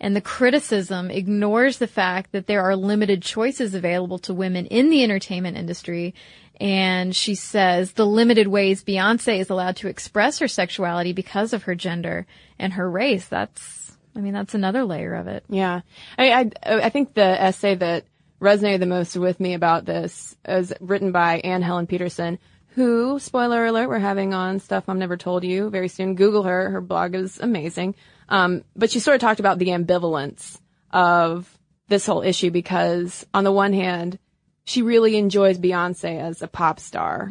and 0.00 0.14
the 0.14 0.20
criticism 0.20 1.10
ignores 1.10 1.78
the 1.78 1.86
fact 1.86 2.32
that 2.32 2.46
there 2.46 2.60
are 2.60 2.76
limited 2.76 3.22
choices 3.22 3.74
available 3.74 4.18
to 4.18 4.34
women 4.34 4.66
in 4.66 4.90
the 4.90 5.02
entertainment 5.02 5.56
industry. 5.56 6.14
And 6.60 7.16
she 7.16 7.34
says 7.34 7.92
the 7.92 8.06
limited 8.06 8.46
ways 8.46 8.84
Beyonce 8.84 9.38
is 9.38 9.50
allowed 9.50 9.76
to 9.76 9.88
express 9.88 10.38
her 10.40 10.48
sexuality 10.48 11.12
because 11.12 11.52
of 11.52 11.62
her 11.64 11.74
gender 11.74 12.26
and 12.58 12.74
her 12.74 12.88
race. 12.88 13.26
That's, 13.26 13.96
I 14.14 14.20
mean, 14.20 14.34
that's 14.34 14.54
another 14.54 14.84
layer 14.84 15.14
of 15.14 15.26
it. 15.26 15.44
Yeah. 15.48 15.80
I, 16.18 16.32
I, 16.32 16.50
I 16.64 16.88
think 16.90 17.14
the 17.14 17.22
essay 17.42 17.74
that 17.76 18.04
resonated 18.44 18.80
the 18.80 18.86
most 18.86 19.16
with 19.16 19.40
me 19.40 19.54
about 19.54 19.84
this 19.84 20.36
is 20.46 20.72
written 20.80 21.10
by 21.12 21.38
Anne 21.38 21.62
Helen 21.62 21.86
Petersen, 21.86 22.38
who, 22.68 23.18
spoiler 23.18 23.66
alert, 23.66 23.88
we're 23.88 23.98
having 23.98 24.34
on 24.34 24.60
Stuff 24.60 24.86
Mom 24.86 24.98
Never 24.98 25.16
Told 25.16 25.44
You 25.44 25.70
very 25.70 25.88
soon. 25.88 26.14
Google 26.14 26.42
her. 26.42 26.70
Her 26.70 26.80
blog 26.80 27.14
is 27.14 27.38
amazing. 27.40 27.94
Um, 28.28 28.64
but 28.76 28.90
she 28.90 29.00
sort 29.00 29.14
of 29.14 29.20
talked 29.20 29.40
about 29.40 29.58
the 29.58 29.68
ambivalence 29.68 30.60
of 30.90 31.58
this 31.88 32.06
whole 32.06 32.22
issue 32.22 32.50
because 32.50 33.26
on 33.32 33.44
the 33.44 33.52
one 33.52 33.72
hand, 33.72 34.18
she 34.64 34.82
really 34.82 35.16
enjoys 35.16 35.58
Beyonce 35.58 36.20
as 36.20 36.42
a 36.42 36.48
pop 36.48 36.80
star, 36.80 37.28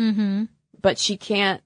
but 0.81 0.97
she 0.97 1.17
can't 1.17 1.61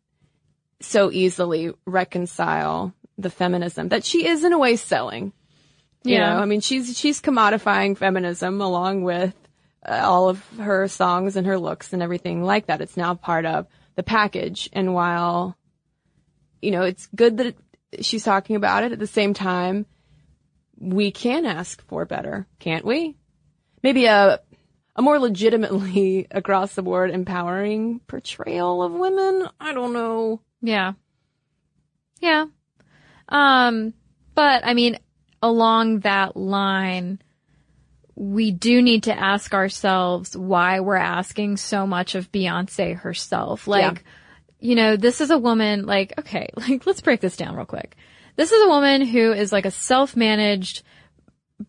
so 0.79 1.11
easily 1.11 1.73
reconcile 1.85 2.93
the 3.17 3.29
feminism 3.29 3.89
that 3.89 4.05
she 4.05 4.25
is 4.27 4.43
in 4.43 4.53
a 4.53 4.59
way 4.59 4.75
selling. 4.75 5.33
You 6.07 6.15
Yeah. 6.15 6.33
know, 6.33 6.39
I 6.39 6.45
mean, 6.45 6.61
she's 6.61 6.97
she's 6.97 7.21
commodifying 7.21 7.97
feminism 7.97 8.61
along 8.61 9.03
with 9.03 9.33
uh, 9.87 10.01
all 10.03 10.29
of 10.29 10.43
her 10.57 10.87
songs 10.87 11.35
and 11.35 11.47
her 11.47 11.57
looks 11.59 11.93
and 11.93 12.01
everything 12.01 12.43
like 12.43 12.67
that. 12.67 12.81
It's 12.81 12.97
now 12.97 13.13
part 13.15 13.45
of 13.45 13.67
the 13.95 14.03
package. 14.03 14.69
And 14.73 14.93
while, 14.93 15.57
you 16.61 16.71
know, 16.71 16.83
it's 16.83 17.07
good 17.15 17.37
that 17.37 17.45
it, 17.47 17.57
she's 18.05 18.23
talking 18.23 18.55
about 18.55 18.83
it 18.83 18.91
at 18.91 18.99
the 18.99 19.07
same 19.07 19.33
time, 19.33 19.85
we 20.79 21.11
can 21.11 21.45
ask 21.45 21.81
for 21.87 22.05
better, 22.05 22.47
can't 22.59 22.85
we? 22.85 23.15
Maybe 23.83 24.05
a 24.05 24.39
a 24.95 25.01
more 25.01 25.19
legitimately 25.19 26.25
across 26.31 26.73
the 26.75 26.81
board 26.83 27.11
empowering 27.11 27.99
portrayal 28.07 28.81
of 28.83 28.91
women. 28.93 29.47
I 29.59 29.73
don't 29.73 29.93
know. 29.93 30.41
Yeah. 30.61 30.93
Yeah. 32.19 32.45
Um, 33.29 33.93
but 34.33 34.65
I 34.65 34.73
mean, 34.73 34.97
along 35.41 35.99
that 35.99 36.35
line, 36.35 37.19
we 38.15 38.51
do 38.51 38.81
need 38.81 39.03
to 39.03 39.17
ask 39.17 39.53
ourselves 39.53 40.35
why 40.35 40.79
we're 40.79 40.95
asking 40.95 41.57
so 41.57 41.85
much 41.85 42.15
of 42.15 42.31
Beyonce 42.31 42.95
herself. 42.95 43.67
Like, 43.67 44.03
you 44.59 44.75
know, 44.75 44.95
this 44.95 45.21
is 45.21 45.29
a 45.29 45.37
woman, 45.37 45.85
like, 45.85 46.13
okay, 46.17 46.49
like, 46.55 46.85
let's 46.85 47.01
break 47.01 47.21
this 47.21 47.37
down 47.37 47.55
real 47.55 47.65
quick. 47.65 47.95
This 48.35 48.51
is 48.51 48.63
a 48.63 48.69
woman 48.69 49.05
who 49.05 49.31
is 49.33 49.51
like 49.51 49.65
a 49.65 49.71
self-managed 49.71 50.83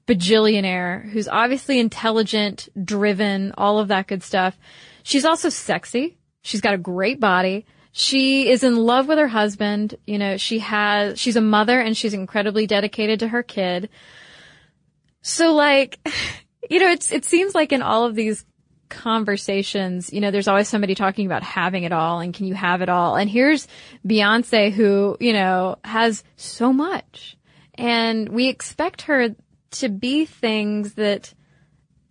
bajillionaire 0.07 1.09
who's 1.11 1.29
obviously 1.29 1.79
intelligent, 1.79 2.69
driven, 2.83 3.53
all 3.57 3.79
of 3.79 3.89
that 3.89 4.07
good 4.07 4.23
stuff. 4.23 4.59
She's 5.03 5.25
also 5.25 5.49
sexy. 5.49 6.19
She's 6.43 6.61
got 6.61 6.75
a 6.75 6.79
great 6.79 7.21
body. 7.21 7.67
She 7.99 8.49
is 8.49 8.63
in 8.63 8.77
love 8.77 9.09
with 9.09 9.19
her 9.19 9.27
husband. 9.27 9.97
You 10.07 10.19
know, 10.19 10.37
she 10.37 10.61
has, 10.61 11.19
she's 11.19 11.35
a 11.35 11.41
mother 11.41 11.81
and 11.81 11.97
she's 11.97 12.15
incredibly 12.15 12.65
dedicated 12.65 13.19
to 13.19 13.29
her 13.29 13.43
kid. 13.43 13.89
So 15.21 15.53
like, 15.53 15.99
you 16.71 16.79
know, 16.79 16.93
it's, 16.93 17.11
it 17.11 17.25
seems 17.25 17.57
like 17.57 17.73
in 17.73 17.83
all 17.83 18.05
of 18.05 18.15
these 18.15 18.45
conversations, 18.89 20.13
you 20.13 20.21
know, 20.21 20.31
there's 20.31 20.47
always 20.47 20.69
somebody 20.69 20.95
talking 20.95 21.27
about 21.27 21.43
having 21.43 21.83
it 21.83 21.91
all 21.91 22.21
and 22.21 22.33
can 22.33 22.47
you 22.47 22.55
have 22.55 22.83
it 22.83 22.89
all? 22.89 23.17
And 23.17 23.29
here's 23.29 23.67
Beyonce 24.07 24.71
who, 24.71 25.17
you 25.19 25.33
know, 25.33 25.75
has 25.83 26.23
so 26.37 26.73
much. 26.73 27.37
And 27.75 28.29
we 28.29 28.47
expect 28.47 29.03
her 29.03 29.35
to 29.73 29.89
be 29.89 30.25
things 30.25 30.95
that, 30.95 31.35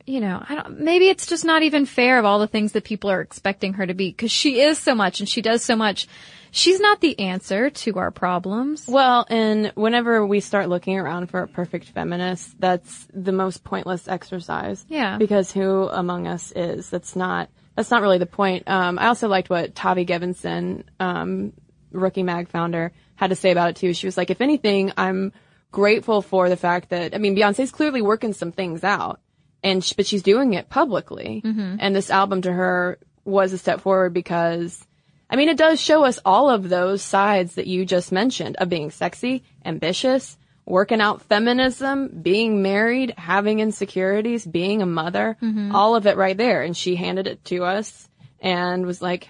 you 0.08 0.22
know, 0.22 0.42
I 0.48 0.56
don't, 0.56 0.80
maybe 0.80 1.10
it's 1.10 1.28
just 1.28 1.44
not 1.44 1.64
even 1.64 1.86
fair 1.86 2.18
of 2.18 2.24
all 2.24 2.40
the 2.40 2.48
things 2.48 2.72
that 2.72 2.86
people 2.86 3.12
are 3.12 3.20
expecting 3.20 3.74
her 3.74 3.86
to 3.86 3.94
be 3.94 4.10
because 4.10 4.32
she 4.32 4.62
is 4.62 4.80
so 4.80 4.96
much 4.96 5.20
and 5.20 5.28
she 5.28 5.42
does 5.42 5.64
so 5.64 5.76
much. 5.76 6.08
She's 6.50 6.80
not 6.80 7.02
the 7.02 7.20
answer 7.20 7.70
to 7.70 7.98
our 8.00 8.10
problems. 8.10 8.88
Well, 8.88 9.28
and 9.30 9.74
whenever 9.76 10.26
we 10.26 10.40
start 10.40 10.70
looking 10.70 10.98
around 10.98 11.28
for 11.28 11.42
a 11.42 11.48
perfect 11.48 11.90
feminist, 11.90 12.60
that's 12.60 13.06
the 13.14 13.34
most 13.34 13.66
pointless 13.66 14.08
exercise. 14.08 14.86
Yeah. 14.88 15.18
Because 15.18 15.52
who 15.52 15.90
among 15.90 16.26
us 16.26 16.54
is? 16.56 16.90
That's 16.90 17.18
not, 17.18 17.50
that's 17.76 17.92
not 17.92 18.02
really 18.02 18.18
the 18.18 18.26
point. 18.26 18.64
Um, 18.66 18.98
I 18.98 19.08
also 19.08 19.28
liked 19.28 19.50
what 19.50 19.76
Tavi 19.76 20.06
Gevinson, 20.06 20.84
um, 21.02 21.52
Rookie 21.92 22.24
Mag 22.24 22.48
founder, 22.48 22.94
had 23.16 23.32
to 23.32 23.36
say 23.36 23.52
about 23.52 23.72
it 23.72 23.76
too. 23.76 23.94
She 23.94 24.08
was 24.08 24.16
like, 24.16 24.30
if 24.30 24.40
anything, 24.40 24.94
I'm 24.96 25.34
grateful 25.74 26.22
for 26.22 26.48
the 26.48 26.56
fact 26.58 26.90
that, 26.90 27.14
I 27.14 27.18
mean, 27.18 27.36
Beyonce's 27.36 27.72
clearly 27.72 28.02
working 28.02 28.32
some 28.32 28.54
things 28.54 28.86
out 28.86 29.20
and, 29.64 29.84
sh- 29.84 29.94
but 29.94 30.06
she's 30.06 30.24
doing 30.24 30.54
it 30.54 30.70
publicly. 30.70 31.42
Mm-hmm. 31.44 31.78
And 31.80 31.96
this 31.96 32.10
album 32.10 32.42
to 32.44 32.52
her 32.52 33.00
was 33.26 33.54
a 33.54 33.58
step 33.58 33.82
forward 33.82 34.14
because 34.14 34.86
I 35.30 35.36
mean, 35.36 35.50
it 35.50 35.58
does 35.58 35.82
show 35.82 36.06
us 36.06 36.20
all 36.24 36.50
of 36.50 36.70
those 36.70 37.02
sides 37.02 37.56
that 37.56 37.68
you 37.68 37.86
just 37.86 38.12
mentioned 38.12 38.56
of 38.58 38.70
being 38.70 38.92
sexy, 38.92 39.44
ambitious, 39.66 40.38
working 40.66 41.02
out 41.02 41.22
feminism, 41.24 42.20
being 42.22 42.62
married, 42.62 43.14
having 43.18 43.60
insecurities, 43.60 44.46
being 44.46 44.82
a 44.82 44.86
mother, 44.86 45.38
mm-hmm. 45.42 45.76
all 45.76 45.96
of 45.96 46.08
it 46.08 46.18
right 46.18 46.38
there. 46.38 46.62
And 46.62 46.76
she 46.76 46.96
handed 46.96 47.28
it 47.28 47.44
to 47.46 47.64
us 47.66 48.08
and 48.40 48.86
was 48.86 49.02
like, 49.02 49.30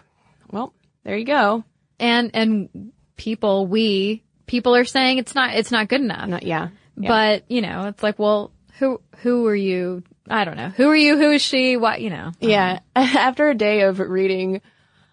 well, 0.52 0.74
there 1.04 1.18
you 1.18 1.26
go. 1.26 1.64
And, 2.00 2.32
and 2.36 2.92
people, 3.16 3.66
we, 3.66 4.24
people 4.46 4.76
are 4.76 4.86
saying 4.86 5.18
it's 5.18 5.34
not, 5.34 5.56
it's 5.56 5.72
not 5.72 5.90
good 5.90 6.02
enough. 6.02 6.28
Not, 6.28 6.44
yeah. 6.44 6.70
yeah. 6.96 7.08
But, 7.08 7.50
you 7.50 7.62
know, 7.62 7.88
it's 7.88 8.04
like, 8.04 8.20
well, 8.20 8.52
who, 8.78 9.02
who 9.18 9.48
are 9.48 9.56
you? 9.56 10.04
I 10.30 10.46
don't 10.46 10.58
know. 10.58 10.70
Who 10.70 10.88
are 10.90 10.96
you? 10.96 11.18
Who 11.18 11.32
is 11.32 11.42
she? 11.42 11.78
What, 11.78 12.02
you 12.02 12.10
know? 12.10 12.32
Yeah. 12.40 12.80
After 12.96 13.50
a 13.50 13.56
day 13.56 13.82
of 13.82 14.00
reading 14.00 14.62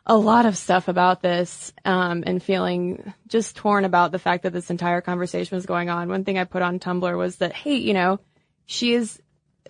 a 0.07 0.17
lot 0.17 0.47
of 0.47 0.57
stuff 0.57 0.89
about 0.89 1.23
this, 1.23 1.73
um, 1.85 2.25
and 2.27 2.43
feeling 2.43 3.15
just 3.27 3.57
torn 3.57 3.85
about 3.85 4.13
the 4.13 4.19
fact 4.19 4.43
that 4.43 4.53
this 4.53 4.71
entire 4.71 5.01
conversation 5.01 5.57
was 5.57 5.67
going 5.67 5.89
on, 5.89 6.09
one 6.09 6.25
thing 6.25 6.39
I 6.39 6.45
put 6.45 6.63
on 6.63 6.79
Tumblr 6.79 7.17
was 7.17 7.37
that, 7.37 7.53
hey, 7.53 7.77
you 7.77 7.95
know, 7.95 8.21
she 8.67 8.95
is, 8.95 9.21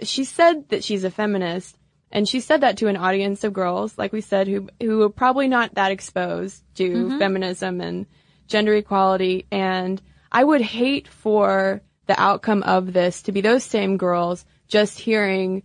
she 0.02 0.24
said 0.24 0.68
that 0.70 0.82
she's 0.82 1.04
a 1.04 1.10
feminist, 1.10 1.78
and 2.10 2.28
she 2.28 2.40
said 2.40 2.62
that 2.62 2.78
to 2.78 2.88
an 2.88 2.96
audience 2.96 3.44
of 3.44 3.52
girls, 3.52 3.96
like 3.96 4.12
we 4.12 4.20
said, 4.20 4.48
who, 4.48 4.68
who 4.80 5.02
are 5.02 5.10
probably 5.10 5.48
not 5.48 5.74
that 5.74 5.92
exposed 5.92 6.62
to 6.76 7.18
feminism 7.18 7.80
and 7.80 8.06
gender 8.46 8.74
equality. 8.74 9.46
And 9.50 10.00
I 10.30 10.44
would 10.44 10.60
hate 10.60 11.08
for 11.08 11.82
the 12.06 12.20
outcome 12.20 12.62
of 12.62 12.92
this 12.92 13.22
to 13.22 13.32
be 13.32 13.40
those 13.40 13.64
same 13.64 13.96
girls 13.96 14.44
just 14.68 14.98
hearing 14.98 15.62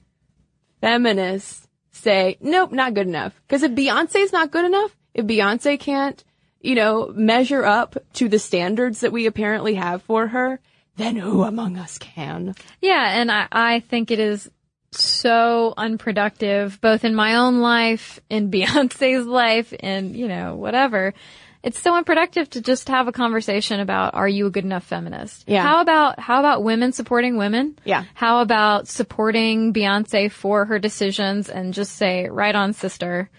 feminists 0.82 1.68
say, 1.92 2.38
nope, 2.42 2.72
not 2.72 2.94
good 2.94 3.08
enough. 3.08 3.40
Cause 3.48 3.64
if 3.64 3.72
Beyonce's 3.72 4.32
not 4.32 4.52
good 4.52 4.66
enough, 4.66 4.96
if 5.14 5.26
Beyonce 5.26 5.80
can't, 5.80 6.24
you 6.62 6.76
know, 6.76 7.12
measure 7.14 7.66
up 7.66 7.98
to 8.14 8.30
the 8.30 8.40
standards 8.40 9.02
that 9.02 9.12
we 9.12 9.26
apparently 9.26 9.76
have 9.76 10.02
for 10.04 10.28
her, 10.28 10.60
then 10.98 11.16
who 11.16 11.44
among 11.44 11.78
us 11.78 11.98
can? 11.98 12.56
Yeah, 12.82 13.20
and 13.20 13.32
I, 13.32 13.48
I 13.52 13.80
think 13.82 14.12
it 14.12 14.20
is 14.20 14.50
so 14.92 15.74
unproductive, 15.78 16.80
both 16.82 17.06
in 17.06 17.16
my 17.16 17.36
own 17.36 17.60
life, 17.62 18.20
in 18.30 18.52
Beyonce's 18.52 19.26
life, 19.26 19.74
and, 19.80 20.16
you 20.16 20.28
know, 20.28 20.56
whatever. 20.56 21.14
It's 21.62 21.80
so 21.80 21.94
unproductive 21.96 22.50
to 22.52 22.62
just 22.62 22.88
have 22.88 23.08
a 23.08 23.12
conversation 23.12 23.82
about 23.82 24.14
are 24.14 24.28
you 24.28 24.48
a 24.48 24.50
good 24.50 24.64
enough 24.64 24.86
feminist? 24.86 25.44
Yeah. 25.48 25.62
How 25.62 25.82
about 25.82 26.20
how 26.20 26.40
about 26.40 26.64
women 26.64 26.94
supporting 26.94 27.38
women? 27.38 27.78
Yeah. 27.84 28.06
How 28.14 28.42
about 28.42 28.88
supporting 28.88 29.74
Beyonce 29.74 30.32
for 30.32 30.66
her 30.66 30.80
decisions 30.80 31.50
and 31.50 31.74
just 31.74 31.96
say, 31.96 32.30
right 32.30 32.56
on 32.56 32.74
sister. 32.74 33.30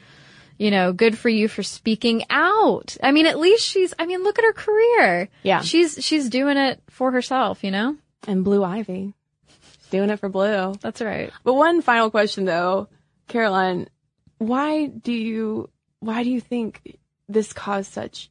You 0.58 0.70
know, 0.70 0.92
good 0.92 1.16
for 1.16 1.30
you 1.30 1.48
for 1.48 1.62
speaking 1.62 2.24
out. 2.28 2.94
I 3.02 3.12
mean, 3.12 3.24
at 3.26 3.38
least 3.38 3.64
she's 3.64 3.94
I 3.98 4.04
mean, 4.04 4.22
look 4.22 4.38
at 4.38 4.44
her 4.44 4.52
career. 4.52 5.30
Yeah. 5.42 5.62
She's 5.62 6.04
she's 6.04 6.28
doing 6.28 6.58
it 6.58 6.82
for 6.90 7.12
herself, 7.12 7.64
you 7.64 7.70
know? 7.70 7.96
And 8.28 8.44
Blue 8.44 8.62
Ivy. 8.62 9.14
She's 9.48 9.86
doing 9.90 10.10
it 10.10 10.18
for 10.18 10.28
Blue. 10.28 10.74
That's 10.82 11.00
right. 11.00 11.32
But 11.42 11.54
one 11.54 11.80
final 11.80 12.10
question 12.10 12.44
though, 12.44 12.88
Caroline, 13.28 13.88
why 14.36 14.86
do 14.86 15.12
you, 15.12 15.70
why 16.00 16.22
do 16.22 16.30
you 16.30 16.40
think 16.42 16.98
this 17.32 17.52
caused 17.52 17.92
such 17.92 18.30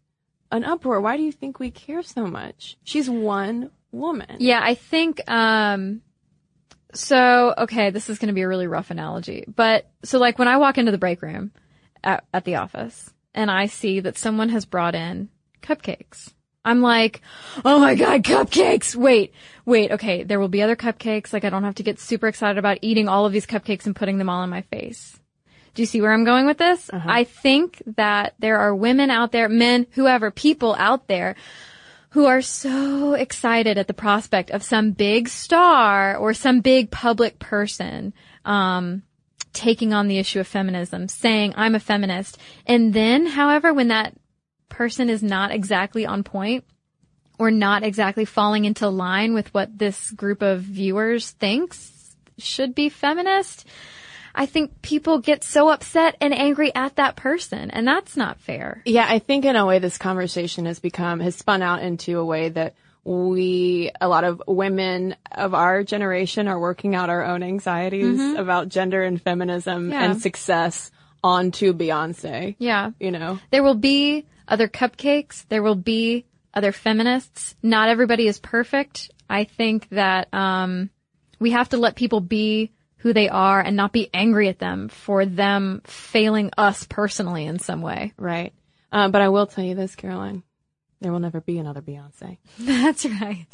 an 0.51 0.63
uproar? 0.63 1.01
Why 1.01 1.17
do 1.17 1.23
you 1.23 1.31
think 1.31 1.59
we 1.59 1.71
care 1.71 2.03
so 2.03 2.27
much? 2.27 2.77
She's 2.83 3.09
one 3.09 3.71
woman. 3.91 4.37
Yeah, 4.39 4.59
I 4.61 4.75
think, 4.75 5.21
um, 5.29 6.01
so, 6.93 7.53
okay, 7.57 7.91
this 7.91 8.09
is 8.09 8.17
going 8.19 8.27
to 8.27 8.33
be 8.33 8.41
a 8.41 8.47
really 8.47 8.67
rough 8.67 8.91
analogy, 8.91 9.45
but 9.47 9.89
so 10.03 10.17
like 10.17 10.39
when 10.39 10.47
I 10.47 10.57
walk 10.57 10.77
into 10.77 10.91
the 10.91 10.97
break 10.97 11.21
room 11.21 11.51
at, 12.03 12.25
at 12.33 12.45
the 12.45 12.55
office 12.55 13.13
and 13.33 13.51
I 13.51 13.67
see 13.67 13.99
that 13.99 14.17
someone 14.17 14.49
has 14.49 14.65
brought 14.65 14.95
in 14.95 15.29
cupcakes. 15.61 16.33
I'm 16.65 16.81
like, 16.81 17.21
oh 17.63 17.79
my 17.79 17.95
god, 17.95 18.23
cupcakes! 18.23 18.95
Wait, 18.95 19.33
wait, 19.65 19.91
okay, 19.91 20.23
there 20.23 20.39
will 20.39 20.49
be 20.49 20.61
other 20.61 20.75
cupcakes. 20.75 21.31
Like 21.31 21.45
I 21.45 21.49
don't 21.49 21.63
have 21.63 21.75
to 21.75 21.83
get 21.83 21.99
super 21.99 22.27
excited 22.27 22.57
about 22.57 22.79
eating 22.81 23.07
all 23.07 23.25
of 23.25 23.31
these 23.31 23.45
cupcakes 23.45 23.85
and 23.85 23.95
putting 23.95 24.17
them 24.17 24.29
all 24.29 24.43
in 24.43 24.49
my 24.49 24.61
face. 24.63 25.17
Do 25.73 25.81
you 25.81 25.85
see 25.85 26.01
where 26.01 26.13
I'm 26.13 26.25
going 26.25 26.45
with 26.45 26.57
this? 26.57 26.89
I 26.93 27.23
think 27.23 27.81
that 27.95 28.33
there 28.39 28.57
are 28.59 28.75
women 28.75 29.09
out 29.09 29.31
there, 29.31 29.49
men, 29.49 29.87
whoever, 29.91 30.31
people 30.31 30.75
out 30.77 31.07
there 31.07 31.35
who 32.11 32.25
are 32.25 32.41
so 32.41 33.13
excited 33.13 33.77
at 33.77 33.87
the 33.87 33.93
prospect 33.93 34.49
of 34.49 34.63
some 34.63 34.91
big 34.91 35.29
star 35.29 36.17
or 36.17 36.33
some 36.33 36.59
big 36.61 36.89
public 36.89 37.37
person, 37.37 38.13
um, 38.45 39.03
taking 39.53 39.93
on 39.93 40.07
the 40.07 40.17
issue 40.17 40.39
of 40.39 40.47
feminism, 40.47 41.07
saying, 41.07 41.53
I'm 41.55 41.75
a 41.75 41.79
feminist. 41.79 42.39
And 42.65 42.93
then, 42.93 43.27
however, 43.27 43.73
when 43.73 43.89
that 43.89 44.15
person 44.69 45.09
is 45.09 45.21
not 45.21 45.51
exactly 45.51 46.05
on 46.05 46.23
point 46.23 46.65
or 47.37 47.51
not 47.51 47.83
exactly 47.83 48.25
falling 48.25 48.65
into 48.65 48.89
line 48.89 49.33
with 49.33 49.53
what 49.53 49.77
this 49.77 50.11
group 50.11 50.41
of 50.41 50.61
viewers 50.61 51.31
thinks 51.31 52.15
should 52.37 52.73
be 52.73 52.89
feminist, 52.89 53.65
I 54.39 54.45
think 54.45 54.81
people 54.81 55.19
get 55.19 55.43
so 55.43 55.67
upset 55.67 56.15
and 56.21 56.33
angry 56.33 56.73
at 56.73 56.95
that 56.95 57.17
person, 57.17 57.71
and 57.71 57.85
that's 57.85 58.15
not 58.15 58.39
fair. 58.39 58.81
Yeah, 58.85 59.05
I 59.07 59.19
think 59.19 59.43
in 59.43 59.57
a 59.57 59.65
way 59.65 59.79
this 59.79 59.97
conversation 59.97 60.65
has 60.65 60.79
become, 60.79 61.19
has 61.19 61.35
spun 61.35 61.61
out 61.61 61.81
into 61.83 62.17
a 62.17 62.23
way 62.25 62.47
that 62.47 62.73
we, 63.03 63.91
a 63.99 64.07
lot 64.07 64.23
of 64.23 64.41
women 64.47 65.17
of 65.29 65.53
our 65.53 65.83
generation 65.83 66.47
are 66.47 66.57
working 66.57 66.95
out 66.95 67.09
our 67.09 67.25
own 67.25 67.43
anxieties 67.43 68.35
about 68.35 68.69
gender 68.69 69.03
and 69.03 69.21
feminism 69.21 69.91
Yeah. 69.91 70.05
and 70.05 70.21
success 70.21 70.89
onto 71.21 71.73
Beyonce. 71.73 72.55
Yeah. 72.59 72.91
You 72.97 73.11
know? 73.11 73.39
There 73.51 73.63
will 73.63 73.75
be 73.75 74.25
other 74.47 74.69
cupcakes. 74.69 75.45
There 75.49 75.61
will 75.63 75.75
be 75.75 76.25
other 76.53 76.71
feminists. 76.71 77.55
Not 77.61 77.89
everybody 77.89 78.25
is 78.27 78.39
perfect. 78.39 79.11
I 79.29 79.43
think 79.43 79.89
that 79.89 80.33
um, 80.33 80.89
we 81.39 81.51
have 81.51 81.69
to 81.69 81.77
let 81.77 81.95
people 81.95 82.21
be 82.21 82.71
who 82.99 83.13
they 83.13 83.29
are 83.29 83.61
and 83.61 83.75
not 83.75 83.91
be 83.91 84.09
angry 84.13 84.49
at 84.49 84.59
them 84.59 84.89
for 84.89 85.25
them 85.25 85.81
failing 85.85 86.51
us 86.57 86.85
personally 86.85 87.45
in 87.45 87.59
some 87.59 87.81
way. 87.81 88.13
Right. 88.17 88.53
Uh, 88.91 89.09
but 89.09 89.21
I 89.21 89.29
will 89.29 89.47
tell 89.47 89.63
you 89.63 89.75
this, 89.75 89.95
Caroline. 89.95 90.43
There 91.01 91.11
will 91.11 91.19
never 91.19 91.39
be 91.39 91.57
another 91.57 91.81
Beyonce. 91.81 92.37
That's 92.59 93.05
right. 93.05 93.47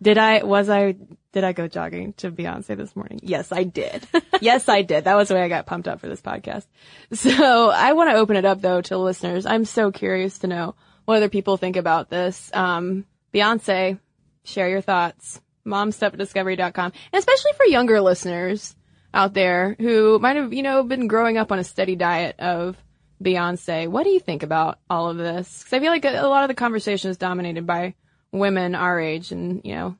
Did 0.00 0.18
I, 0.18 0.44
was 0.44 0.68
I, 0.68 0.94
did 1.32 1.44
I 1.44 1.52
go 1.52 1.66
jogging 1.66 2.12
to 2.14 2.30
Beyonce 2.30 2.76
this 2.76 2.94
morning? 2.94 3.20
Yes, 3.22 3.50
I 3.50 3.64
did. 3.64 4.06
yes, 4.40 4.68
I 4.68 4.82
did. 4.82 5.04
That 5.04 5.16
was 5.16 5.28
the 5.28 5.34
way 5.34 5.42
I 5.42 5.48
got 5.48 5.66
pumped 5.66 5.88
up 5.88 6.00
for 6.00 6.08
this 6.08 6.20
podcast. 6.20 6.66
So 7.14 7.70
I 7.70 7.92
want 7.92 8.10
to 8.10 8.16
open 8.16 8.36
it 8.36 8.44
up 8.44 8.60
though 8.60 8.80
to 8.82 8.98
listeners. 8.98 9.46
I'm 9.46 9.64
so 9.64 9.90
curious 9.90 10.38
to 10.40 10.46
know 10.46 10.74
what 11.04 11.16
other 11.16 11.28
people 11.28 11.56
think 11.56 11.76
about 11.76 12.10
this. 12.10 12.50
Um, 12.54 13.06
Beyonce, 13.32 13.98
share 14.44 14.68
your 14.68 14.80
thoughts. 14.80 15.40
Momstuff 15.66 16.12
at 16.12 16.18
discovery.com. 16.18 16.92
And 17.12 17.18
especially 17.18 17.52
for 17.56 17.64
younger 17.66 18.00
listeners 18.00 18.76
out 19.14 19.32
there 19.32 19.76
who 19.78 20.18
might 20.18 20.36
have, 20.36 20.52
you 20.52 20.62
know, 20.62 20.82
been 20.82 21.06
growing 21.06 21.38
up 21.38 21.52
on 21.52 21.58
a 21.58 21.64
steady 21.64 21.94
diet 21.96 22.38
of 22.40 22.76
Beyonce. 23.22 23.88
What 23.88 24.02
do 24.02 24.10
you 24.10 24.20
think 24.20 24.42
about 24.42 24.78
all 24.90 25.08
of 25.08 25.16
this? 25.16 25.60
Because 25.60 25.72
I 25.72 25.80
feel 25.80 25.92
like 25.92 26.04
a, 26.04 26.20
a 26.20 26.28
lot 26.28 26.42
of 26.42 26.48
the 26.48 26.54
conversation 26.54 27.10
is 27.10 27.16
dominated 27.16 27.66
by 27.66 27.94
women 28.32 28.74
our 28.74 29.00
age 29.00 29.30
and, 29.30 29.62
you 29.64 29.74
know, 29.74 29.96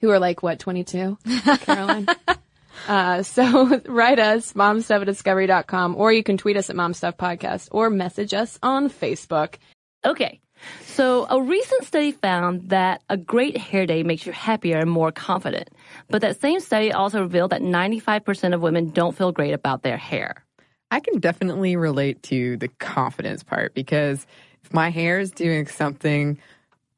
who 0.00 0.10
are 0.10 0.20
like, 0.20 0.42
what, 0.42 0.60
22? 0.60 1.18
Caroline? 1.62 2.06
uh, 2.86 3.22
so 3.24 3.80
write 3.86 4.20
us, 4.20 4.52
momstuff 4.52 5.00
at 5.00 5.06
discovery.com, 5.06 5.96
or 5.96 6.12
you 6.12 6.22
can 6.22 6.38
tweet 6.38 6.56
us 6.56 6.70
at 6.70 6.76
momstuffpodcast 6.76 7.68
or 7.72 7.90
message 7.90 8.32
us 8.32 8.58
on 8.62 8.88
Facebook. 8.88 9.56
Okay, 10.04 10.40
So, 10.86 11.26
a 11.28 11.40
recent 11.40 11.84
study 11.84 12.12
found 12.12 12.70
that 12.70 13.02
a 13.08 13.16
great 13.16 13.56
hair 13.56 13.86
day 13.86 14.02
makes 14.02 14.26
you 14.26 14.32
happier 14.32 14.78
and 14.78 14.90
more 14.90 15.12
confident. 15.12 15.68
But 16.08 16.22
that 16.22 16.40
same 16.40 16.60
study 16.60 16.92
also 16.92 17.20
revealed 17.20 17.50
that 17.50 17.62
95% 17.62 18.54
of 18.54 18.62
women 18.62 18.90
don't 18.90 19.16
feel 19.16 19.32
great 19.32 19.52
about 19.52 19.82
their 19.82 19.96
hair. 19.96 20.44
I 20.90 21.00
can 21.00 21.18
definitely 21.20 21.76
relate 21.76 22.22
to 22.24 22.56
the 22.56 22.68
confidence 22.68 23.42
part 23.42 23.74
because 23.74 24.26
if 24.64 24.72
my 24.72 24.88
hair 24.88 25.18
is 25.20 25.30
doing 25.30 25.66
something 25.66 26.38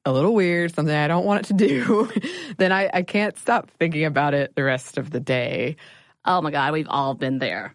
a 0.04 0.12
little 0.12 0.34
weird, 0.34 0.74
something 0.74 0.94
I 0.94 1.08
don't 1.08 1.26
want 1.26 1.40
it 1.40 1.46
to 1.48 1.54
do, 1.54 2.10
then 2.58 2.72
I, 2.72 2.88
I 2.92 3.02
can't 3.02 3.36
stop 3.36 3.70
thinking 3.78 4.04
about 4.04 4.34
it 4.34 4.54
the 4.54 4.64
rest 4.64 4.96
of 4.96 5.10
the 5.10 5.20
day. 5.20 5.76
Oh 6.24 6.40
my 6.40 6.50
God, 6.50 6.72
we've 6.72 6.88
all 6.88 7.14
been 7.14 7.38
there. 7.38 7.74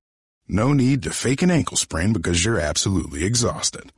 No 0.53 0.73
need 0.73 1.03
to 1.03 1.11
fake 1.11 1.43
an 1.43 1.49
ankle 1.49 1.77
sprain 1.77 2.11
because 2.11 2.43
you're 2.43 2.59
absolutely 2.59 3.23
exhausted. 3.23 3.93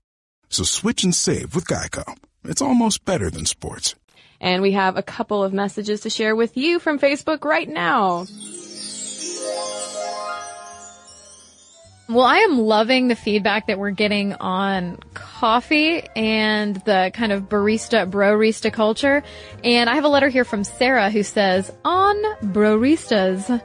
So 0.51 0.63
switch 0.63 1.03
and 1.03 1.15
save 1.15 1.55
with 1.55 1.65
Geico. 1.65 2.03
It's 2.43 2.61
almost 2.61 3.05
better 3.05 3.31
than 3.31 3.47
sports. 3.47 3.95
And 4.39 4.61
we 4.61 4.73
have 4.73 4.95
a 4.95 5.01
couple 5.01 5.43
of 5.43 5.51
messages 5.51 6.01
to 6.01 6.11
share 6.11 6.35
with 6.35 6.55
you 6.55 6.77
from 6.77 6.99
Facebook 6.99 7.43
right 7.43 7.67
now. 7.67 8.27
Well, 12.07 12.25
I 12.25 12.37
am 12.39 12.59
loving 12.59 13.07
the 13.07 13.15
feedback 13.15 13.65
that 13.65 13.79
we're 13.79 13.89
getting 13.89 14.33
on 14.33 14.99
coffee 15.15 16.03
and 16.15 16.75
the 16.85 17.09
kind 17.15 17.31
of 17.31 17.49
barista, 17.49 18.07
brorista 18.07 18.71
culture. 18.71 19.23
And 19.63 19.89
I 19.89 19.95
have 19.95 20.03
a 20.03 20.09
letter 20.09 20.29
here 20.29 20.45
from 20.45 20.63
Sarah 20.63 21.09
who 21.09 21.23
says, 21.23 21.73
on 21.83 22.15
broristas. 22.43 23.59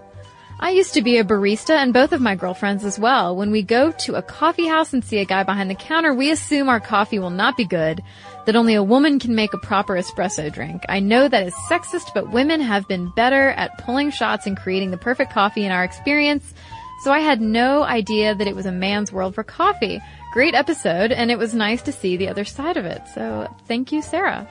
I 0.61 0.71
used 0.71 0.95
to 0.95 1.03
be 1.03 1.19
a 1.19 1.25
barista 1.25 1.77
and 1.77 1.93
both 1.93 2.13
of 2.13 2.21
my 2.21 2.35
girlfriends 2.35 2.85
as 2.85 2.99
well. 2.99 3.37
When 3.37 3.53
we 3.53 3.63
go 3.63 3.93
to 3.93 4.17
a 4.17 4.23
coffee 4.23 4.67
house 4.67 4.93
and 4.93 5.05
see 5.05 5.19
a 5.19 5.25
guy 5.25 5.45
behind 5.45 5.71
the 5.71 5.77
counter, 5.77 6.13
we 6.13 6.33
assume 6.33 6.69
our 6.69 6.81
coffee 6.81 7.21
will 7.21 7.31
not 7.31 7.57
be 7.57 7.65
good, 7.65 8.03
that 8.45 8.57
only 8.57 8.75
a 8.75 8.83
woman 8.83 9.21
can 9.21 9.37
make 9.37 9.55
a 9.55 9.59
proper 9.59 9.95
espresso 9.95 10.53
drink. 10.53 10.83
I 10.89 10.99
know 10.99 11.29
that 11.29 11.47
is 11.47 11.55
sexist, 11.71 12.13
but 12.13 12.33
women 12.33 12.61
have 12.61 12.89
been 12.89 13.13
better 13.15 13.51
at 13.51 13.79
pulling 13.79 14.11
shots 14.11 14.49
and 14.49 14.57
creating 14.57 14.91
the 14.91 14.99
perfect 14.99 15.33
coffee 15.33 15.65
in 15.65 15.71
our 15.71 15.85
experience. 15.85 16.53
So 17.05 17.13
I 17.13 17.21
had 17.21 17.41
no 17.41 17.85
idea 17.85 18.35
that 18.35 18.49
it 18.49 18.57
was 18.57 18.67
a 18.67 18.73
man's 18.73 19.13
world 19.13 19.37
for 19.37 19.45
coffee. 19.45 20.03
Great 20.33 20.57
episode, 20.57 21.13
and 21.13 21.31
it 21.31 21.39
was 21.39 21.55
nice 21.55 21.83
to 21.83 21.93
see 21.93 22.17
the 22.17 22.29
other 22.29 22.45
side 22.45 22.77
of 22.77 22.85
it. 22.85 23.03
So 23.15 23.47
thank 23.69 23.93
you, 23.93 24.03
Sarah. 24.03 24.49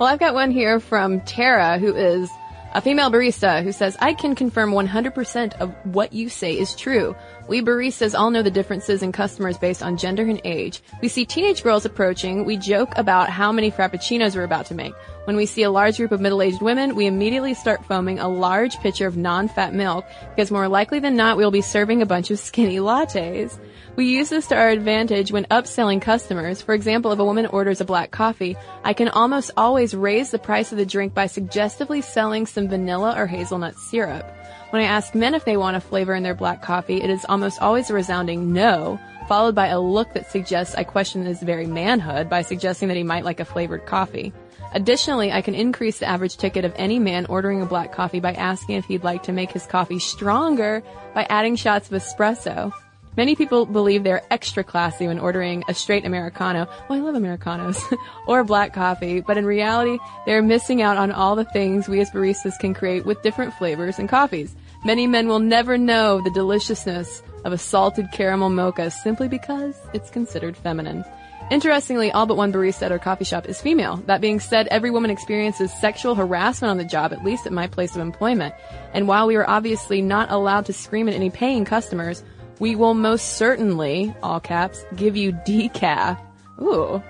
Well, 0.00 0.08
I've 0.08 0.18
got 0.18 0.34
one 0.34 0.50
here 0.50 0.80
from 0.80 1.20
Tara, 1.20 1.78
who 1.78 1.94
is 1.94 2.28
a 2.74 2.80
female 2.80 3.10
barista 3.10 3.62
who 3.62 3.70
says, 3.70 3.96
I 4.00 4.14
can 4.14 4.34
confirm 4.34 4.72
100% 4.72 5.60
of 5.60 5.72
what 5.84 6.12
you 6.12 6.28
say 6.28 6.58
is 6.58 6.74
true. 6.74 7.14
We 7.46 7.60
baristas 7.60 8.18
all 8.18 8.30
know 8.30 8.40
the 8.40 8.50
differences 8.50 9.02
in 9.02 9.12
customers 9.12 9.58
based 9.58 9.82
on 9.82 9.98
gender 9.98 10.22
and 10.22 10.40
age. 10.44 10.82
We 11.02 11.08
see 11.08 11.26
teenage 11.26 11.62
girls 11.62 11.84
approaching, 11.84 12.46
we 12.46 12.56
joke 12.56 12.92
about 12.96 13.28
how 13.28 13.52
many 13.52 13.70
frappuccinos 13.70 14.34
we're 14.34 14.44
about 14.44 14.66
to 14.66 14.74
make. 14.74 14.94
When 15.24 15.36
we 15.36 15.44
see 15.44 15.62
a 15.62 15.70
large 15.70 15.98
group 15.98 16.12
of 16.12 16.20
middle-aged 16.20 16.62
women, 16.62 16.94
we 16.94 17.06
immediately 17.06 17.52
start 17.52 17.84
foaming 17.84 18.18
a 18.18 18.28
large 18.28 18.78
pitcher 18.78 19.06
of 19.06 19.18
non-fat 19.18 19.74
milk 19.74 20.06
because 20.30 20.50
more 20.50 20.68
likely 20.68 21.00
than 21.00 21.16
not 21.16 21.36
we'll 21.36 21.50
be 21.50 21.60
serving 21.60 22.00
a 22.00 22.06
bunch 22.06 22.30
of 22.30 22.38
skinny 22.38 22.78
lattes. 22.78 23.58
We 23.96 24.06
use 24.06 24.30
this 24.30 24.46
to 24.48 24.56
our 24.56 24.70
advantage 24.70 25.30
when 25.30 25.44
upselling 25.44 26.00
customers. 26.00 26.62
For 26.62 26.74
example, 26.74 27.12
if 27.12 27.18
a 27.18 27.24
woman 27.24 27.46
orders 27.46 27.80
a 27.80 27.84
black 27.84 28.10
coffee, 28.10 28.56
I 28.82 28.92
can 28.94 29.08
almost 29.08 29.50
always 29.56 29.94
raise 29.94 30.30
the 30.30 30.38
price 30.38 30.72
of 30.72 30.78
the 30.78 30.86
drink 30.86 31.14
by 31.14 31.26
suggestively 31.26 32.00
selling 32.00 32.46
some 32.46 32.68
vanilla 32.68 33.14
or 33.16 33.26
hazelnut 33.26 33.76
syrup. 33.76 34.33
When 34.74 34.82
I 34.82 34.86
ask 34.86 35.14
men 35.14 35.34
if 35.34 35.44
they 35.44 35.56
want 35.56 35.76
a 35.76 35.80
flavor 35.80 36.16
in 36.16 36.24
their 36.24 36.34
black 36.34 36.60
coffee, 36.60 37.00
it 37.00 37.08
is 37.08 37.24
almost 37.28 37.62
always 37.62 37.90
a 37.90 37.94
resounding 37.94 38.52
no, 38.52 38.98
followed 39.28 39.54
by 39.54 39.68
a 39.68 39.78
look 39.78 40.12
that 40.14 40.28
suggests 40.28 40.74
I 40.74 40.82
question 40.82 41.24
his 41.24 41.40
very 41.40 41.64
manhood 41.64 42.28
by 42.28 42.42
suggesting 42.42 42.88
that 42.88 42.96
he 42.96 43.04
might 43.04 43.24
like 43.24 43.38
a 43.38 43.44
flavored 43.44 43.86
coffee. 43.86 44.32
Additionally, 44.72 45.30
I 45.30 45.42
can 45.42 45.54
increase 45.54 46.00
the 46.00 46.08
average 46.08 46.38
ticket 46.38 46.64
of 46.64 46.74
any 46.74 46.98
man 46.98 47.26
ordering 47.26 47.62
a 47.62 47.66
black 47.66 47.92
coffee 47.92 48.18
by 48.18 48.32
asking 48.32 48.74
if 48.74 48.84
he'd 48.86 49.04
like 49.04 49.22
to 49.22 49.32
make 49.32 49.52
his 49.52 49.64
coffee 49.64 50.00
stronger 50.00 50.82
by 51.14 51.24
adding 51.30 51.54
shots 51.54 51.88
of 51.88 52.02
espresso. 52.02 52.72
Many 53.16 53.36
people 53.36 53.66
believe 53.66 54.02
they're 54.02 54.26
extra 54.32 54.64
classy 54.64 55.06
when 55.06 55.20
ordering 55.20 55.62
a 55.68 55.74
straight 55.74 56.04
Americano. 56.04 56.66
Well, 56.88 56.98
I 56.98 57.00
love 57.00 57.14
Americanos. 57.14 57.80
or 58.26 58.42
black 58.42 58.74
coffee, 58.74 59.20
but 59.20 59.38
in 59.38 59.46
reality, 59.46 59.98
they're 60.26 60.42
missing 60.42 60.82
out 60.82 60.96
on 60.96 61.12
all 61.12 61.36
the 61.36 61.44
things 61.44 61.88
we 61.88 62.00
as 62.00 62.10
baristas 62.10 62.58
can 62.58 62.74
create 62.74 63.06
with 63.06 63.22
different 63.22 63.54
flavors 63.54 64.00
and 64.00 64.08
coffees. 64.08 64.56
Many 64.84 65.06
men 65.06 65.28
will 65.28 65.38
never 65.38 65.78
know 65.78 66.20
the 66.20 66.30
deliciousness 66.30 67.22
of 67.46 67.54
a 67.54 67.58
salted 67.58 68.12
caramel 68.12 68.50
mocha 68.50 68.90
simply 68.90 69.28
because 69.28 69.74
it's 69.94 70.10
considered 70.10 70.58
feminine. 70.58 71.04
Interestingly, 71.50 72.12
all 72.12 72.26
but 72.26 72.36
one 72.36 72.52
barista 72.52 72.82
at 72.82 72.92
our 72.92 72.98
coffee 72.98 73.24
shop 73.24 73.48
is 73.48 73.62
female. 73.62 73.96
That 74.06 74.20
being 74.20 74.40
said, 74.40 74.66
every 74.68 74.90
woman 74.90 75.10
experiences 75.10 75.72
sexual 75.72 76.14
harassment 76.14 76.70
on 76.70 76.76
the 76.76 76.84
job, 76.84 77.14
at 77.14 77.24
least 77.24 77.46
at 77.46 77.52
my 77.52 77.66
place 77.66 77.94
of 77.94 78.02
employment. 78.02 78.54
And 78.92 79.08
while 79.08 79.26
we 79.26 79.36
are 79.36 79.48
obviously 79.48 80.02
not 80.02 80.30
allowed 80.30 80.66
to 80.66 80.74
scream 80.74 81.08
at 81.08 81.14
any 81.14 81.30
paying 81.30 81.64
customers, 81.64 82.22
we 82.60 82.76
will 82.76 82.94
most 82.94 83.36
certainly, 83.36 84.14
all 84.22 84.40
caps, 84.40 84.84
give 84.96 85.16
you 85.16 85.32
decaf. 85.32 86.18
Ooh, 86.60 87.02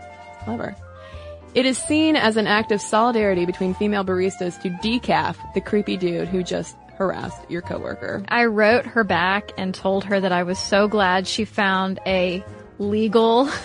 clever. 0.45 0.77
It 1.55 1.66
is 1.66 1.79
seen 1.79 2.16
as 2.16 2.37
an 2.37 2.47
act 2.49 2.72
of 2.72 2.81
solidarity 2.81 3.47
between 3.47 3.75
female 3.75 4.05
baristas 4.05 4.61
to 4.62 4.70
decaf 4.70 5.37
the 5.55 5.61
creepy 5.61 5.97
dude 5.97 6.29
who 6.29 6.43
just 6.43 6.77
harassed 6.97 7.51
your 7.51 7.63
coworker. 7.63 8.25
I 8.29 8.47
wrote 8.47 8.87
her 8.87 9.05
back 9.05 9.53
and 9.57 9.75
told 9.75 10.05
her 10.05 10.21
that 10.21 10.33
I 10.33 10.43
was 10.43 10.59
so 10.59 10.89
glad 10.89 11.27
she 11.27 11.45
found 11.45 12.01
a 12.07 12.45
legal 12.79 13.49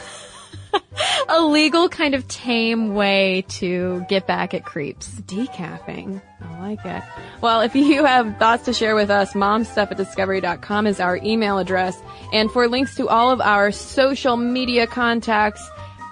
a 1.29 1.41
legal 1.41 1.89
kind 1.89 2.15
of 2.15 2.27
tame 2.27 2.93
way 2.93 3.43
to 3.49 4.05
get 4.09 4.27
back 4.27 4.53
at 4.53 4.65
creeps. 4.65 5.09
Decaffing. 5.21 6.21
I 6.41 6.59
like 6.59 6.85
it. 6.85 7.03
Well, 7.41 7.61
if 7.61 7.75
you 7.75 8.05
have 8.05 8.37
thoughts 8.37 8.65
to 8.65 8.73
share 8.73 8.95
with 8.95 9.09
us, 9.09 9.33
momstuff 9.33 9.91
at 9.91 9.97
discovery.com 9.97 10.87
is 10.87 10.99
our 10.99 11.17
email 11.17 11.57
address. 11.57 11.97
And 12.33 12.51
for 12.51 12.67
links 12.67 12.95
to 12.95 13.07
all 13.07 13.31
of 13.31 13.39
our 13.41 13.71
social 13.71 14.37
media 14.37 14.87
contacts, 14.87 15.67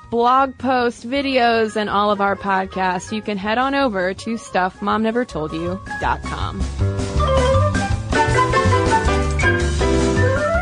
blog 0.10 0.58
posts, 0.58 1.04
videos, 1.04 1.76
and 1.76 1.90
all 1.90 2.12
of 2.12 2.22
our 2.22 2.36
podcasts, 2.36 3.12
you 3.12 3.22
can 3.22 3.38
head 3.38 3.58
on 3.58 3.76
over 3.76 4.14
to 4.14 4.36
stuffmomnevertoldyou.com. 4.36 6.97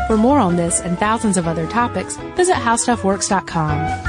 For 0.06 0.16
more 0.16 0.38
on 0.38 0.56
this 0.56 0.80
and 0.80 0.98
thousands 0.98 1.36
of 1.36 1.48
other 1.48 1.66
topics, 1.66 2.16
visit 2.36 2.54
howstuffworks.com. 2.54 4.06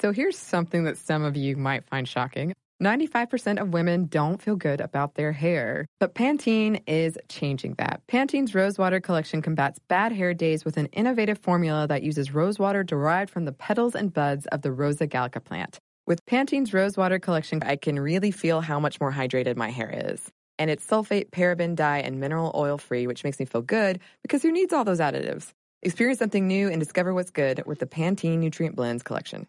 So 0.00 0.12
here's 0.12 0.38
something 0.38 0.84
that 0.84 0.96
some 0.96 1.24
of 1.24 1.36
you 1.36 1.56
might 1.56 1.84
find 1.84 2.08
shocking. 2.08 2.54
95% 2.82 3.60
of 3.60 3.74
women 3.74 4.06
don't 4.06 4.40
feel 4.40 4.56
good 4.56 4.80
about 4.80 5.14
their 5.14 5.32
hair, 5.32 5.86
but 5.98 6.14
Pantene 6.14 6.82
is 6.86 7.18
changing 7.28 7.74
that. 7.74 8.00
Pantene's 8.08 8.54
Rosewater 8.54 9.00
collection 9.00 9.42
combats 9.42 9.78
bad 9.88 10.12
hair 10.12 10.32
days 10.32 10.64
with 10.64 10.78
an 10.78 10.86
innovative 10.86 11.38
formula 11.38 11.86
that 11.88 12.02
uses 12.02 12.32
rosewater 12.32 12.82
derived 12.82 13.30
from 13.30 13.44
the 13.44 13.52
petals 13.52 13.94
and 13.94 14.14
buds 14.14 14.46
of 14.46 14.62
the 14.62 14.72
Rosa 14.72 15.06
gallica 15.06 15.40
plant. 15.40 15.78
With 16.06 16.24
Pantene's 16.26 16.72
Rosewater 16.72 17.18
collection, 17.18 17.62
I 17.62 17.76
can 17.76 18.00
really 18.00 18.30
feel 18.30 18.60
how 18.60 18.80
much 18.80 19.00
more 19.00 19.12
hydrated 19.12 19.56
my 19.56 19.70
hair 19.70 20.10
is. 20.10 20.30
And 20.58 20.70
it's 20.70 20.86
sulfate, 20.86 21.30
paraben, 21.30 21.74
dye, 21.74 21.98
and 21.98 22.18
mineral 22.18 22.52
oil 22.54 22.78
free, 22.78 23.06
which 23.06 23.22
makes 23.22 23.38
me 23.38 23.46
feel 23.46 23.62
good 23.62 24.00
because 24.22 24.42
who 24.42 24.50
needs 24.50 24.72
all 24.72 24.84
those 24.84 24.98
additives? 24.98 25.52
Experience 25.82 26.18
something 26.18 26.46
new 26.46 26.68
and 26.68 26.80
discover 26.80 27.14
what's 27.14 27.30
good 27.30 27.62
with 27.66 27.78
the 27.78 27.86
Pantene 27.86 28.38
Nutrient 28.38 28.76
Blends 28.76 29.02
collection. 29.02 29.46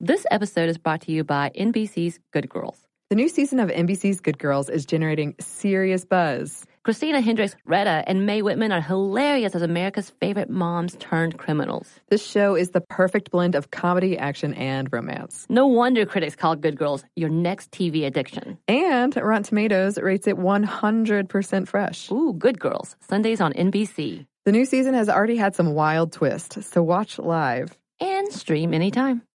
This 0.00 0.26
episode 0.30 0.68
is 0.68 0.76
brought 0.76 1.02
to 1.02 1.12
you 1.12 1.24
by 1.24 1.50
NBC's 1.58 2.18
Good 2.32 2.48
Girls. 2.48 2.78
The 3.08 3.16
new 3.16 3.28
season 3.28 3.60
of 3.60 3.70
NBC's 3.70 4.20
Good 4.20 4.38
Girls 4.38 4.68
is 4.68 4.86
generating 4.86 5.36
serious 5.40 6.04
buzz. 6.04 6.66
Christina 6.86 7.20
Hendricks, 7.20 7.56
Retta, 7.64 8.04
and 8.06 8.26
Mae 8.26 8.42
Whitman 8.42 8.70
are 8.70 8.80
hilarious 8.80 9.56
as 9.56 9.62
America's 9.62 10.10
favorite 10.20 10.48
moms 10.48 10.94
turned 11.00 11.36
criminals. 11.36 11.98
This 12.10 12.24
show 12.24 12.54
is 12.54 12.70
the 12.70 12.80
perfect 12.80 13.32
blend 13.32 13.56
of 13.56 13.72
comedy, 13.72 14.16
action, 14.16 14.54
and 14.54 14.88
romance. 14.92 15.46
No 15.48 15.66
wonder 15.66 16.06
critics 16.06 16.36
call 16.36 16.54
Good 16.54 16.78
Girls 16.78 17.04
your 17.16 17.28
next 17.28 17.72
TV 17.72 18.06
addiction. 18.06 18.56
And 18.68 19.16
Rotten 19.16 19.42
Tomatoes 19.42 19.98
rates 19.98 20.28
it 20.28 20.36
100% 20.36 21.66
fresh. 21.66 22.08
Ooh, 22.12 22.32
Good 22.32 22.60
Girls, 22.60 22.94
Sundays 23.00 23.40
on 23.40 23.52
NBC. 23.54 24.24
The 24.44 24.52
new 24.52 24.64
season 24.64 24.94
has 24.94 25.08
already 25.08 25.38
had 25.38 25.56
some 25.56 25.74
wild 25.74 26.12
twists, 26.12 26.68
so 26.68 26.84
watch 26.84 27.18
live. 27.18 27.76
And 27.98 28.32
stream 28.32 28.72
anytime. 28.72 29.26